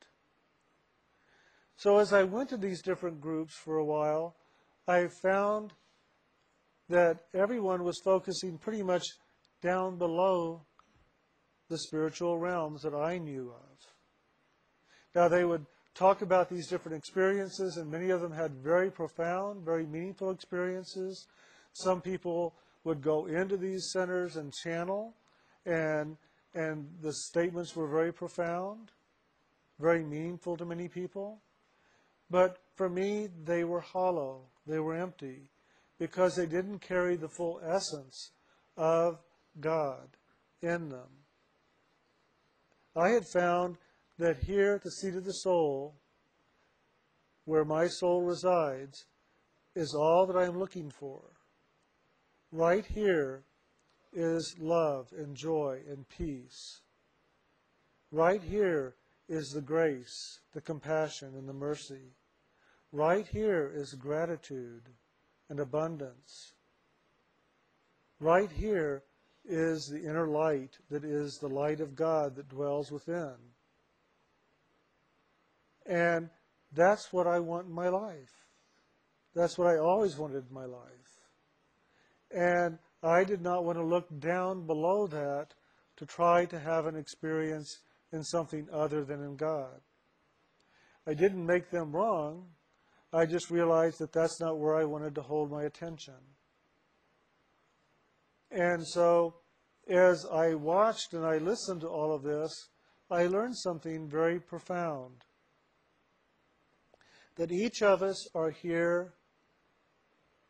So 1.75 1.97
as 1.97 2.13
I 2.13 2.23
went 2.23 2.49
to 2.49 2.57
these 2.57 2.81
different 2.81 3.19
groups 3.19 3.53
for 3.55 3.77
a 3.77 3.85
while, 3.85 4.35
I 4.87 5.07
found 5.07 5.73
that 6.89 7.25
everyone 7.33 7.83
was 7.83 7.99
focusing 8.03 8.57
pretty 8.57 8.83
much 8.83 9.03
down 9.61 9.97
below 9.97 10.61
the 11.69 11.77
spiritual 11.77 12.37
realms 12.37 12.81
that 12.83 12.93
I 12.93 13.17
knew 13.17 13.49
of. 13.49 13.77
Now 15.15 15.27
they 15.27 15.45
would 15.45 15.65
talk 15.95 16.21
about 16.21 16.49
these 16.49 16.67
different 16.67 16.97
experiences, 16.97 17.77
and 17.77 17.89
many 17.89 18.09
of 18.09 18.21
them 18.21 18.31
had 18.31 18.55
very 18.55 18.91
profound, 18.91 19.63
very 19.63 19.85
meaningful 19.85 20.31
experiences. 20.31 21.27
Some 21.73 22.01
people 22.01 22.55
would 22.83 23.01
go 23.01 23.25
into 23.27 23.57
these 23.57 23.91
centers 23.91 24.35
and 24.35 24.53
channel 24.53 25.13
and 25.65 26.17
and 26.55 26.87
the 27.01 27.13
statements 27.13 27.75
were 27.75 27.87
very 27.87 28.13
profound, 28.13 28.91
very 29.79 30.03
meaningful 30.03 30.55
to 30.57 30.65
many 30.65 30.87
people. 30.87 31.41
But 32.29 32.57
for 32.75 32.89
me, 32.89 33.29
they 33.43 33.63
were 33.63 33.79
hollow, 33.79 34.41
they 34.67 34.79
were 34.79 34.95
empty, 34.95 35.49
because 35.97 36.35
they 36.35 36.45
didn't 36.45 36.79
carry 36.79 37.15
the 37.15 37.29
full 37.29 37.59
essence 37.63 38.31
of 38.77 39.19
God 39.59 40.09
in 40.61 40.89
them. 40.89 41.09
I 42.95 43.09
had 43.09 43.25
found 43.25 43.77
that 44.19 44.43
here 44.43 44.75
at 44.75 44.83
the 44.83 44.91
seat 44.91 45.15
of 45.15 45.25
the 45.25 45.33
soul, 45.33 45.95
where 47.45 47.65
my 47.65 47.87
soul 47.87 48.21
resides, 48.21 49.05
is 49.75 49.95
all 49.95 50.27
that 50.27 50.37
I 50.37 50.45
am 50.45 50.59
looking 50.59 50.91
for. 50.91 51.21
Right 52.51 52.85
here 52.85 53.43
is 54.15 54.55
love 54.59 55.11
and 55.17 55.35
joy 55.35 55.79
and 55.89 56.07
peace. 56.09 56.81
Right 58.11 58.41
here 58.41 58.95
is 59.27 59.51
the 59.51 59.61
grace, 59.61 60.39
the 60.53 60.61
compassion, 60.61 61.33
and 61.35 61.47
the 61.47 61.53
mercy. 61.53 62.13
Right 62.91 63.25
here 63.25 63.71
is 63.73 63.93
gratitude 63.93 64.83
and 65.49 65.59
abundance. 65.59 66.53
Right 68.19 68.51
here 68.51 69.03
is 69.45 69.87
the 69.87 70.03
inner 70.03 70.27
light 70.27 70.77
that 70.89 71.03
is 71.03 71.37
the 71.37 71.49
light 71.49 71.81
of 71.81 71.95
God 71.95 72.35
that 72.35 72.49
dwells 72.49 72.91
within. 72.91 73.33
And 75.85 76.29
that's 76.71 77.11
what 77.11 77.27
I 77.27 77.39
want 77.39 77.67
in 77.67 77.73
my 77.73 77.89
life. 77.89 78.45
That's 79.35 79.57
what 79.57 79.67
I 79.67 79.77
always 79.77 80.17
wanted 80.17 80.45
in 80.47 80.53
my 80.53 80.65
life. 80.65 81.19
And 82.31 82.77
I 83.03 83.23
did 83.23 83.41
not 83.41 83.65
want 83.65 83.77
to 83.77 83.83
look 83.83 84.07
down 84.19 84.65
below 84.65 85.07
that 85.07 85.53
to 85.97 86.05
try 86.05 86.45
to 86.45 86.59
have 86.59 86.85
an 86.85 86.95
experience 86.95 87.79
in 88.11 88.23
something 88.23 88.67
other 88.71 89.03
than 89.03 89.21
in 89.21 89.35
God. 89.35 89.81
I 91.05 91.13
didn't 91.13 91.45
make 91.45 91.69
them 91.69 91.91
wrong. 91.91 92.45
I 93.11 93.25
just 93.25 93.51
realized 93.51 93.99
that 93.99 94.13
that's 94.13 94.39
not 94.39 94.57
where 94.57 94.75
I 94.75 94.85
wanted 94.85 95.15
to 95.15 95.21
hold 95.21 95.51
my 95.51 95.63
attention. 95.63 96.15
And 98.49 98.87
so, 98.87 99.35
as 99.87 100.25
I 100.31 100.53
watched 100.53 101.13
and 101.13 101.25
I 101.25 101.37
listened 101.37 101.81
to 101.81 101.87
all 101.87 102.13
of 102.13 102.23
this, 102.23 102.69
I 103.11 103.27
learned 103.27 103.57
something 103.57 104.07
very 104.07 104.39
profound. 104.39 105.25
That 107.35 107.51
each 107.51 107.81
of 107.81 108.01
us 108.01 108.27
are 108.33 108.51
here 108.51 109.13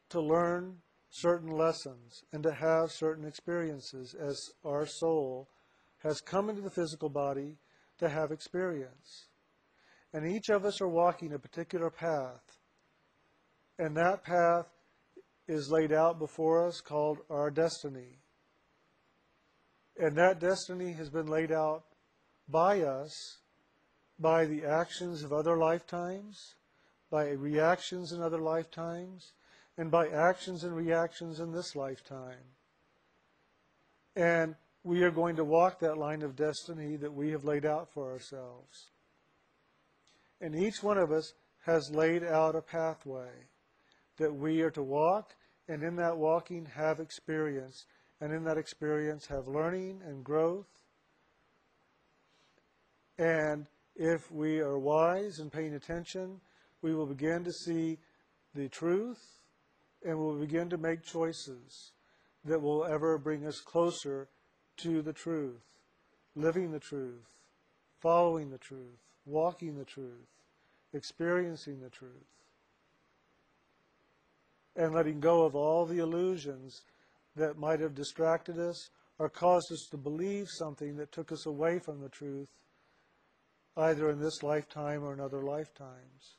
to 0.10 0.22
learn 0.22 0.83
certain 1.14 1.52
lessons 1.52 2.24
and 2.34 2.42
to 2.42 2.52
have 2.52 2.92
certain 2.92 3.24
experiences 3.24 4.16
as 4.16 4.50
our 4.66 4.88
soul 4.88 5.48
has 6.00 6.20
come 6.20 6.50
into 6.50 6.62
the 6.62 6.72
physical 6.72 7.08
body 7.08 7.56
to 8.00 8.10
have 8.10 8.32
experience. 8.32 9.28
And 10.12 10.26
each 10.26 10.50
of 10.50 10.66
us 10.66 10.82
are 10.82 10.90
walking 10.90 11.32
a 11.32 11.40
particular 11.40 11.92
path. 11.92 12.42
And 13.78 13.96
that 13.96 14.24
path 14.24 14.66
is 15.48 15.70
laid 15.70 15.92
out 15.92 16.18
before 16.18 16.68
us 16.68 16.82
called 16.82 17.20
our 17.30 17.52
destiny. 17.52 18.18
And 20.00 20.16
that 20.18 20.40
destiny 20.40 20.94
has 20.94 21.12
been 21.12 21.28
laid 21.28 21.52
out 21.52 21.84
by 22.50 22.82
us 22.82 23.38
by 24.18 24.46
the 24.46 24.66
actions 24.66 25.22
of 25.22 25.32
other 25.32 25.58
lifetimes, 25.58 26.56
by 27.12 27.30
reactions 27.30 28.12
in 28.14 28.22
other 28.22 28.40
lifetimes, 28.40 29.34
and 29.78 29.90
by 29.90 30.08
actions 30.08 30.64
and 30.64 30.76
reactions 30.76 31.40
in 31.40 31.52
this 31.52 31.76
lifetime. 31.76 32.46
And 34.16 34.56
we 34.84 35.02
are 35.04 35.12
going 35.12 35.36
to 35.38 35.44
walk 35.44 35.80
that 35.80 35.98
line 35.98 36.22
of 36.22 36.36
destiny 36.36 36.96
that 36.98 37.14
we 37.14 37.32
have 37.32 37.46
laid 37.46 37.66
out 37.66 37.90
for 37.92 38.12
ourselves. 38.12 38.92
And 40.42 40.56
each 40.56 40.84
one 40.84 40.98
of 40.98 41.12
us 41.12 41.34
has 41.66 41.90
laid 41.92 42.24
out 42.24 42.56
a 42.56 42.62
pathway 42.62 43.30
that 44.18 44.34
we 44.34 44.62
are 44.62 44.72
to 44.72 44.84
walk, 44.84 45.36
and 45.68 45.82
in 45.82 45.96
that 45.96 46.18
walking 46.18 46.66
have 46.66 47.00
experience, 47.00 47.86
and 48.20 48.34
in 48.34 48.44
that 48.44 48.58
experience 48.58 49.26
have 49.28 49.48
learning 49.48 50.02
and 50.06 50.24
growth. 50.24 50.68
And 53.18 53.66
if 53.96 54.32
we 54.32 54.60
are 54.60 54.78
wise 54.78 55.40
and 55.40 55.52
paying 55.52 55.74
attention, 55.74 56.42
we 56.82 56.94
will 56.94 57.06
begin 57.06 57.44
to 57.46 57.54
see 57.54 57.98
the 58.54 58.68
truth 58.68 59.43
and 60.06 60.18
we'll 60.18 60.36
begin 60.36 60.70
to 60.70 60.78
make 60.78 61.04
choices 61.04 61.92
that 62.46 62.62
will 62.62 62.84
ever 62.86 63.18
bring 63.18 63.46
us 63.46 63.60
closer 63.60 64.28
to 64.78 65.02
the 65.02 65.14
truth, 65.14 65.64
living 66.36 66.72
the 66.72 66.80
truth, 66.80 67.42
following 68.00 68.50
the 68.50 68.58
truth, 68.58 69.00
walking 69.26 69.78
the 69.78 69.86
truth, 69.86 70.28
experiencing 70.94 71.80
the 71.82 71.90
truth, 71.90 72.12
and 74.76 74.94
letting 74.94 75.20
go 75.20 75.46
of 75.46 75.56
all 75.56 75.86
the 75.86 76.00
illusions 76.00 76.82
that 77.36 77.58
might 77.58 77.80
have 77.80 77.96
distracted 77.96 78.60
us 78.60 78.90
or 79.20 79.30
caused 79.30 79.72
us 79.72 79.88
to 79.90 79.98
believe 79.98 80.48
something 80.50 80.98
that 80.98 81.12
took 81.12 81.32
us 81.32 81.46
away 81.46 81.80
from 81.80 82.02
the 82.02 82.10
truth, 82.10 82.50
either 83.78 84.10
in 84.10 84.20
this 84.20 84.44
lifetime 84.44 85.04
or 85.04 85.14
in 85.14 85.20
other 85.20 85.44
lifetimes. 85.44 86.36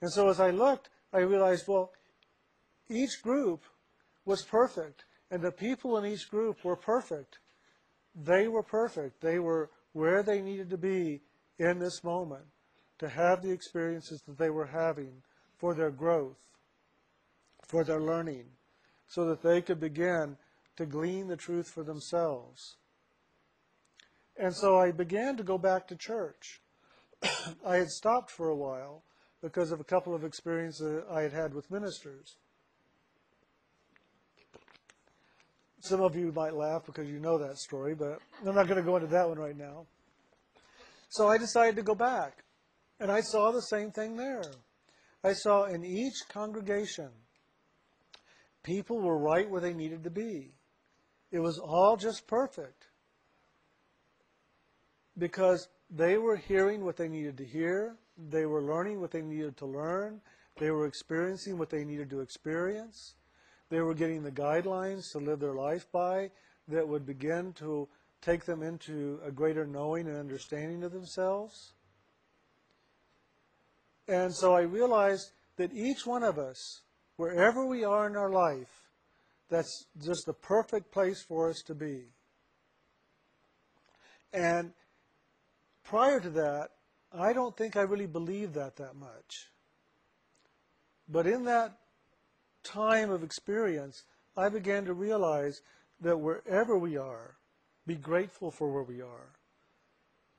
And 0.00 0.10
so 0.10 0.28
as 0.28 0.40
I 0.40 0.50
looked, 0.50 0.88
I 1.12 1.18
realized, 1.18 1.66
well, 1.68 1.92
each 2.90 3.22
group 3.22 3.62
was 4.24 4.42
perfect, 4.42 5.04
and 5.30 5.40
the 5.40 5.52
people 5.52 5.96
in 5.96 6.04
each 6.04 6.28
group 6.30 6.64
were 6.64 6.76
perfect. 6.76 7.38
They 8.14 8.48
were 8.48 8.62
perfect. 8.62 9.20
They 9.20 9.38
were 9.38 9.70
where 9.92 10.22
they 10.22 10.40
needed 10.40 10.70
to 10.70 10.76
be 10.76 11.20
in 11.58 11.78
this 11.78 12.02
moment 12.04 12.44
to 12.98 13.08
have 13.08 13.42
the 13.42 13.50
experiences 13.50 14.22
that 14.26 14.38
they 14.38 14.50
were 14.50 14.66
having 14.66 15.22
for 15.56 15.74
their 15.74 15.90
growth, 15.90 16.38
for 17.66 17.84
their 17.84 18.00
learning, 18.00 18.44
so 19.06 19.24
that 19.26 19.42
they 19.42 19.60
could 19.60 19.80
begin 19.80 20.36
to 20.76 20.86
glean 20.86 21.28
the 21.28 21.36
truth 21.36 21.68
for 21.68 21.82
themselves. 21.82 22.76
And 24.36 24.54
so 24.54 24.78
I 24.78 24.90
began 24.90 25.36
to 25.36 25.42
go 25.42 25.58
back 25.58 25.86
to 25.88 25.96
church. 25.96 26.60
I 27.66 27.76
had 27.76 27.90
stopped 27.90 28.30
for 28.30 28.48
a 28.48 28.56
while 28.56 29.02
because 29.42 29.72
of 29.72 29.80
a 29.80 29.84
couple 29.84 30.14
of 30.14 30.24
experiences 30.24 31.02
I 31.10 31.22
had 31.22 31.32
had 31.32 31.54
with 31.54 31.70
ministers. 31.70 32.36
Some 35.80 36.02
of 36.02 36.14
you 36.14 36.30
might 36.32 36.54
laugh 36.54 36.84
because 36.84 37.08
you 37.08 37.18
know 37.18 37.38
that 37.38 37.58
story, 37.58 37.94
but 37.94 38.18
I'm 38.46 38.54
not 38.54 38.66
going 38.66 38.76
to 38.76 38.82
go 38.82 38.96
into 38.96 39.08
that 39.08 39.28
one 39.28 39.38
right 39.38 39.56
now. 39.56 39.86
So 41.08 41.28
I 41.28 41.38
decided 41.38 41.76
to 41.76 41.82
go 41.82 41.94
back, 41.94 42.44
and 43.00 43.10
I 43.10 43.20
saw 43.20 43.50
the 43.50 43.62
same 43.62 43.90
thing 43.90 44.16
there. 44.16 44.44
I 45.24 45.32
saw 45.32 45.64
in 45.64 45.84
each 45.84 46.14
congregation, 46.28 47.08
people 48.62 49.00
were 49.00 49.18
right 49.18 49.48
where 49.48 49.60
they 49.60 49.72
needed 49.72 50.04
to 50.04 50.10
be. 50.10 50.52
It 51.32 51.40
was 51.40 51.58
all 51.58 51.96
just 51.96 52.26
perfect 52.26 52.86
because 55.18 55.68
they 55.90 56.18
were 56.18 56.36
hearing 56.36 56.84
what 56.84 56.96
they 56.96 57.08
needed 57.08 57.36
to 57.38 57.44
hear, 57.44 57.96
they 58.16 58.46
were 58.46 58.62
learning 58.62 59.00
what 59.00 59.10
they 59.10 59.22
needed 59.22 59.56
to 59.58 59.66
learn, 59.66 60.20
they 60.58 60.70
were 60.70 60.86
experiencing 60.86 61.58
what 61.58 61.70
they 61.70 61.84
needed 61.84 62.10
to 62.10 62.20
experience. 62.20 63.14
They 63.70 63.80
were 63.80 63.94
getting 63.94 64.22
the 64.22 64.32
guidelines 64.32 65.12
to 65.12 65.18
live 65.18 65.40
their 65.40 65.54
life 65.54 65.86
by 65.90 66.30
that 66.68 66.86
would 66.86 67.06
begin 67.06 67.52
to 67.54 67.88
take 68.20 68.44
them 68.44 68.62
into 68.62 69.20
a 69.24 69.30
greater 69.30 69.66
knowing 69.66 70.06
and 70.06 70.16
understanding 70.16 70.82
of 70.84 70.92
themselves. 70.92 71.72
And 74.08 74.34
so 74.34 74.54
I 74.54 74.62
realized 74.62 75.30
that 75.56 75.72
each 75.72 76.04
one 76.04 76.24
of 76.24 76.38
us, 76.38 76.82
wherever 77.16 77.64
we 77.64 77.84
are 77.84 78.06
in 78.06 78.16
our 78.16 78.30
life, 78.30 78.88
that's 79.48 79.86
just 80.04 80.26
the 80.26 80.32
perfect 80.32 80.90
place 80.90 81.22
for 81.22 81.48
us 81.48 81.62
to 81.66 81.74
be. 81.74 82.02
And 84.32 84.72
prior 85.84 86.20
to 86.20 86.30
that, 86.30 86.70
I 87.12 87.32
don't 87.32 87.56
think 87.56 87.76
I 87.76 87.82
really 87.82 88.06
believed 88.06 88.54
that 88.54 88.76
that 88.76 88.96
much. 88.96 89.50
But 91.08 91.26
in 91.26 91.44
that 91.44 91.79
time 92.62 93.10
of 93.10 93.22
experience, 93.22 94.04
I 94.36 94.48
began 94.48 94.84
to 94.84 94.94
realize 94.94 95.62
that 96.00 96.18
wherever 96.18 96.78
we 96.78 96.96
are, 96.96 97.36
be 97.86 97.94
grateful 97.94 98.50
for 98.50 98.72
where 98.72 98.82
we 98.82 99.00
are. 99.00 99.32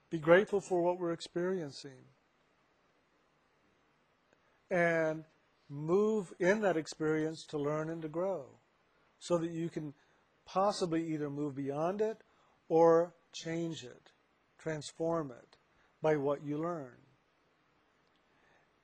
Be 0.09 0.17
grateful 0.17 0.61
for 0.61 0.81
what 0.81 0.99
we're 0.99 1.13
experiencing. 1.13 2.05
And 4.69 5.23
move 5.69 6.33
in 6.39 6.61
that 6.61 6.77
experience 6.77 7.45
to 7.45 7.57
learn 7.57 7.89
and 7.89 8.01
to 8.01 8.07
grow 8.07 8.45
so 9.19 9.37
that 9.37 9.51
you 9.51 9.69
can 9.69 9.93
possibly 10.45 11.13
either 11.13 11.29
move 11.29 11.55
beyond 11.55 12.01
it 12.01 12.17
or 12.67 13.13
change 13.31 13.83
it, 13.83 14.11
transform 14.57 15.31
it 15.31 15.57
by 16.01 16.15
what 16.15 16.43
you 16.43 16.57
learn. 16.57 16.97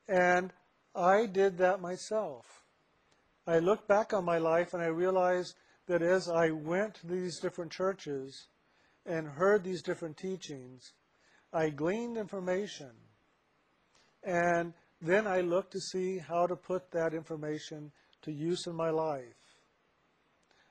And 0.07 0.53
I 0.95 1.25
did 1.25 1.57
that 1.57 1.81
myself. 1.81 2.63
I 3.47 3.59
look 3.59 3.87
back 3.87 4.13
on 4.13 4.25
my 4.25 4.39
life 4.39 4.73
and 4.73 4.83
I 4.83 4.87
realize 4.87 5.55
that 5.87 6.01
as 6.01 6.27
I 6.27 6.51
went 6.51 6.95
to 6.95 7.07
these 7.07 7.39
different 7.39 7.71
churches 7.71 8.47
and 9.05 9.25
heard 9.25 9.63
these 9.63 9.81
different 9.81 10.17
teachings, 10.17 10.91
I 11.53 11.69
gleaned 11.69 12.17
information. 12.17 12.91
And 14.21 14.73
then 15.01 15.25
I 15.25 15.39
looked 15.39 15.71
to 15.71 15.79
see 15.79 16.17
how 16.17 16.45
to 16.45 16.57
put 16.57 16.91
that 16.91 17.13
information 17.13 17.93
to 18.23 18.33
use 18.33 18.67
in 18.67 18.75
my 18.75 18.89
life. 18.89 19.23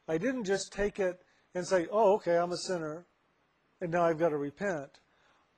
I 0.07 0.19
didn't 0.19 0.45
just 0.45 0.71
take 0.71 1.01
it 1.01 1.23
and 1.55 1.67
say, 1.67 1.87
oh, 1.91 2.17
okay, 2.17 2.37
I'm 2.37 2.53
a 2.53 2.59
sinner, 2.59 3.07
and 3.81 3.91
now 3.91 4.05
I've 4.05 4.19
got 4.19 4.29
to 4.29 4.37
repent. 4.37 4.91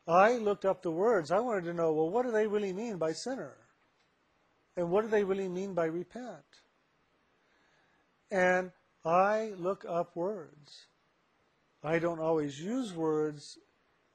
I 0.06 0.36
looked 0.36 0.64
up 0.64 0.82
the 0.82 0.92
words. 0.92 1.32
I 1.32 1.40
wanted 1.40 1.64
to 1.64 1.74
know, 1.74 1.92
well, 1.92 2.08
what 2.08 2.24
do 2.24 2.30
they 2.30 2.46
really 2.46 2.72
mean 2.72 2.96
by 2.96 3.12
sinner? 3.12 3.56
And 4.76 4.90
what 4.90 5.02
do 5.02 5.08
they 5.08 5.24
really 5.24 5.48
mean 5.48 5.74
by 5.74 5.86
repent? 5.86 6.44
And 8.30 8.72
I 9.04 9.52
look 9.58 9.84
up 9.88 10.14
words. 10.14 10.86
I 11.82 11.98
don't 11.98 12.20
always 12.20 12.60
use 12.60 12.92
words 12.92 13.58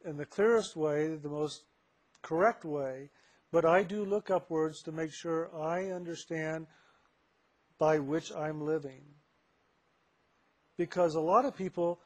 in 0.06 0.18
the 0.18 0.26
clearest 0.26 0.76
way, 0.76 1.16
the 1.16 1.30
most 1.30 1.64
correct 2.22 2.66
way, 2.66 3.10
but 3.52 3.66
I 3.66 3.84
do 3.84 4.04
look 4.04 4.30
up 4.30 4.50
words 4.50 4.82
to 4.84 4.92
make 4.92 5.12
sure 5.12 5.50
I 5.56 5.92
understand 5.92 6.68
by 7.78 8.00
which 8.00 8.32
I'm 8.34 8.66
living. 8.66 9.02
Because 10.78 11.16
a 11.16 11.22
lot 11.22 11.46
of 11.46 11.56
people 11.56 12.00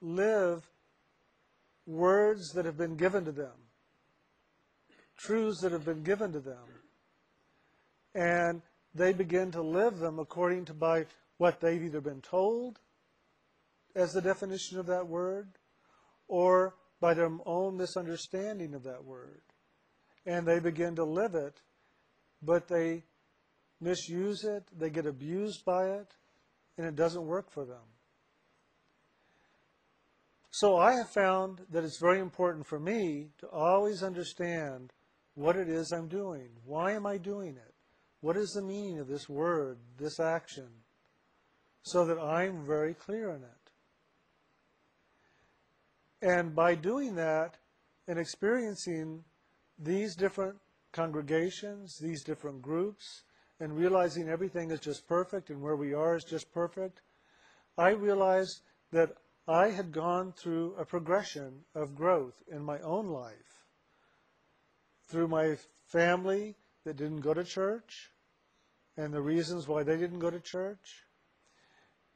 live 0.00 0.68
words 1.86 2.52
that 2.52 2.64
have 2.64 2.76
been 2.76 2.96
given 2.96 3.24
to 3.26 3.32
them, 3.32 3.52
truths 5.16 5.60
that 5.60 5.72
have 5.72 5.84
been 5.84 6.02
given 6.02 6.32
to 6.32 6.40
them, 6.40 6.64
and 8.14 8.62
they 8.94 9.12
begin 9.12 9.50
to 9.52 9.62
live 9.62 9.98
them 9.98 10.18
according 10.18 10.64
to 10.66 10.74
by 10.74 11.04
what 11.38 11.60
they've 11.60 11.82
either 11.82 12.00
been 12.00 12.20
told 12.20 12.78
as 13.94 14.12
the 14.12 14.20
definition 14.20 14.78
of 14.78 14.86
that 14.86 15.06
word 15.06 15.48
or 16.28 16.74
by 17.00 17.14
their 17.14 17.30
own 17.46 17.76
misunderstanding 17.76 18.74
of 18.74 18.82
that 18.84 19.04
word. 19.04 19.42
And 20.26 20.46
they 20.46 20.58
begin 20.58 20.96
to 20.96 21.04
live 21.04 21.34
it, 21.34 21.60
but 22.42 22.68
they 22.68 23.04
misuse 23.80 24.44
it, 24.44 24.64
they 24.76 24.90
get 24.90 25.06
abused 25.06 25.64
by 25.64 25.90
it, 25.90 26.14
and 26.78 26.86
it 26.86 26.96
doesn't 26.96 27.26
work 27.26 27.50
for 27.50 27.64
them. 27.64 27.82
So 30.50 30.76
I 30.76 30.94
have 30.94 31.10
found 31.10 31.62
that 31.70 31.84
it's 31.84 31.98
very 32.00 32.20
important 32.20 32.66
for 32.66 32.78
me 32.78 33.30
to 33.38 33.48
always 33.48 34.02
understand 34.02 34.92
what 35.34 35.56
it 35.56 35.68
is 35.68 35.92
I'm 35.92 36.08
doing. 36.08 36.48
Why 36.64 36.92
am 36.92 37.06
I 37.06 37.18
doing 37.18 37.56
it? 37.56 37.74
What 38.20 38.36
is 38.36 38.52
the 38.52 38.62
meaning 38.62 39.00
of 39.00 39.08
this 39.08 39.28
word, 39.28 39.78
this 39.98 40.20
action? 40.20 40.68
So 41.84 42.04
that 42.06 42.18
I'm 42.18 42.66
very 42.66 42.94
clear 42.94 43.30
in 43.30 43.42
it. 43.42 43.64
And 46.22 46.54
by 46.54 46.74
doing 46.74 47.14
that 47.16 47.56
and 48.08 48.18
experiencing 48.18 49.22
these 49.78 50.16
different 50.16 50.56
congregations, 50.92 51.98
these 51.98 52.24
different 52.24 52.62
groups, 52.62 53.22
and 53.60 53.76
realizing 53.76 54.28
everything 54.28 54.70
is 54.70 54.80
just 54.80 55.06
perfect 55.06 55.50
and 55.50 55.60
where 55.60 55.76
we 55.76 55.92
are 55.92 56.16
is 56.16 56.24
just 56.24 56.52
perfect, 56.52 57.02
I 57.76 57.90
realized 57.90 58.62
that 58.90 59.16
I 59.46 59.68
had 59.68 59.92
gone 59.92 60.32
through 60.32 60.74
a 60.78 60.86
progression 60.86 61.64
of 61.74 61.94
growth 61.94 62.42
in 62.50 62.62
my 62.62 62.78
own 62.80 63.08
life. 63.08 63.66
Through 65.08 65.28
my 65.28 65.58
family 65.86 66.56
that 66.84 66.96
didn't 66.96 67.20
go 67.20 67.34
to 67.34 67.44
church 67.44 68.10
and 68.96 69.12
the 69.12 69.20
reasons 69.20 69.68
why 69.68 69.82
they 69.82 69.98
didn't 69.98 70.20
go 70.20 70.30
to 70.30 70.40
church, 70.40 71.04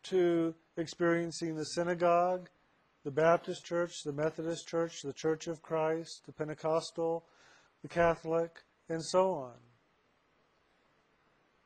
to 0.04 0.54
experiencing 0.76 1.56
the 1.56 1.64
synagogue, 1.64 2.48
the 3.04 3.10
Baptist 3.10 3.64
church, 3.64 4.02
the 4.04 4.12
Methodist 4.12 4.68
church, 4.68 5.02
the 5.02 5.12
Church 5.12 5.46
of 5.46 5.62
Christ, 5.62 6.26
the 6.26 6.32
Pentecostal, 6.32 7.24
the 7.82 7.88
Catholic, 7.88 8.62
and 8.88 9.02
so 9.02 9.32
on. 9.32 9.54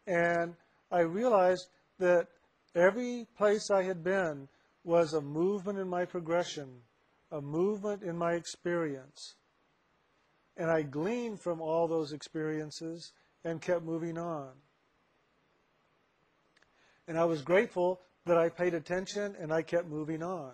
And 0.06 0.54
I 0.90 1.00
realized 1.00 1.68
that 1.98 2.28
every 2.74 3.26
place 3.36 3.70
I 3.70 3.84
had 3.84 4.02
been 4.02 4.48
was 4.84 5.14
a 5.14 5.20
movement 5.20 5.78
in 5.78 5.88
my 5.88 6.04
progression, 6.04 6.68
a 7.30 7.40
movement 7.40 8.02
in 8.02 8.16
my 8.16 8.32
experience. 8.32 9.36
And 10.56 10.70
I 10.70 10.82
gleaned 10.82 11.40
from 11.40 11.60
all 11.60 11.88
those 11.88 12.12
experiences 12.12 13.12
and 13.44 13.60
kept 13.60 13.84
moving 13.84 14.18
on. 14.18 14.50
And 17.08 17.18
I 17.18 17.24
was 17.24 17.42
grateful 17.42 18.00
that 18.26 18.38
I 18.38 18.48
paid 18.48 18.74
attention 18.74 19.36
and 19.40 19.52
I 19.52 19.62
kept 19.62 19.86
moving 19.86 20.22
on. 20.22 20.52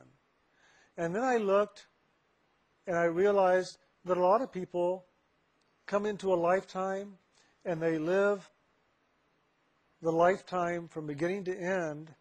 And 0.97 1.15
then 1.15 1.23
I 1.23 1.37
looked 1.37 1.87
and 2.87 2.97
I 2.97 3.05
realized 3.05 3.79
that 4.05 4.17
a 4.17 4.23
lot 4.23 4.41
of 4.41 4.51
people 4.51 5.05
come 5.87 6.07
into 6.07 6.33
a 6.33 6.35
lifetime 6.35 7.15
and 7.65 7.81
they 7.81 7.99
live 7.99 8.49
the 10.01 10.11
lifetime 10.13 10.89
from 10.89 11.07
beginning 11.07 11.45
to 11.45 11.59
end 11.59 12.15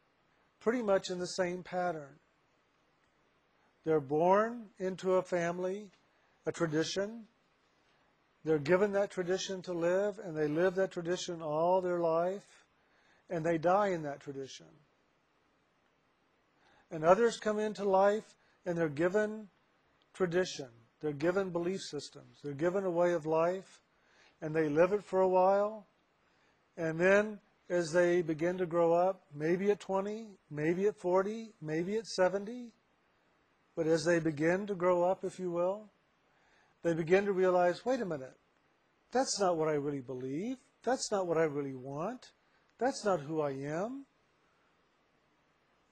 pretty 0.59 0.81
much 0.81 1.09
in 1.09 1.19
the 1.19 1.27
same 1.27 1.63
pattern. 1.63 2.19
They're 3.85 3.99
born 4.01 4.65
into 4.79 5.13
a 5.13 5.21
family, 5.21 5.89
a 6.45 6.51
tradition. 6.51 7.23
They're 8.43 8.59
given 8.59 8.91
that 8.93 9.11
tradition 9.11 9.61
to 9.61 9.73
live, 9.73 10.19
and 10.19 10.35
they 10.35 10.47
live 10.47 10.75
that 10.75 10.91
tradition 10.91 11.41
all 11.41 11.79
their 11.79 11.99
life, 11.99 12.65
and 13.29 13.45
they 13.45 13.57
die 13.57 13.89
in 13.89 14.03
that 14.03 14.19
tradition. 14.19 14.65
And 16.91 17.03
others 17.03 17.37
come 17.37 17.59
into 17.59 17.83
life, 17.83 18.35
and 18.65 18.77
they're 18.77 18.89
given 18.89 19.47
tradition. 20.13 20.67
They're 21.01 21.11
given 21.13 21.49
belief 21.49 21.81
systems. 21.81 22.39
They're 22.43 22.53
given 22.53 22.83
a 22.85 22.91
way 22.91 23.13
of 23.13 23.25
life, 23.25 23.81
and 24.41 24.55
they 24.55 24.69
live 24.69 24.93
it 24.93 25.03
for 25.03 25.21
a 25.21 25.27
while, 25.27 25.87
and 26.77 26.99
then 26.99 27.39
as 27.69 27.91
they 27.91 28.21
begin 28.21 28.57
to 28.57 28.65
grow 28.65 28.93
up, 28.93 29.23
maybe 29.35 29.71
at 29.71 29.79
20, 29.79 30.27
maybe 30.49 30.87
at 30.87 30.95
40, 30.95 31.53
maybe 31.61 31.97
at 31.97 32.07
70. 32.07 32.71
But 33.75 33.87
as 33.87 34.05
they 34.05 34.19
begin 34.19 34.65
to 34.67 34.75
grow 34.75 35.03
up, 35.03 35.23
if 35.23 35.39
you 35.39 35.51
will, 35.51 35.89
they 36.83 36.93
begin 36.93 37.25
to 37.25 37.33
realize 37.33 37.85
wait 37.85 38.01
a 38.01 38.05
minute, 38.05 38.35
that's 39.11 39.39
not 39.39 39.57
what 39.57 39.67
I 39.67 39.73
really 39.73 40.01
believe. 40.01 40.57
That's 40.83 41.11
not 41.11 41.27
what 41.27 41.37
I 41.37 41.43
really 41.43 41.75
want. 41.75 42.31
That's 42.79 43.03
not 43.03 43.19
who 43.19 43.41
I 43.41 43.51
am. 43.51 44.05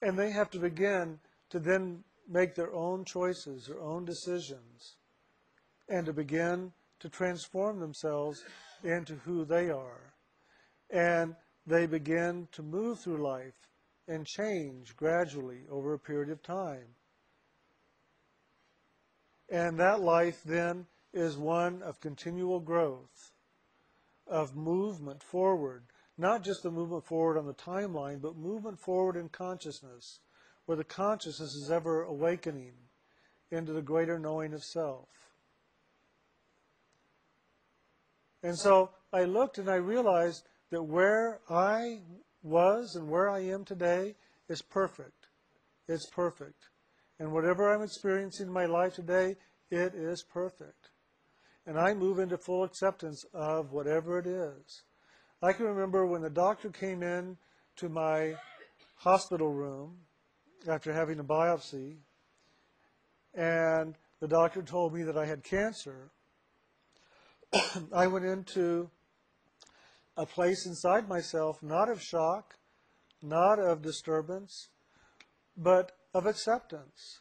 And 0.02 0.18
they 0.18 0.32
have 0.32 0.50
to 0.52 0.60
begin 0.60 1.20
to 1.50 1.60
then 1.60 2.04
make 2.28 2.56
their 2.56 2.74
own 2.74 3.06
choices, 3.06 3.68
their 3.68 3.82
own 3.82 4.06
decisions, 4.06 4.98
and 5.88 6.06
to 6.06 6.14
begin 6.14 6.74
to 7.00 7.10
transform 7.10 7.80
themselves 7.80 8.44
into 8.84 9.16
who 9.16 9.46
they 9.46 9.70
are. 9.70 10.14
And 10.90 11.36
they 11.66 11.86
begin 11.86 12.48
to 12.54 12.64
move 12.64 13.00
through 13.00 13.24
life 13.24 13.70
and 14.08 14.26
change 14.26 14.96
gradually 14.96 15.62
over 15.70 15.94
a 15.94 16.00
period 16.00 16.30
of 16.30 16.44
time. 16.44 16.96
And 19.50 19.80
that 19.80 20.02
life 20.02 20.42
then 20.44 20.88
is 21.14 21.38
one 21.38 21.82
of 21.82 22.00
continual 22.00 22.60
growth, 22.60 23.32
of 24.28 24.56
movement 24.56 25.24
forward, 25.24 25.84
not 26.18 26.44
just 26.44 26.64
the 26.64 26.72
movement 26.72 27.06
forward 27.06 27.38
on 27.38 27.46
the 27.46 27.54
timeline, 27.54 28.22
but 28.22 28.38
movement 28.38 28.80
forward 28.80 29.16
in 29.16 29.30
consciousness, 29.30 30.20
where 30.66 30.78
the 30.78 30.84
consciousness 30.84 31.54
is 31.56 31.70
ever 31.72 32.04
awakening 32.04 32.74
into 33.52 33.74
the 33.74 33.82
greater 33.82 34.18
knowing 34.18 34.54
of 34.54 34.64
self. 34.64 35.10
And 38.44 38.58
so 38.58 38.92
I 39.12 39.24
looked 39.24 39.58
and 39.58 39.70
I 39.70 39.76
realized 39.76 40.44
that 40.70 40.84
where 40.84 41.42
I 41.50 42.00
was 42.44 42.96
and 42.96 43.10
where 43.10 43.30
I 43.30 43.40
am 43.40 43.66
today 43.66 44.16
is 44.48 44.62
perfect. 44.62 45.28
It's 45.88 46.08
perfect. 46.10 46.70
And 47.20 47.32
whatever 47.32 47.74
I'm 47.74 47.82
experiencing 47.82 48.48
in 48.48 48.54
my 48.54 48.66
life 48.66 48.94
today, 48.94 49.36
it 49.72 49.94
is 49.96 50.24
perfect. 50.24 50.90
And 51.66 51.80
I 51.80 51.94
move 51.94 52.20
into 52.20 52.38
full 52.38 52.64
acceptance 52.64 53.26
of 53.34 53.72
whatever 53.72 54.20
it 54.20 54.28
is. 54.28 54.84
I 55.42 55.52
can 55.54 55.66
remember 55.66 56.06
when 56.06 56.22
the 56.22 56.30
doctor 56.30 56.70
came 56.70 57.04
in 57.04 57.38
to 57.78 57.90
my 57.90 58.36
hospital 58.96 59.52
room 59.52 59.98
after 60.68 60.94
having 60.94 61.20
a 61.20 61.24
biopsy, 61.24 61.98
and 63.34 63.96
the 64.22 64.28
doctor 64.28 64.62
told 64.62 64.94
me 64.94 65.04
that 65.04 65.18
I 65.18 65.26
had 65.26 65.44
cancer. 65.44 66.12
I 67.94 68.08
went 68.08 68.26
into 68.26 68.90
a 70.18 70.26
place 70.26 70.66
inside 70.66 71.10
myself, 71.10 71.62
not 71.62 71.90
of 71.90 72.02
shock, 72.02 72.56
not 73.22 73.60
of 73.60 73.82
disturbance, 73.82 74.70
but 75.58 75.92
of 76.14 76.26
acceptance. 76.26 77.20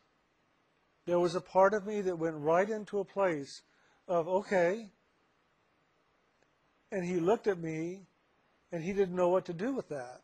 There 1.05 1.19
was 1.19 1.35
a 1.35 1.41
part 1.41 1.75
of 1.75 1.85
me 1.85 2.01
that 2.03 2.19
went 2.19 2.37
right 2.37 2.71
into 2.71 3.01
a 3.01 3.05
place 3.05 3.63
of, 4.07 4.29
okay. 4.29 4.91
And 6.95 7.05
he 7.05 7.17
looked 7.17 7.49
at 7.49 7.59
me 7.59 8.03
and 8.71 8.81
he 8.81 8.93
didn't 8.93 9.17
know 9.17 9.29
what 9.29 9.47
to 9.47 9.53
do 9.53 9.73
with 9.73 9.89
that 9.89 10.21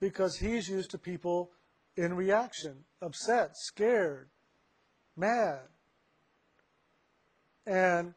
because 0.00 0.36
he's 0.36 0.68
used 0.68 0.90
to 0.90 0.98
people 0.98 1.50
in 1.96 2.14
reaction, 2.14 2.84
upset, 3.00 3.56
scared, 3.56 4.28
mad. 5.16 5.60
And 7.66 8.12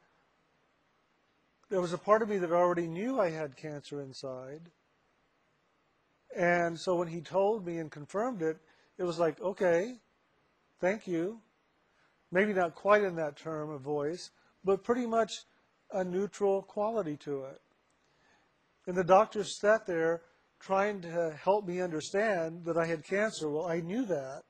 there 1.69 1.79
was 1.79 1.93
a 1.93 1.97
part 1.97 2.21
of 2.21 2.27
me 2.27 2.39
that 2.39 2.51
already 2.51 2.87
knew 2.87 3.21
I 3.21 3.29
had 3.29 3.55
cancer 3.55 4.01
inside. 4.01 4.69
And 6.35 6.77
so 6.77 6.95
when 6.95 7.07
he 7.07 7.21
told 7.21 7.65
me 7.65 7.77
and 7.77 7.89
confirmed 7.89 8.41
it, 8.41 8.57
it 8.97 9.03
was 9.03 9.17
like, 9.17 9.39
okay, 9.39 9.95
thank 10.81 11.07
you. 11.07 11.39
Maybe 12.33 12.51
not 12.51 12.75
quite 12.75 13.03
in 13.03 13.15
that 13.15 13.37
term 13.37 13.69
of 13.69 13.79
voice, 13.79 14.31
but 14.65 14.83
pretty 14.83 15.05
much 15.05 15.45
a 15.95 16.03
neutral 16.03 16.61
quality 16.61 17.17
to 17.17 17.45
it. 17.45 17.61
And 18.85 18.95
the 18.95 19.03
doctor 19.03 19.43
sat 19.43 19.87
there 19.87 20.21
trying 20.59 21.01
to 21.01 21.35
help 21.41 21.65
me 21.65 21.81
understand 21.81 22.65
that 22.65 22.77
I 22.77 22.85
had 22.85 23.03
cancer. 23.03 23.49
Well, 23.49 23.65
I 23.65 23.79
knew 23.79 24.05
that, 24.05 24.43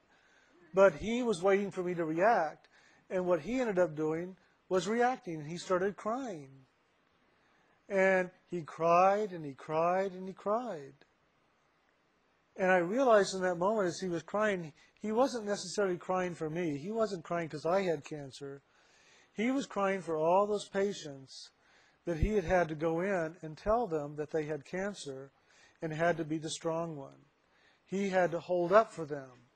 but 0.74 0.96
he 0.96 1.24
was 1.24 1.42
waiting 1.42 1.72
for 1.72 1.84
me 1.84 1.94
to 1.94 2.04
react. 2.04 2.68
And 3.10 3.26
what 3.26 3.42
he 3.42 3.60
ended 3.60 3.80
up 3.80 3.96
doing 3.96 4.36
was 4.68 4.88
reacting. 4.88 5.46
He 5.46 5.58
started 5.58 5.96
crying. 5.96 6.50
And 7.88 8.32
he 8.50 8.62
cried 8.62 9.32
and 9.32 9.46
he 9.46 9.54
cried 9.54 10.14
and 10.14 10.28
he 10.28 10.34
cried. 10.34 10.94
And 12.58 12.72
I 12.72 12.78
realized 12.78 13.36
in 13.36 13.42
that 13.42 13.58
moment 13.58 13.88
as 13.88 14.00
he 14.00 14.08
was 14.08 14.24
crying, 14.24 14.74
he 15.02 15.12
wasn't 15.12 15.46
necessarily 15.46 15.98
crying 15.98 16.34
for 16.34 16.50
me. 16.50 16.78
He 16.78 16.92
wasn't 16.92 17.24
crying 17.24 17.48
because 17.48 17.66
I 17.66 17.84
had 17.84 18.04
cancer. 18.04 18.64
He 19.36 19.52
was 19.52 19.66
crying 19.66 20.02
for 20.02 20.18
all 20.18 20.48
those 20.48 20.70
patients 20.70 21.52
that 22.06 22.18
he 22.18 22.34
had 22.34 22.46
had 22.46 22.70
to 22.70 22.76
go 22.76 23.02
in 23.02 23.36
and 23.42 23.58
tell 23.58 23.86
them 23.86 24.16
that 24.16 24.32
they 24.32 24.46
had 24.46 24.64
cancer 24.64 25.32
and 25.82 25.92
had 25.92 26.18
to 26.18 26.24
be 26.24 26.38
the 26.38 26.50
strong 26.50 26.96
one. 26.96 27.26
He 27.84 28.10
had 28.10 28.32
to 28.32 28.40
hold 28.40 28.72
up 28.72 28.94
for 28.94 29.06
them 29.06 29.50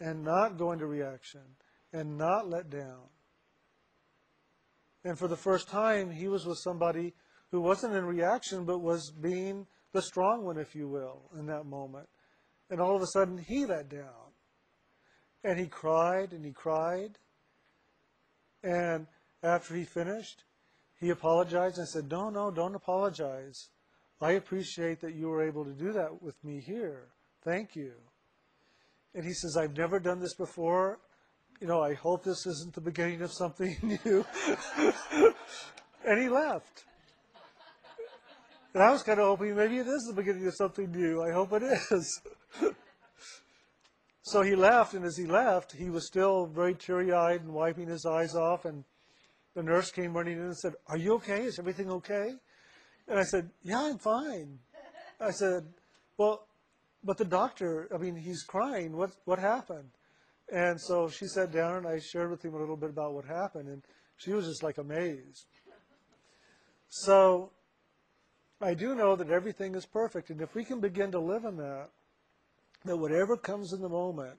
and 0.00 0.24
not 0.24 0.56
go 0.56 0.72
into 0.72 0.86
reaction 0.86 1.42
and 1.92 2.16
not 2.16 2.48
let 2.48 2.70
down. 2.70 3.08
And 5.04 5.18
for 5.18 5.28
the 5.28 5.36
first 5.36 5.68
time, 5.68 6.10
he 6.10 6.28
was 6.28 6.46
with 6.46 6.58
somebody 6.58 7.14
who 7.50 7.60
wasn't 7.60 7.94
in 7.94 8.04
reaction 8.04 8.64
but 8.64 8.78
was 8.78 9.10
being 9.10 9.66
the 9.92 10.02
strong 10.02 10.44
one, 10.44 10.58
if 10.58 10.74
you 10.74 10.88
will, 10.88 11.30
in 11.38 11.46
that 11.46 11.64
moment. 11.64 12.08
And 12.70 12.80
all 12.80 12.96
of 12.96 13.02
a 13.02 13.06
sudden, 13.06 13.38
he 13.38 13.66
let 13.66 13.88
down. 13.88 14.32
And 15.44 15.58
he 15.58 15.66
cried 15.66 16.32
and 16.32 16.44
he 16.44 16.52
cried. 16.52 17.18
And 18.62 19.06
after 19.42 19.74
he 19.74 19.84
finished, 19.84 20.44
he 21.00 21.10
apologized 21.10 21.78
and 21.78 21.88
said, 21.88 22.10
No, 22.10 22.30
no, 22.30 22.50
don't 22.50 22.74
apologize. 22.74 23.68
I 24.20 24.32
appreciate 24.32 25.00
that 25.00 25.14
you 25.14 25.28
were 25.28 25.46
able 25.46 25.64
to 25.64 25.72
do 25.72 25.92
that 25.92 26.22
with 26.22 26.42
me 26.42 26.60
here. 26.60 27.06
Thank 27.44 27.76
you. 27.76 27.92
And 29.14 29.24
he 29.24 29.32
says, 29.32 29.56
I've 29.56 29.76
never 29.76 30.00
done 30.00 30.20
this 30.20 30.34
before. 30.34 30.98
You 31.60 31.68
know, 31.68 31.82
I 31.82 31.94
hope 31.94 32.24
this 32.24 32.46
isn't 32.46 32.74
the 32.74 32.80
beginning 32.80 33.22
of 33.22 33.32
something 33.32 33.76
new. 34.04 34.24
and 36.04 36.20
he 36.20 36.28
left. 36.28 36.84
And 38.74 38.82
I 38.82 38.90
was 38.90 39.02
kind 39.02 39.18
of 39.18 39.26
hoping 39.26 39.56
maybe 39.56 39.78
it 39.78 39.86
is 39.86 40.04
the 40.06 40.14
beginning 40.14 40.46
of 40.46 40.54
something 40.54 40.90
new. 40.90 41.22
I 41.22 41.32
hope 41.32 41.52
it 41.52 41.62
is. 41.62 42.20
so 44.28 44.42
he 44.42 44.54
left, 44.54 44.92
and 44.92 45.04
as 45.04 45.16
he 45.16 45.24
left, 45.24 45.72
he 45.72 45.88
was 45.88 46.06
still 46.06 46.46
very 46.46 46.74
teary 46.74 47.12
eyed 47.12 47.40
and 47.40 47.52
wiping 47.52 47.88
his 47.88 48.04
eyes 48.04 48.34
off. 48.34 48.66
And 48.66 48.84
the 49.54 49.62
nurse 49.62 49.90
came 49.90 50.14
running 50.14 50.36
in 50.36 50.44
and 50.44 50.56
said, 50.56 50.74
Are 50.86 50.98
you 50.98 51.14
okay? 51.14 51.44
Is 51.44 51.58
everything 51.58 51.90
okay? 51.90 52.34
And 53.08 53.18
I 53.18 53.22
said, 53.22 53.48
Yeah, 53.62 53.80
I'm 53.80 53.98
fine. 53.98 54.58
I 55.18 55.30
said, 55.30 55.64
Well, 56.18 56.46
but 57.02 57.16
the 57.16 57.24
doctor, 57.24 57.88
I 57.94 57.96
mean, 57.96 58.16
he's 58.16 58.42
crying. 58.42 58.96
What, 58.96 59.12
what 59.24 59.38
happened? 59.38 59.88
And 60.52 60.78
so 60.78 61.08
she 61.08 61.26
sat 61.26 61.50
down 61.50 61.76
and 61.76 61.86
I 61.86 61.98
shared 61.98 62.30
with 62.30 62.44
him 62.44 62.54
a 62.54 62.58
little 62.58 62.76
bit 62.76 62.90
about 62.90 63.14
what 63.14 63.24
happened. 63.24 63.68
And 63.68 63.82
she 64.18 64.32
was 64.32 64.46
just 64.46 64.62
like 64.62 64.76
amazed. 64.76 65.46
So 66.90 67.50
I 68.60 68.74
do 68.74 68.94
know 68.94 69.16
that 69.16 69.30
everything 69.30 69.74
is 69.74 69.86
perfect. 69.86 70.30
And 70.30 70.42
if 70.42 70.54
we 70.54 70.64
can 70.64 70.80
begin 70.80 71.12
to 71.12 71.18
live 71.18 71.44
in 71.44 71.56
that, 71.56 71.88
that 72.88 72.96
whatever 72.96 73.36
comes 73.36 73.72
in 73.72 73.80
the 73.80 73.88
moment, 73.88 74.38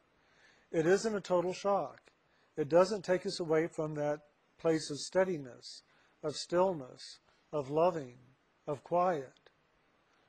it 0.72 0.86
isn't 0.86 1.16
a 1.16 1.22
total 1.22 1.54
shock. 1.54 2.12
It 2.58 2.70
doesn't 2.70 3.06
take 3.06 3.26
us 3.26 3.40
away 3.40 3.68
from 3.68 3.96
that 3.96 4.22
place 4.58 4.90
of 4.90 5.00
steadiness, 5.00 5.84
of 6.24 6.36
stillness, 6.36 7.20
of 7.52 7.70
loving, 7.70 8.18
of 8.68 8.84
quiet. 8.84 9.52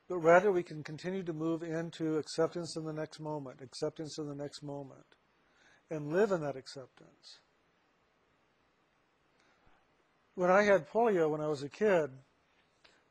But 0.08 0.18
rather, 0.18 0.50
we 0.50 0.62
can 0.62 0.82
continue 0.82 1.22
to 1.22 1.32
move 1.32 1.62
into 1.62 2.18
acceptance 2.18 2.76
in 2.76 2.84
the 2.84 2.92
next 2.92 3.20
moment, 3.20 3.60
acceptance 3.62 4.18
in 4.18 4.28
the 4.28 4.34
next 4.34 4.62
moment, 4.62 5.16
and 5.90 6.12
live 6.12 6.32
in 6.32 6.40
that 6.40 6.56
acceptance. 6.56 7.40
When 10.34 10.50
I 10.50 10.62
had 10.62 10.88
polio 10.88 11.30
when 11.30 11.40
I 11.40 11.48
was 11.48 11.62
a 11.62 11.68
kid, 11.68 12.10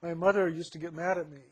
my 0.01 0.13
mother 0.13 0.47
used 0.49 0.73
to 0.73 0.79
get 0.79 0.93
mad 0.93 1.17
at 1.17 1.29
me 1.29 1.43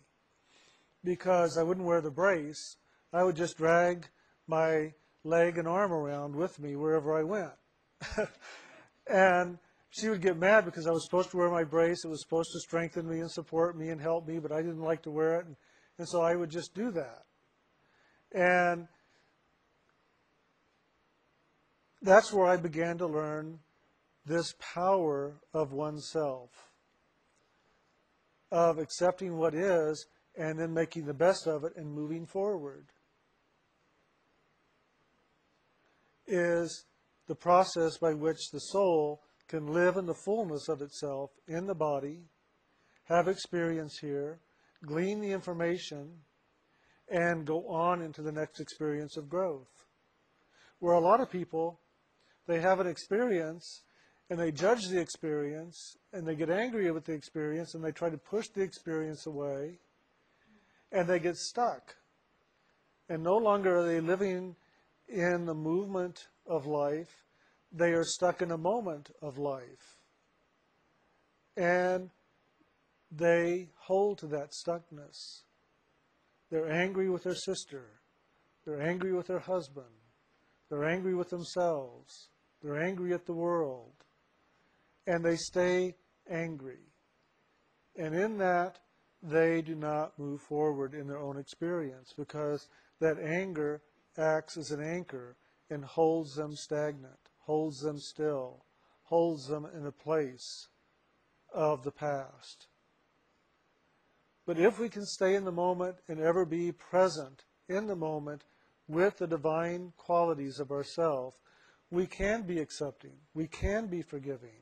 because 1.03 1.58
I 1.58 1.64
wouldn't 1.64 1.86
wear 1.86 2.01
the 2.01 2.12
brace. 2.12 2.78
I 3.18 3.24
would 3.24 3.36
just 3.36 3.57
drag 3.57 4.05
my 4.45 4.93
leg 5.24 5.57
and 5.57 5.68
arm 5.68 5.91
around 5.91 6.36
with 6.36 6.59
me 6.59 6.76
wherever 6.76 7.18
I 7.18 7.24
went. 7.24 7.49
and 9.07 9.57
she 9.89 10.07
would 10.09 10.22
get 10.22 10.38
mad 10.38 10.65
because 10.65 10.86
I 10.86 10.91
was 10.91 11.03
supposed 11.03 11.32
to 11.32 11.38
wear 11.38 11.49
my 11.49 11.63
brace. 11.63 12.05
It 12.05 12.09
was 12.09 12.22
supposed 12.22 12.51
to 12.53 12.59
strengthen 12.59 13.09
me 13.09 13.22
and 13.22 13.32
support 13.32 13.76
me 13.76 13.89
and 13.89 13.99
help 13.99 14.28
me, 14.28 14.38
but 14.38 14.51
I 14.51 14.57
didn't 14.57 14.84
like 14.84 15.01
to 15.01 15.09
wear 15.09 15.39
it. 15.39 15.47
And, 15.47 15.55
and 15.97 16.07
so 16.07 16.22
I 16.22 16.36
would 16.36 16.51
just 16.51 16.76
do 16.76 16.91
that. 16.91 17.24
And 18.36 18.88
that's 22.03 22.32
where 22.32 22.45
I 22.45 22.57
began 22.57 22.99
to 22.99 23.07
learn 23.07 23.57
this 24.28 24.53
power 24.59 25.38
of 25.55 25.74
oneself, 25.74 26.51
of 28.51 28.78
accepting 28.78 29.38
what 29.39 29.55
is 29.55 30.05
and 30.38 30.59
then 30.59 30.72
making 30.72 31.07
the 31.07 31.15
best 31.15 31.47
of 31.47 31.63
it 31.63 31.76
and 31.78 31.91
moving 31.91 32.28
forward. 32.28 32.86
Is 36.28 36.86
the 37.28 37.36
process 37.36 37.98
by 37.98 38.14
which 38.14 38.52
the 38.52 38.60
soul 38.60 39.22
can 39.48 39.68
live 39.68 39.98
in 39.98 40.06
the 40.06 40.14
fullness 40.14 40.68
of 40.68 40.82
itself 40.82 41.32
in 41.48 41.68
the 41.68 41.76
body, 41.76 42.26
have 43.06 43.28
experience 43.28 43.98
here, 44.00 44.40
glean 44.86 45.22
the 45.22 45.32
information, 45.32 46.12
and 47.10 47.46
go 47.46 47.68
on 47.68 48.02
into 48.02 48.22
the 48.22 48.32
next 48.32 48.60
experience 48.60 49.16
of 49.16 49.30
growth. 49.30 49.86
Where 50.80 50.94
a 50.94 51.00
lot 51.00 51.22
of 51.22 51.32
people, 51.32 51.80
they 52.46 52.60
have 52.60 52.80
an 52.80 52.88
experience 52.88 53.84
and 54.30 54.38
they 54.38 54.52
judge 54.52 54.90
the 54.90 55.00
experience 55.00 55.96
and 56.12 56.28
they 56.28 56.36
get 56.36 56.50
angry 56.50 56.92
with 56.92 57.06
the 57.06 57.14
experience 57.14 57.74
and 57.74 57.84
they 57.84 57.92
try 57.92 58.10
to 58.10 58.18
push 58.18 58.50
the 58.50 58.62
experience 58.62 59.26
away 59.26 59.80
and 60.92 61.08
they 61.08 61.20
get 61.20 61.38
stuck. 61.38 61.96
And 63.10 63.24
no 63.24 63.38
longer 63.38 63.78
are 63.78 63.86
they 63.86 64.02
living 64.02 64.58
in 65.08 65.45
the 65.45 65.55
movement 65.55 66.28
of 66.45 66.66
life 66.66 67.24
they 67.72 67.91
are 67.91 68.03
stuck 68.03 68.41
in 68.41 68.51
a 68.51 68.58
moment 68.58 69.12
of 69.22 69.38
life. 69.38 69.97
And 71.55 72.10
they 73.12 73.70
hold 73.76 74.20
to 74.20 74.28
that 74.28 74.51
stuckness. 74.51 75.41
They're 76.49 76.72
angry 76.72 77.10
with 77.10 77.24
their 77.24 77.36
sister. 77.36 77.86
They're 78.66 78.82
angry 78.82 79.14
with 79.14 79.28
their 79.28 79.39
husband. 79.39 79.86
They're 80.70 80.86
angry 80.86 81.16
with 81.16 81.30
themselves. 81.30 82.30
They're 82.62 82.82
angry 82.82 83.14
at 83.14 83.26
the 83.26 83.34
world. 83.34 83.93
And 85.05 85.24
they 85.24 85.36
stay 85.36 85.95
angry. 86.30 86.91
And 87.95 88.14
in 88.14 88.38
that, 88.38 88.80
they 89.24 89.62
do 89.62 89.76
not 89.76 90.18
move 90.20 90.41
forward 90.41 90.93
in 90.93 91.08
their 91.08 91.18
own 91.18 91.38
experience 91.38 92.14
because 92.16 92.68
that 92.99 93.18
anger 93.20 93.82
acts 94.18 94.57
as 94.57 94.72
an 94.72 94.82
anchor 94.82 95.36
and 95.70 95.84
holds 95.84 96.36
them 96.36 96.55
stagnant 96.55 97.28
holds 97.47 97.80
them 97.80 97.97
still, 97.97 98.65
holds 99.03 99.47
them 99.47 99.65
in 99.74 99.86
a 99.86 99.91
place 99.91 100.68
of 101.53 101.84
the 101.84 101.91
past. 101.91 102.68
But 104.45 104.59
if 104.59 104.80
we 104.80 104.89
can 104.89 105.05
stay 105.05 105.34
in 105.34 105.45
the 105.45 105.51
moment 105.51 105.95
and 106.09 106.20
ever 106.20 106.45
be 106.45 106.74
present 106.74 107.45
in 107.70 107.88
the 107.88 107.95
moment 107.95 108.43
with 108.88 109.18
the 109.18 109.28
divine 109.28 109.93
qualities 109.97 110.59
of 110.59 110.72
ourself, 110.72 111.36
we 111.89 112.05
can 112.05 112.43
be 112.43 112.59
accepting, 112.59 113.15
we 113.34 113.47
can 113.47 113.88
be 113.88 114.01
forgiving, 114.01 114.61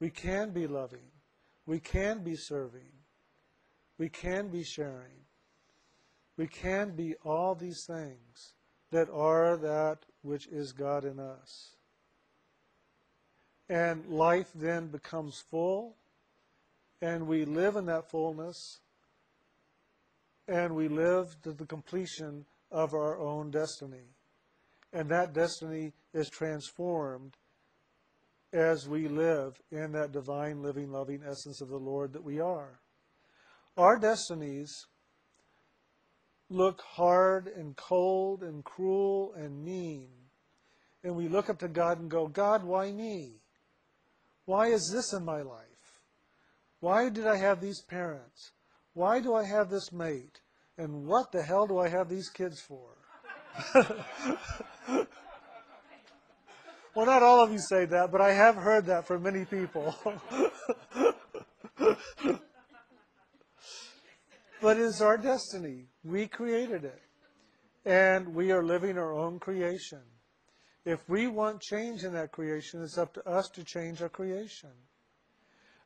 we 0.00 0.08
can 0.08 0.50
be 0.50 0.66
loving, 0.66 1.12
we 1.66 1.80
can 1.80 2.24
be 2.24 2.34
serving, 2.34 2.92
we 3.98 4.08
can 4.08 4.48
be 4.48 4.62
sharing, 4.62 5.26
we 6.38 6.46
can 6.46 6.96
be 6.96 7.14
all 7.24 7.54
these 7.54 7.84
things 7.84 8.54
that 8.90 9.08
are 9.10 9.56
that 9.56 9.98
which 10.22 10.46
is 10.48 10.72
God 10.72 11.04
in 11.04 11.18
us. 11.18 11.70
And 13.68 14.06
life 14.08 14.50
then 14.54 14.88
becomes 14.88 15.42
full, 15.50 15.94
and 17.00 17.26
we 17.26 17.44
live 17.44 17.76
in 17.76 17.86
that 17.86 18.10
fullness, 18.10 18.80
and 20.48 20.74
we 20.74 20.88
live 20.88 21.36
to 21.42 21.52
the 21.52 21.66
completion 21.66 22.44
of 22.72 22.94
our 22.94 23.18
own 23.18 23.50
destiny. 23.50 24.08
And 24.92 25.08
that 25.10 25.32
destiny 25.32 25.92
is 26.12 26.28
transformed 26.28 27.36
as 28.52 28.88
we 28.88 29.06
live 29.06 29.60
in 29.70 29.92
that 29.92 30.10
divine, 30.10 30.62
living, 30.62 30.90
loving 30.90 31.22
essence 31.24 31.60
of 31.60 31.68
the 31.68 31.76
Lord 31.76 32.12
that 32.12 32.24
we 32.24 32.40
are. 32.40 32.80
Our 33.76 33.96
destinies 33.98 34.86
look 36.50 36.82
hard 36.82 37.46
and 37.46 37.76
cold 37.76 38.42
and 38.42 38.64
cruel 38.64 39.32
and 39.36 39.64
mean. 39.64 40.08
And 41.02 41.16
we 41.16 41.28
look 41.28 41.48
up 41.48 41.60
to 41.60 41.68
God 41.68 42.00
and 42.00 42.10
go, 42.10 42.26
God, 42.26 42.64
why 42.64 42.92
me? 42.92 43.40
Why 44.44 44.66
is 44.66 44.90
this 44.92 45.12
in 45.12 45.24
my 45.24 45.42
life? 45.42 45.64
Why 46.80 47.08
did 47.08 47.26
I 47.26 47.36
have 47.36 47.60
these 47.60 47.80
parents? 47.80 48.50
Why 48.94 49.20
do 49.20 49.34
I 49.34 49.44
have 49.44 49.70
this 49.70 49.92
mate? 49.92 50.40
And 50.76 51.06
what 51.06 51.30
the 51.30 51.42
hell 51.42 51.66
do 51.66 51.78
I 51.78 51.88
have 51.88 52.08
these 52.08 52.28
kids 52.28 52.60
for? 52.60 52.90
well, 56.94 57.06
not 57.06 57.22
all 57.22 57.44
of 57.44 57.52
you 57.52 57.58
say 57.58 57.84
that, 57.86 58.10
but 58.10 58.20
I 58.20 58.32
have 58.32 58.56
heard 58.56 58.86
that 58.86 59.06
from 59.06 59.22
many 59.22 59.44
people. 59.44 59.94
but 64.60 64.78
it's 64.78 65.00
our 65.00 65.16
destiny. 65.16 65.86
We 66.04 66.26
created 66.26 66.84
it. 66.84 67.02
And 67.84 68.34
we 68.34 68.52
are 68.52 68.62
living 68.62 68.98
our 68.98 69.14
own 69.14 69.38
creation. 69.38 70.00
If 70.84 71.08
we 71.08 71.26
want 71.26 71.60
change 71.60 72.04
in 72.04 72.12
that 72.14 72.32
creation, 72.32 72.82
it's 72.82 72.98
up 72.98 73.14
to 73.14 73.28
us 73.28 73.48
to 73.50 73.64
change 73.64 74.02
our 74.02 74.08
creation. 74.08 74.70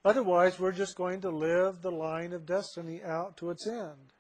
Otherwise, 0.05 0.61
we're 0.61 0.73
just 0.73 0.97
going 0.97 1.21
to 1.23 1.31
live 1.31 1.81
the 1.81 1.91
line 1.91 2.33
of 2.33 2.47
destiny 2.47 3.03
out 3.03 3.37
to 3.39 3.51
its 3.51 3.67
end. 3.67 4.13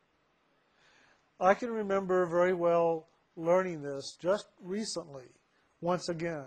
I 1.38 1.55
can 1.55 1.70
remember 1.70 2.26
very 2.26 2.55
well 2.55 3.09
learning 3.36 3.82
this 3.82 4.16
just 4.20 4.46
recently, 4.62 5.26
once 5.80 6.09
again. 6.09 6.46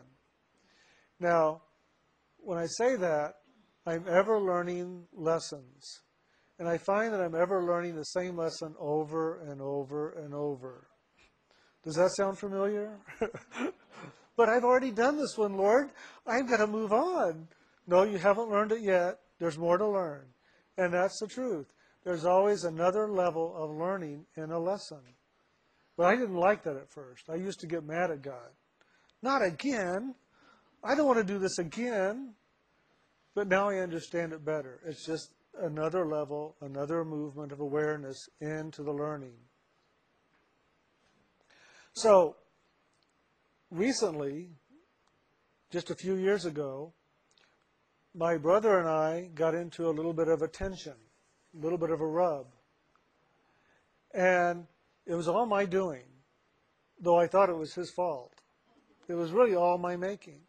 Now, 1.20 1.62
when 2.38 2.58
I 2.58 2.66
say 2.66 2.95
that, 2.95 3.36
I'm 3.86 4.05
ever 4.08 4.39
learning 4.39 5.03
lessons. 5.14 6.01
And 6.60 6.68
I 6.68 6.78
find 6.78 7.14
that 7.14 7.22
I'm 7.22 7.36
ever 7.36 7.64
learning 7.64 7.95
the 7.95 8.03
same 8.03 8.38
lesson 8.38 8.76
over 8.80 9.39
and 9.41 9.62
over 9.62 10.12
and 10.12 10.34
over. 10.34 10.88
Does 11.84 11.95
that 11.95 12.16
sound 12.16 12.38
familiar? 12.38 12.97
but 14.36 14.49
I've 14.49 14.64
already 14.64 14.91
done 14.91 15.18
this 15.18 15.38
one, 15.38 15.55
Lord. 15.55 15.91
I've 16.26 16.49
got 16.49 16.58
to 16.58 16.68
move 16.68 16.91
on. 16.91 17.47
No, 17.86 18.03
you 18.03 18.18
haven't 18.18 18.49
learned 18.49 18.72
it 18.72 18.82
yet. 18.82 19.20
There's 19.39 19.58
more 19.58 19.78
to 19.78 19.88
learn. 19.88 20.26
And 20.78 20.93
that's 20.93 21.20
the 21.20 21.28
truth. 21.28 21.68
There's 22.03 22.26
always 22.26 22.64
another 22.64 23.08
level 23.08 23.53
of 23.55 23.70
learning 23.70 24.26
in 24.36 24.51
a 24.51 24.60
lesson. 24.60 24.99
But 25.95 26.08
I 26.08 26.16
didn't 26.16 26.36
like 26.36 26.64
that 26.64 26.76
at 26.76 26.89
first. 26.89 27.30
I 27.30 27.36
used 27.36 27.60
to 27.62 27.68
get 27.68 27.84
mad 27.84 28.12
at 28.12 28.22
God. 28.22 28.49
Not 29.22 29.43
again. 29.43 30.16
I 30.84 30.95
don't 30.95 31.08
want 31.08 31.20
to 31.20 31.24
do 31.24 31.39
this 31.39 31.58
again. 31.58 32.34
But 33.36 33.47
now 33.47 33.70
I 33.70 33.78
understand 33.78 34.34
it 34.34 34.43
better. 34.43 34.80
It's 34.86 35.05
just 35.05 35.32
another 35.62 36.05
level, 36.05 36.55
another 36.62 37.03
movement 37.03 37.51
of 37.51 37.60
awareness 37.60 38.30
into 38.39 38.84
the 38.84 38.91
learning. 38.91 39.36
So, 41.93 42.36
recently, 43.72 44.49
just 45.72 45.89
a 45.89 45.95
few 45.95 46.16
years 46.16 46.45
ago, 46.45 46.93
my 48.14 48.38
brother 48.38 48.80
and 48.80 48.88
I 48.88 49.30
got 49.34 49.55
into 49.55 49.89
a 49.89 49.91
little 49.91 50.14
bit 50.14 50.28
of 50.28 50.41
a 50.41 50.47
tension, 50.47 50.95
a 51.55 51.62
little 51.62 51.78
bit 51.78 51.89
of 51.89 52.01
a 52.01 52.05
rub. 52.05 52.47
And 54.14 54.66
it 55.05 55.14
was 55.14 55.28
all 55.28 55.45
my 55.45 55.66
doing, 55.66 56.05
though 56.99 57.18
I 57.18 57.28
thought 57.28 57.49
it 57.49 57.58
was 57.58 57.74
his 57.74 57.91
fault. 57.91 58.34
It 59.08 59.14
was 59.14 59.32
really 59.32 59.55
all 59.55 59.78
my 59.78 59.95
making. 59.95 60.41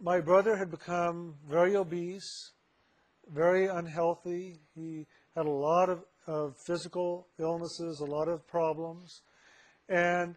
My 0.00 0.20
brother 0.20 0.56
had 0.56 0.70
become 0.70 1.34
very 1.48 1.76
obese, 1.76 2.52
very 3.32 3.66
unhealthy. 3.66 4.60
He 4.74 5.06
had 5.36 5.46
a 5.46 5.50
lot 5.50 5.88
of, 5.88 6.04
of 6.26 6.56
physical 6.56 7.28
illnesses, 7.38 8.00
a 8.00 8.04
lot 8.04 8.28
of 8.28 8.46
problems. 8.46 9.22
And 9.88 10.36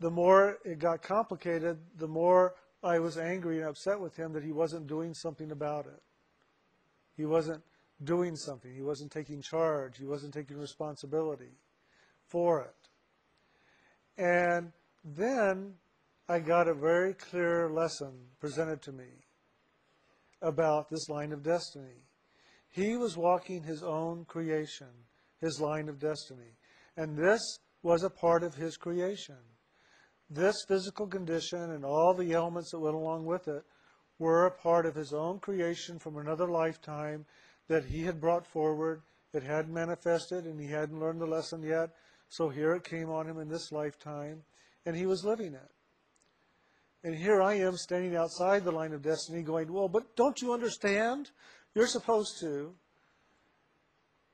the 0.00 0.10
more 0.10 0.58
it 0.64 0.78
got 0.78 1.02
complicated, 1.02 1.78
the 1.98 2.08
more 2.08 2.54
I 2.82 2.98
was 2.98 3.16
angry 3.16 3.58
and 3.58 3.68
upset 3.68 4.00
with 4.00 4.16
him 4.16 4.32
that 4.32 4.42
he 4.42 4.52
wasn't 4.52 4.86
doing 4.86 5.14
something 5.14 5.52
about 5.52 5.86
it. 5.86 6.02
He 7.16 7.24
wasn't 7.24 7.62
doing 8.02 8.34
something. 8.34 8.74
He 8.74 8.82
wasn't 8.82 9.12
taking 9.12 9.40
charge. 9.40 9.98
He 9.98 10.06
wasn't 10.06 10.34
taking 10.34 10.58
responsibility 10.58 11.52
for 12.26 12.62
it. 12.62 12.74
And 14.18 14.72
then 15.04 15.74
I 16.28 16.40
got 16.40 16.68
a 16.68 16.74
very 16.74 17.14
clear 17.14 17.70
lesson 17.70 18.12
presented 18.40 18.82
to 18.82 18.92
me 18.92 19.21
about 20.42 20.90
this 20.90 21.08
line 21.08 21.32
of 21.32 21.42
destiny. 21.42 22.04
He 22.68 22.96
was 22.96 23.16
walking 23.16 23.62
his 23.62 23.82
own 23.82 24.24
creation, 24.24 24.88
his 25.40 25.60
line 25.60 25.88
of 25.88 25.98
destiny. 25.98 26.56
And 26.96 27.16
this 27.16 27.40
was 27.82 28.02
a 28.02 28.10
part 28.10 28.42
of 28.42 28.54
his 28.54 28.76
creation. 28.76 29.36
This 30.30 30.64
physical 30.66 31.06
condition 31.06 31.72
and 31.72 31.84
all 31.84 32.14
the 32.14 32.32
elements 32.32 32.70
that 32.70 32.80
went 32.80 32.94
along 32.94 33.26
with 33.26 33.48
it 33.48 33.64
were 34.18 34.46
a 34.46 34.50
part 34.50 34.86
of 34.86 34.94
his 34.94 35.12
own 35.12 35.38
creation 35.38 35.98
from 35.98 36.16
another 36.16 36.48
lifetime 36.48 37.26
that 37.68 37.84
he 37.84 38.02
had 38.02 38.20
brought 38.20 38.46
forward. 38.46 39.02
It 39.34 39.42
hadn't 39.42 39.74
manifested 39.74 40.44
and 40.44 40.60
he 40.60 40.68
hadn't 40.68 41.00
learned 41.00 41.20
the 41.20 41.26
lesson 41.26 41.62
yet. 41.62 41.90
So 42.28 42.48
here 42.48 42.74
it 42.74 42.84
came 42.84 43.10
on 43.10 43.26
him 43.26 43.38
in 43.38 43.48
this 43.48 43.72
lifetime 43.72 44.42
and 44.86 44.96
he 44.96 45.06
was 45.06 45.24
living 45.24 45.54
it. 45.54 45.70
And 47.04 47.14
here 47.14 47.42
I 47.42 47.54
am 47.54 47.76
standing 47.76 48.14
outside 48.14 48.64
the 48.64 48.70
line 48.70 48.92
of 48.92 49.02
destiny 49.02 49.42
going, 49.42 49.72
well, 49.72 49.88
but 49.88 50.14
don't 50.14 50.40
you 50.40 50.52
understand? 50.52 51.30
You're 51.74 51.88
supposed 51.88 52.38
to. 52.40 52.74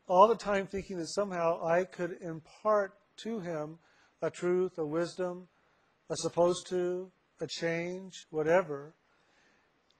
All 0.06 0.28
the 0.28 0.36
time 0.36 0.66
thinking 0.66 0.98
that 0.98 1.08
somehow 1.08 1.64
I 1.64 1.84
could 1.84 2.18
impart 2.20 2.94
to 3.18 3.40
him 3.40 3.78
a 4.20 4.30
truth, 4.30 4.78
a 4.78 4.84
wisdom, 4.84 5.48
a 6.10 6.16
supposed 6.16 6.68
to, 6.68 7.10
a 7.40 7.46
change, 7.46 8.26
whatever. 8.30 8.94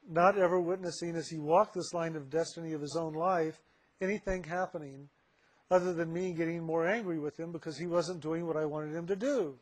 Not 0.08 0.38
ever 0.38 0.60
witnessing 0.60 1.16
as 1.16 1.28
he 1.28 1.38
walked 1.38 1.74
this 1.74 1.94
line 1.94 2.16
of 2.16 2.30
destiny 2.30 2.72
of 2.72 2.80
his 2.80 2.96
own 2.96 3.14
life 3.14 3.60
anything 4.00 4.44
happening 4.44 5.08
other 5.70 5.92
than 5.92 6.12
me 6.12 6.32
getting 6.32 6.64
more 6.64 6.86
angry 6.86 7.18
with 7.18 7.38
him 7.38 7.52
because 7.52 7.76
he 7.76 7.86
wasn't 7.86 8.20
doing 8.20 8.46
what 8.46 8.56
I 8.56 8.64
wanted 8.64 8.94
him 8.94 9.06
to 9.06 9.16
do. 9.16 9.58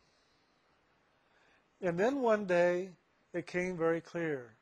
And 1.82 1.98
then 1.98 2.20
one 2.20 2.46
day 2.46 2.90
it 3.36 3.46
came 3.46 3.76
very 3.76 4.00
clear 4.00 4.56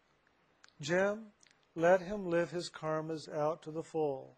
Jim, 0.81 1.27
let 1.77 2.03
him 2.03 2.27
live 2.27 2.51
his 2.51 2.71
karmas 2.71 3.33
out 3.33 3.63
to 3.63 3.71
the 3.71 3.83
full. 3.83 4.37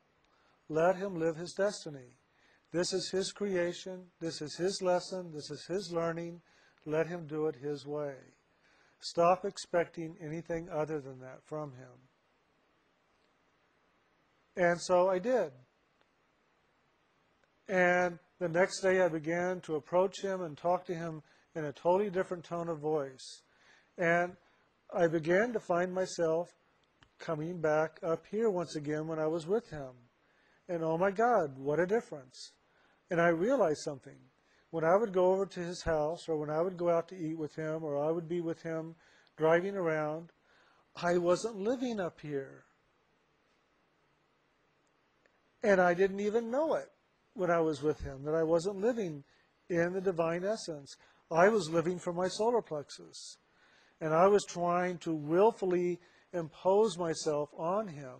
Let 0.69 0.97
him 0.97 1.19
live 1.19 1.37
his 1.37 1.53
destiny. 1.53 2.19
This 2.73 2.93
is 2.93 3.11
his 3.11 3.33
creation. 3.33 4.05
This 4.21 4.43
is 4.43 4.57
his 4.57 4.83
lesson. 4.83 5.33
This 5.33 5.51
is 5.51 5.65
his 5.67 5.91
learning. 5.93 6.41
Let 6.85 7.07
him 7.07 7.27
do 7.27 7.47
it 7.47 7.57
his 7.57 7.87
way. 7.87 8.15
Stop 9.01 9.45
expecting 9.45 10.17
anything 10.21 10.69
other 10.71 11.01
than 11.01 11.21
that 11.21 11.43
from 11.45 11.73
him. 11.73 11.89
And 14.57 14.81
so 14.81 15.09
I 15.09 15.19
did. 15.19 15.53
And 17.69 18.19
the 18.39 18.49
next 18.49 18.81
day 18.81 19.01
I 19.03 19.09
began 19.09 19.61
to 19.63 19.77
approach 19.77 20.23
him 20.23 20.43
and 20.43 20.57
talk 20.57 20.87
to 20.87 20.95
him 20.95 21.23
in 21.55 21.65
a 21.65 21.73
totally 21.73 22.11
different 22.11 22.45
tone 22.45 22.69
of 22.69 22.79
voice. 22.79 23.43
And 23.99 24.37
I 24.95 25.07
began 25.07 25.53
to 25.53 25.61
find 25.61 25.93
myself 25.93 26.51
coming 27.19 27.61
back 27.61 27.99
up 28.03 28.25
here 28.31 28.51
once 28.51 28.77
again 28.77 29.07
when 29.07 29.19
I 29.19 29.27
was 29.27 29.47
with 29.47 29.71
him. 29.71 29.93
And 30.69 30.83
oh 30.83 30.99
my 30.99 31.11
God, 31.11 31.59
what 31.59 31.81
a 31.81 31.87
difference. 31.87 32.53
And 33.11 33.21
I 33.21 33.29
realized 33.29 33.83
something. 33.83 34.19
When 34.71 34.85
I 34.85 34.97
would 34.97 35.13
go 35.13 35.33
over 35.33 35.47
to 35.47 35.61
his 35.61 35.83
house, 35.83 36.29
or 36.29 36.37
when 36.37 36.51
I 36.51 36.61
would 36.61 36.77
go 36.77 36.91
out 36.91 37.09
to 37.09 37.17
eat 37.17 37.39
with 37.39 37.55
him, 37.55 37.85
or 37.85 38.05
I 38.05 38.11
would 38.11 38.29
be 38.29 38.41
with 38.41 38.63
him 38.63 38.97
driving 39.37 39.77
around, 39.77 40.33
I 40.97 41.19
wasn't 41.19 41.57
living 41.57 42.01
up 42.01 42.21
here. 42.21 42.65
And 45.63 45.81
I 45.81 45.95
didn't 45.95 46.21
even 46.21 46.51
know 46.51 46.75
it 46.75 46.91
when 47.35 47.51
I 47.51 47.61
was 47.61 47.83
with 47.83 48.01
him, 48.01 48.25
that 48.25 48.35
I 48.35 48.43
wasn't 48.43 48.81
living 48.81 49.25
in 49.69 49.93
the 49.93 50.01
divine 50.01 50.45
essence. 50.45 50.97
I 51.31 51.49
was 51.49 51.71
living 51.71 51.99
from 51.99 52.17
my 52.17 52.29
solar 52.29 52.63
plexus. 52.63 53.39
And 54.01 54.13
I 54.13 54.27
was 54.27 54.45
trying 54.45 54.99
to 54.99 55.15
willfully 55.15 56.01
impose 56.33 56.99
myself 56.99 57.51
on 57.57 57.89
him, 57.89 58.17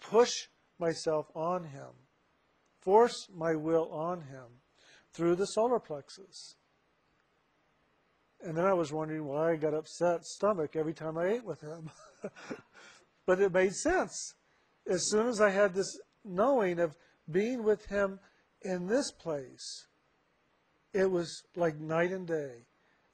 push 0.00 0.48
myself 0.78 1.30
on 1.34 1.64
him, 1.64 1.90
force 2.80 3.28
my 3.34 3.54
will 3.54 3.90
on 3.92 4.22
him 4.22 4.62
through 5.12 5.36
the 5.36 5.46
solar 5.46 5.78
plexus. 5.78 6.56
And 8.40 8.56
then 8.56 8.64
I 8.64 8.74
was 8.74 8.92
wondering 8.92 9.24
why 9.24 9.52
I 9.52 9.56
got 9.56 9.74
upset 9.74 10.24
stomach 10.24 10.76
every 10.76 10.94
time 10.94 11.16
I 11.16 11.26
ate 11.28 11.44
with 11.44 11.60
him. 11.60 11.90
but 13.26 13.40
it 13.40 13.52
made 13.52 13.74
sense. 13.74 14.34
As 14.86 15.10
soon 15.10 15.26
as 15.26 15.40
I 15.40 15.50
had 15.50 15.74
this 15.74 15.98
knowing 16.24 16.78
of 16.78 16.96
being 17.30 17.64
with 17.64 17.86
him 17.86 18.20
in 18.62 18.86
this 18.86 19.10
place, 19.10 19.86
it 20.92 21.10
was 21.10 21.42
like 21.56 21.78
night 21.78 22.12
and 22.12 22.26
day. 22.26 22.66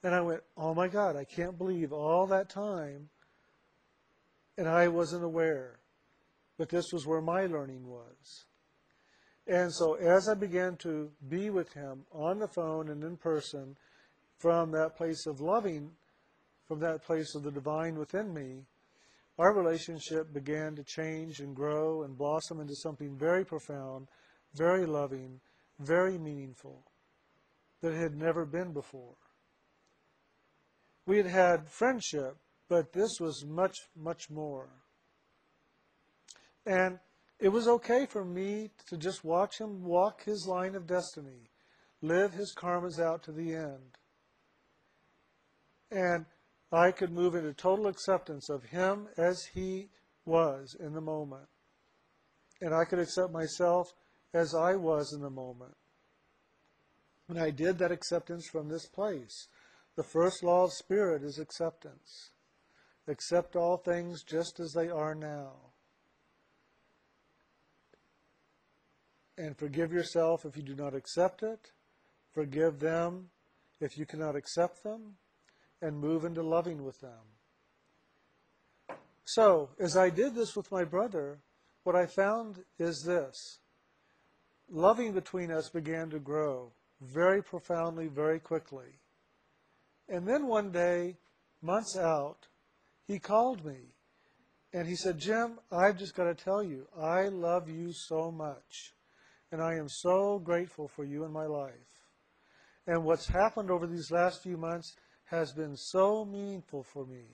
And 0.03 0.15
I 0.15 0.21
went, 0.21 0.41
oh 0.57 0.75
my 0.75 0.89
God, 0.89 1.17
I 1.17 1.25
can't 1.25 1.57
believe 1.57 1.93
all 1.93 2.27
that 2.27 2.49
time, 2.49 3.09
and 4.59 4.69
I 4.69 4.89
wasn't 4.89 5.25
aware. 5.25 5.79
But 6.59 6.69
this 6.69 6.93
was 6.93 7.07
where 7.07 7.21
my 7.21 7.47
learning 7.47 7.87
was. 7.87 8.47
And 9.47 9.73
so 9.73 9.95
as 9.95 10.29
I 10.29 10.35
began 10.35 10.77
to 10.79 11.11
be 11.29 11.51
with 11.51 11.73
him 11.73 12.05
on 12.13 12.39
the 12.39 12.49
phone 12.49 12.89
and 12.89 13.03
in 13.03 13.17
person 13.17 13.77
from 14.39 14.71
that 14.73 14.97
place 14.97 15.27
of 15.27 15.41
loving, 15.41 15.91
from 16.67 16.81
that 16.81 17.05
place 17.05 17.35
of 17.35 17.43
the 17.43 17.51
divine 17.51 17.97
within 17.97 18.33
me, 18.33 18.65
our 19.39 19.55
relationship 19.55 20.33
began 20.33 20.77
to 20.77 20.85
change 20.85 21.41
and 21.41 21.57
grow 21.57 22.03
and 22.03 22.19
blossom 22.19 22.61
into 22.61 22.75
something 22.77 23.17
very 23.17 23.45
profound, 23.45 24.07
very 24.55 24.87
loving, 24.87 25.41
very 25.81 26.19
meaningful 26.19 26.85
that 27.81 27.95
had 27.95 28.15
never 28.15 28.45
been 28.45 28.73
before. 28.73 29.17
We 31.07 31.17
had 31.17 31.27
had 31.27 31.69
friendship, 31.69 32.37
but 32.69 32.93
this 32.93 33.19
was 33.21 33.45
much, 33.45 33.77
much 33.97 34.31
more. 34.31 34.69
And 36.65 36.99
it 37.39 37.49
was 37.49 37.67
okay 37.67 38.07
for 38.07 38.25
me 38.25 38.71
to 38.87 38.97
just 38.97 39.25
watch 39.25 39.59
him 39.59 39.83
walk 39.83 40.25
his 40.25 40.47
line 40.47 40.75
of 40.77 40.87
destiny, 40.87 41.51
live 42.01 42.33
his 42.33 42.55
karmas 42.55 43.01
out 43.01 43.25
to 43.25 43.33
the 43.33 43.55
end. 43.55 43.99
And 45.91 46.25
I 46.71 46.93
could 46.93 47.13
move 47.13 47.35
into 47.35 47.53
total 47.53 47.89
acceptance 47.89 48.49
of 48.49 48.65
him 48.65 49.09
as 49.17 49.45
he 49.55 49.91
was 50.25 50.77
in 50.79 50.95
the 50.95 51.01
moment. 51.01 51.49
And 52.61 52.73
I 52.73 52.85
could 52.85 53.01
accept 53.01 53.33
myself 53.33 53.93
as 54.33 54.55
I 54.55 54.77
was 54.77 55.13
in 55.13 55.21
the 55.21 55.31
moment. 55.31 55.75
And 57.29 57.39
I 57.39 57.51
did 57.51 57.79
that 57.79 57.93
acceptance 57.93 58.47
from 58.47 58.69
this 58.69 58.87
place. 58.87 59.49
The 59.97 60.03
first 60.03 60.43
law 60.43 60.65
of 60.65 60.73
spirit 60.73 61.23
is 61.23 61.39
acceptance. 61.39 62.31
Accept 63.07 63.57
all 63.57 63.77
things 63.77 64.23
just 64.23 64.59
as 64.61 64.73
they 64.73 64.89
are 64.89 65.15
now. 65.15 65.53
And 69.37 69.57
forgive 69.57 69.93
yourself 69.93 70.45
if 70.45 70.57
you 70.57 70.63
do 70.63 70.75
not 70.75 70.95
accept 70.95 71.43
it. 71.43 71.73
Forgive 72.33 72.81
them 72.81 73.31
if 73.81 73.99
you 73.99 74.07
cannot 74.07 74.37
accept 74.37 74.83
them. 74.83 75.17
And 75.81 75.99
move 75.99 76.25
into 76.25 76.43
loving 76.43 76.85
with 76.85 77.01
them. 77.01 77.33
So, 79.25 79.71
as 79.81 79.97
I 79.97 80.11
did 80.11 80.35
this 80.35 80.55
with 80.55 80.71
my 80.71 80.85
brother, 80.85 81.39
what 81.83 81.97
I 81.97 82.07
found 82.07 82.65
is 82.79 83.03
this 83.03 83.59
loving 84.71 85.13
between 85.13 85.51
us 85.51 85.69
began 85.69 86.09
to 86.11 86.19
grow 86.19 86.73
very 87.01 87.43
profoundly, 87.43 88.07
very 88.07 88.39
quickly. 88.39 89.01
And 90.13 90.29
then 90.29 90.47
one 90.47 90.71
day, 90.71 91.17
months 91.63 91.97
out, 91.97 92.47
he 93.07 93.19
called 93.19 93.65
me 93.65 93.95
and 94.75 94.87
he 94.87 94.95
said, 94.95 95.19
Jim, 95.19 95.59
I've 95.71 95.99
just 95.99 96.15
got 96.15 96.25
to 96.25 96.35
tell 96.35 96.63
you, 96.63 96.87
I 97.01 97.29
love 97.29 97.67
you 97.71 97.95
so 97.95 98.31
much. 98.31 98.93
And 99.51 99.63
I 99.63 99.77
am 99.77 99.89
so 99.89 100.39
grateful 100.39 100.87
for 100.87 101.05
you 101.05 101.25
in 101.25 101.33
my 101.33 101.47
life. 101.47 101.73
And 102.87 103.05
what's 103.05 103.27
happened 103.27 103.71
over 103.71 103.87
these 103.87 104.11
last 104.11 104.43
few 104.43 104.59
months 104.59 104.97
has 105.25 105.51
been 105.53 105.77
so 105.77 106.27
meaningful 106.27 106.83
for 106.83 107.07
me. 107.07 107.25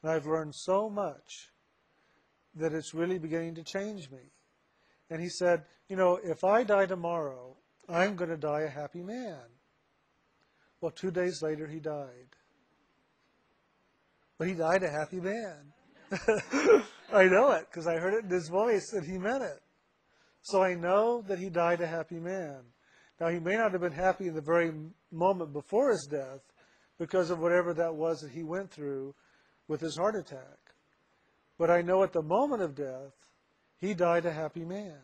And 0.00 0.12
I've 0.12 0.26
learned 0.26 0.54
so 0.54 0.88
much 0.88 1.50
that 2.54 2.72
it's 2.72 2.94
really 2.94 3.18
beginning 3.18 3.56
to 3.56 3.64
change 3.64 4.12
me. 4.12 4.30
And 5.10 5.20
he 5.20 5.28
said, 5.28 5.64
You 5.88 5.96
know, 5.96 6.20
if 6.22 6.44
I 6.44 6.62
die 6.62 6.86
tomorrow, 6.86 7.56
I'm 7.88 8.14
going 8.14 8.30
to 8.30 8.36
die 8.36 8.62
a 8.62 8.68
happy 8.68 9.02
man. 9.02 9.55
Well, 10.86 10.92
two 10.92 11.10
days 11.10 11.42
later, 11.42 11.66
he 11.66 11.80
died. 11.80 12.28
But 14.38 14.46
he 14.46 14.54
died 14.54 14.84
a 14.84 14.88
happy 14.88 15.18
man. 15.18 15.72
I 17.12 17.24
know 17.24 17.50
it 17.50 17.66
because 17.68 17.88
I 17.88 17.96
heard 17.96 18.14
it 18.14 18.22
in 18.22 18.30
his 18.30 18.48
voice 18.48 18.92
and 18.92 19.04
he 19.04 19.18
meant 19.18 19.42
it. 19.42 19.60
So 20.42 20.62
I 20.62 20.74
know 20.74 21.24
that 21.26 21.40
he 21.40 21.50
died 21.50 21.80
a 21.80 21.88
happy 21.88 22.20
man. 22.20 22.60
Now, 23.20 23.30
he 23.30 23.40
may 23.40 23.56
not 23.56 23.72
have 23.72 23.80
been 23.80 23.90
happy 23.90 24.28
in 24.28 24.34
the 24.34 24.40
very 24.40 24.70
moment 25.10 25.52
before 25.52 25.90
his 25.90 26.06
death 26.08 26.42
because 27.00 27.30
of 27.30 27.40
whatever 27.40 27.74
that 27.74 27.96
was 27.96 28.20
that 28.20 28.30
he 28.30 28.44
went 28.44 28.70
through 28.70 29.12
with 29.66 29.80
his 29.80 29.96
heart 29.96 30.14
attack. 30.14 30.72
But 31.58 31.68
I 31.68 31.82
know 31.82 32.04
at 32.04 32.12
the 32.12 32.22
moment 32.22 32.62
of 32.62 32.76
death, 32.76 33.12
he 33.80 33.92
died 33.92 34.24
a 34.24 34.32
happy 34.32 34.64
man. 34.64 35.00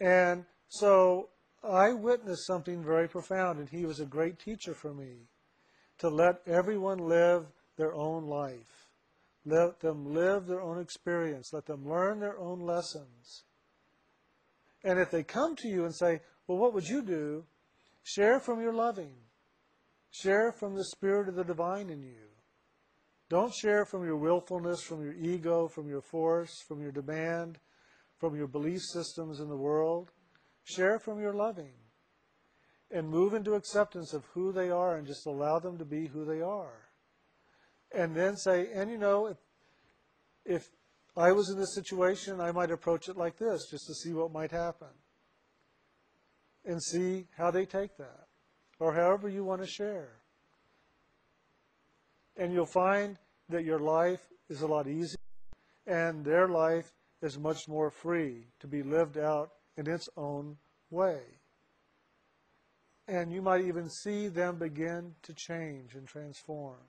And 0.00 0.44
so 0.68 1.30
I 1.66 1.92
witnessed 1.92 2.46
something 2.46 2.82
very 2.82 3.08
profound, 3.08 3.58
and 3.58 3.68
he 3.68 3.84
was 3.84 4.00
a 4.00 4.06
great 4.06 4.38
teacher 4.38 4.74
for 4.74 4.94
me 4.94 5.28
to 5.98 6.08
let 6.08 6.40
everyone 6.46 6.98
live 6.98 7.46
their 7.76 7.94
own 7.94 8.26
life. 8.26 8.88
Let 9.44 9.80
them 9.80 10.14
live 10.14 10.46
their 10.46 10.60
own 10.60 10.80
experience. 10.80 11.52
Let 11.52 11.66
them 11.66 11.88
learn 11.88 12.20
their 12.20 12.38
own 12.38 12.60
lessons. 12.60 13.44
And 14.82 14.98
if 14.98 15.10
they 15.10 15.22
come 15.22 15.56
to 15.56 15.68
you 15.68 15.84
and 15.84 15.94
say, 15.94 16.20
Well, 16.46 16.58
what 16.58 16.74
would 16.74 16.86
you 16.86 17.02
do? 17.02 17.44
Share 18.02 18.40
from 18.40 18.60
your 18.60 18.72
loving. 18.72 19.14
Share 20.10 20.52
from 20.52 20.74
the 20.74 20.84
Spirit 20.84 21.28
of 21.28 21.34
the 21.34 21.44
divine 21.44 21.90
in 21.90 22.02
you. 22.02 22.26
Don't 23.28 23.52
share 23.52 23.84
from 23.84 24.04
your 24.04 24.16
willfulness, 24.16 24.82
from 24.82 25.02
your 25.02 25.14
ego, 25.14 25.66
from 25.66 25.88
your 25.88 26.00
force, 26.00 26.62
from 26.66 26.80
your 26.80 26.92
demand, 26.92 27.58
from 28.18 28.36
your 28.36 28.46
belief 28.46 28.80
systems 28.80 29.40
in 29.40 29.48
the 29.48 29.56
world. 29.56 30.12
Share 30.66 30.98
from 30.98 31.20
your 31.20 31.32
loving. 31.32 31.72
And 32.90 33.08
move 33.08 33.34
into 33.34 33.54
acceptance 33.54 34.12
of 34.12 34.24
who 34.34 34.52
they 34.52 34.70
are 34.70 34.96
and 34.96 35.06
just 35.06 35.26
allow 35.26 35.58
them 35.58 35.78
to 35.78 35.84
be 35.84 36.06
who 36.06 36.24
they 36.24 36.40
are. 36.40 36.88
And 37.94 38.14
then 38.14 38.36
say, 38.36 38.68
and 38.74 38.90
you 38.90 38.98
know, 38.98 39.26
if, 39.26 39.36
if 40.44 40.68
I 41.16 41.32
was 41.32 41.50
in 41.50 41.58
this 41.58 41.74
situation, 41.74 42.40
I 42.40 42.52
might 42.52 42.70
approach 42.70 43.08
it 43.08 43.16
like 43.16 43.38
this 43.38 43.68
just 43.70 43.86
to 43.86 43.94
see 43.94 44.12
what 44.12 44.32
might 44.32 44.50
happen. 44.50 44.88
And 46.64 46.82
see 46.82 47.26
how 47.36 47.50
they 47.50 47.64
take 47.64 47.96
that. 47.96 48.26
Or 48.80 48.92
however 48.92 49.28
you 49.28 49.44
want 49.44 49.62
to 49.62 49.68
share. 49.68 50.10
And 52.36 52.52
you'll 52.52 52.66
find 52.66 53.18
that 53.48 53.64
your 53.64 53.78
life 53.78 54.26
is 54.48 54.62
a 54.62 54.66
lot 54.66 54.88
easier 54.88 55.16
and 55.86 56.24
their 56.24 56.48
life 56.48 56.92
is 57.22 57.38
much 57.38 57.68
more 57.68 57.90
free 57.90 58.48
to 58.60 58.66
be 58.66 58.82
lived 58.82 59.16
out 59.16 59.50
in 59.76 59.88
its 59.88 60.08
own 60.16 60.56
way. 60.90 61.20
And 63.08 63.32
you 63.32 63.40
might 63.40 63.62
even 63.62 63.88
see 63.88 64.28
them 64.28 64.58
begin 64.58 65.14
to 65.22 65.32
change 65.32 65.94
and 65.94 66.08
transform. 66.08 66.80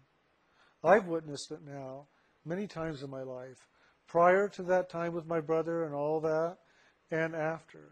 I've 0.84 1.06
witnessed 1.06 1.52
it 1.52 1.60
now 1.66 2.08
many 2.46 2.66
times 2.66 3.04
in 3.04 3.10
my 3.10 3.24
life, 3.24 3.68
prior 4.08 4.48
to 4.50 4.64
that 4.64 4.90
time 4.90 5.14
with 5.14 5.28
my 5.28 5.42
brother 5.42 5.84
and 5.84 5.94
all 5.94 6.22
that, 6.22 6.58
and 7.12 7.36
after. 7.36 7.92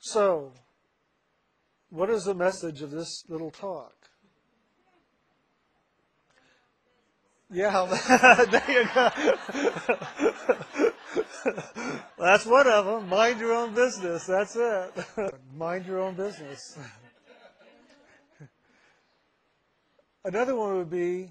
So, 0.00 0.52
what 1.90 2.10
is 2.10 2.24
the 2.24 2.34
message 2.34 2.82
of 2.82 2.90
this 2.90 3.24
little 3.28 3.50
talk? 3.50 3.94
Yeah, 7.50 7.86
there 8.50 8.70
you 8.70 8.88
go. 8.94 10.84
That's 12.18 12.46
one 12.46 12.66
of 12.66 12.84
them. 12.84 13.08
Mind 13.08 13.40
your 13.40 13.54
own 13.54 13.74
business. 13.74 14.26
That's 14.26 14.56
it. 14.56 14.92
Mind 15.56 15.86
your 15.86 16.00
own 16.00 16.14
business. 16.14 16.78
Another 20.24 20.56
one 20.56 20.76
would 20.76 20.90
be 20.90 21.30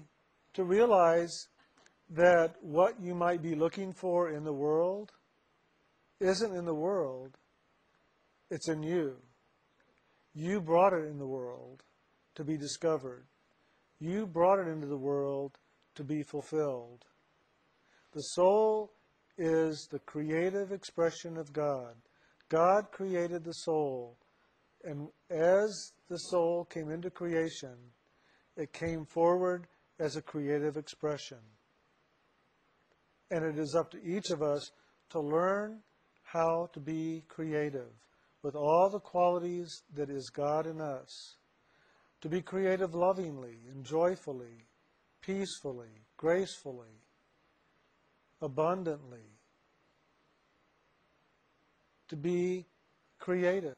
to 0.54 0.64
realize 0.64 1.48
that 2.10 2.56
what 2.62 3.00
you 3.00 3.14
might 3.14 3.42
be 3.42 3.54
looking 3.54 3.92
for 3.92 4.30
in 4.30 4.44
the 4.44 4.52
world 4.52 5.12
isn't 6.20 6.54
in 6.54 6.64
the 6.64 6.74
world, 6.74 7.36
it's 8.50 8.68
in 8.68 8.82
you. 8.82 9.16
You 10.34 10.60
brought 10.60 10.92
it 10.92 11.04
in 11.04 11.18
the 11.18 11.26
world 11.26 11.82
to 12.34 12.44
be 12.44 12.56
discovered. 12.56 13.26
You 14.00 14.26
brought 14.26 14.58
it 14.58 14.68
into 14.68 14.86
the 14.86 14.96
world 14.96 15.58
to 15.94 16.04
be 16.04 16.22
fulfilled. 16.22 17.04
The 18.14 18.22
soul 18.22 18.92
is 19.38 19.88
the 19.90 20.00
creative 20.00 20.72
expression 20.72 21.36
of 21.36 21.52
God. 21.52 21.94
God 22.48 22.90
created 22.90 23.44
the 23.44 23.52
soul, 23.52 24.18
and 24.84 25.08
as 25.30 25.92
the 26.08 26.16
soul 26.16 26.64
came 26.64 26.90
into 26.90 27.10
creation, 27.10 27.76
it 28.56 28.72
came 28.72 29.06
forward 29.06 29.66
as 29.98 30.16
a 30.16 30.22
creative 30.22 30.76
expression. 30.76 31.38
And 33.30 33.44
it 33.44 33.58
is 33.58 33.74
up 33.74 33.90
to 33.92 34.02
each 34.02 34.30
of 34.30 34.42
us 34.42 34.70
to 35.10 35.20
learn 35.20 35.80
how 36.22 36.68
to 36.72 36.80
be 36.80 37.22
creative 37.28 37.92
with 38.42 38.54
all 38.54 38.90
the 38.90 39.00
qualities 39.00 39.82
that 39.94 40.10
is 40.10 40.30
God 40.30 40.66
in 40.66 40.80
us. 40.80 41.36
To 42.22 42.28
be 42.28 42.42
creative 42.42 42.94
lovingly 42.94 43.58
and 43.70 43.84
joyfully 43.84 44.66
peacefully, 45.20 46.06
gracefully, 46.16 47.02
abundantly, 48.42 49.24
to 52.08 52.16
be 52.16 52.66
creative. 53.18 53.74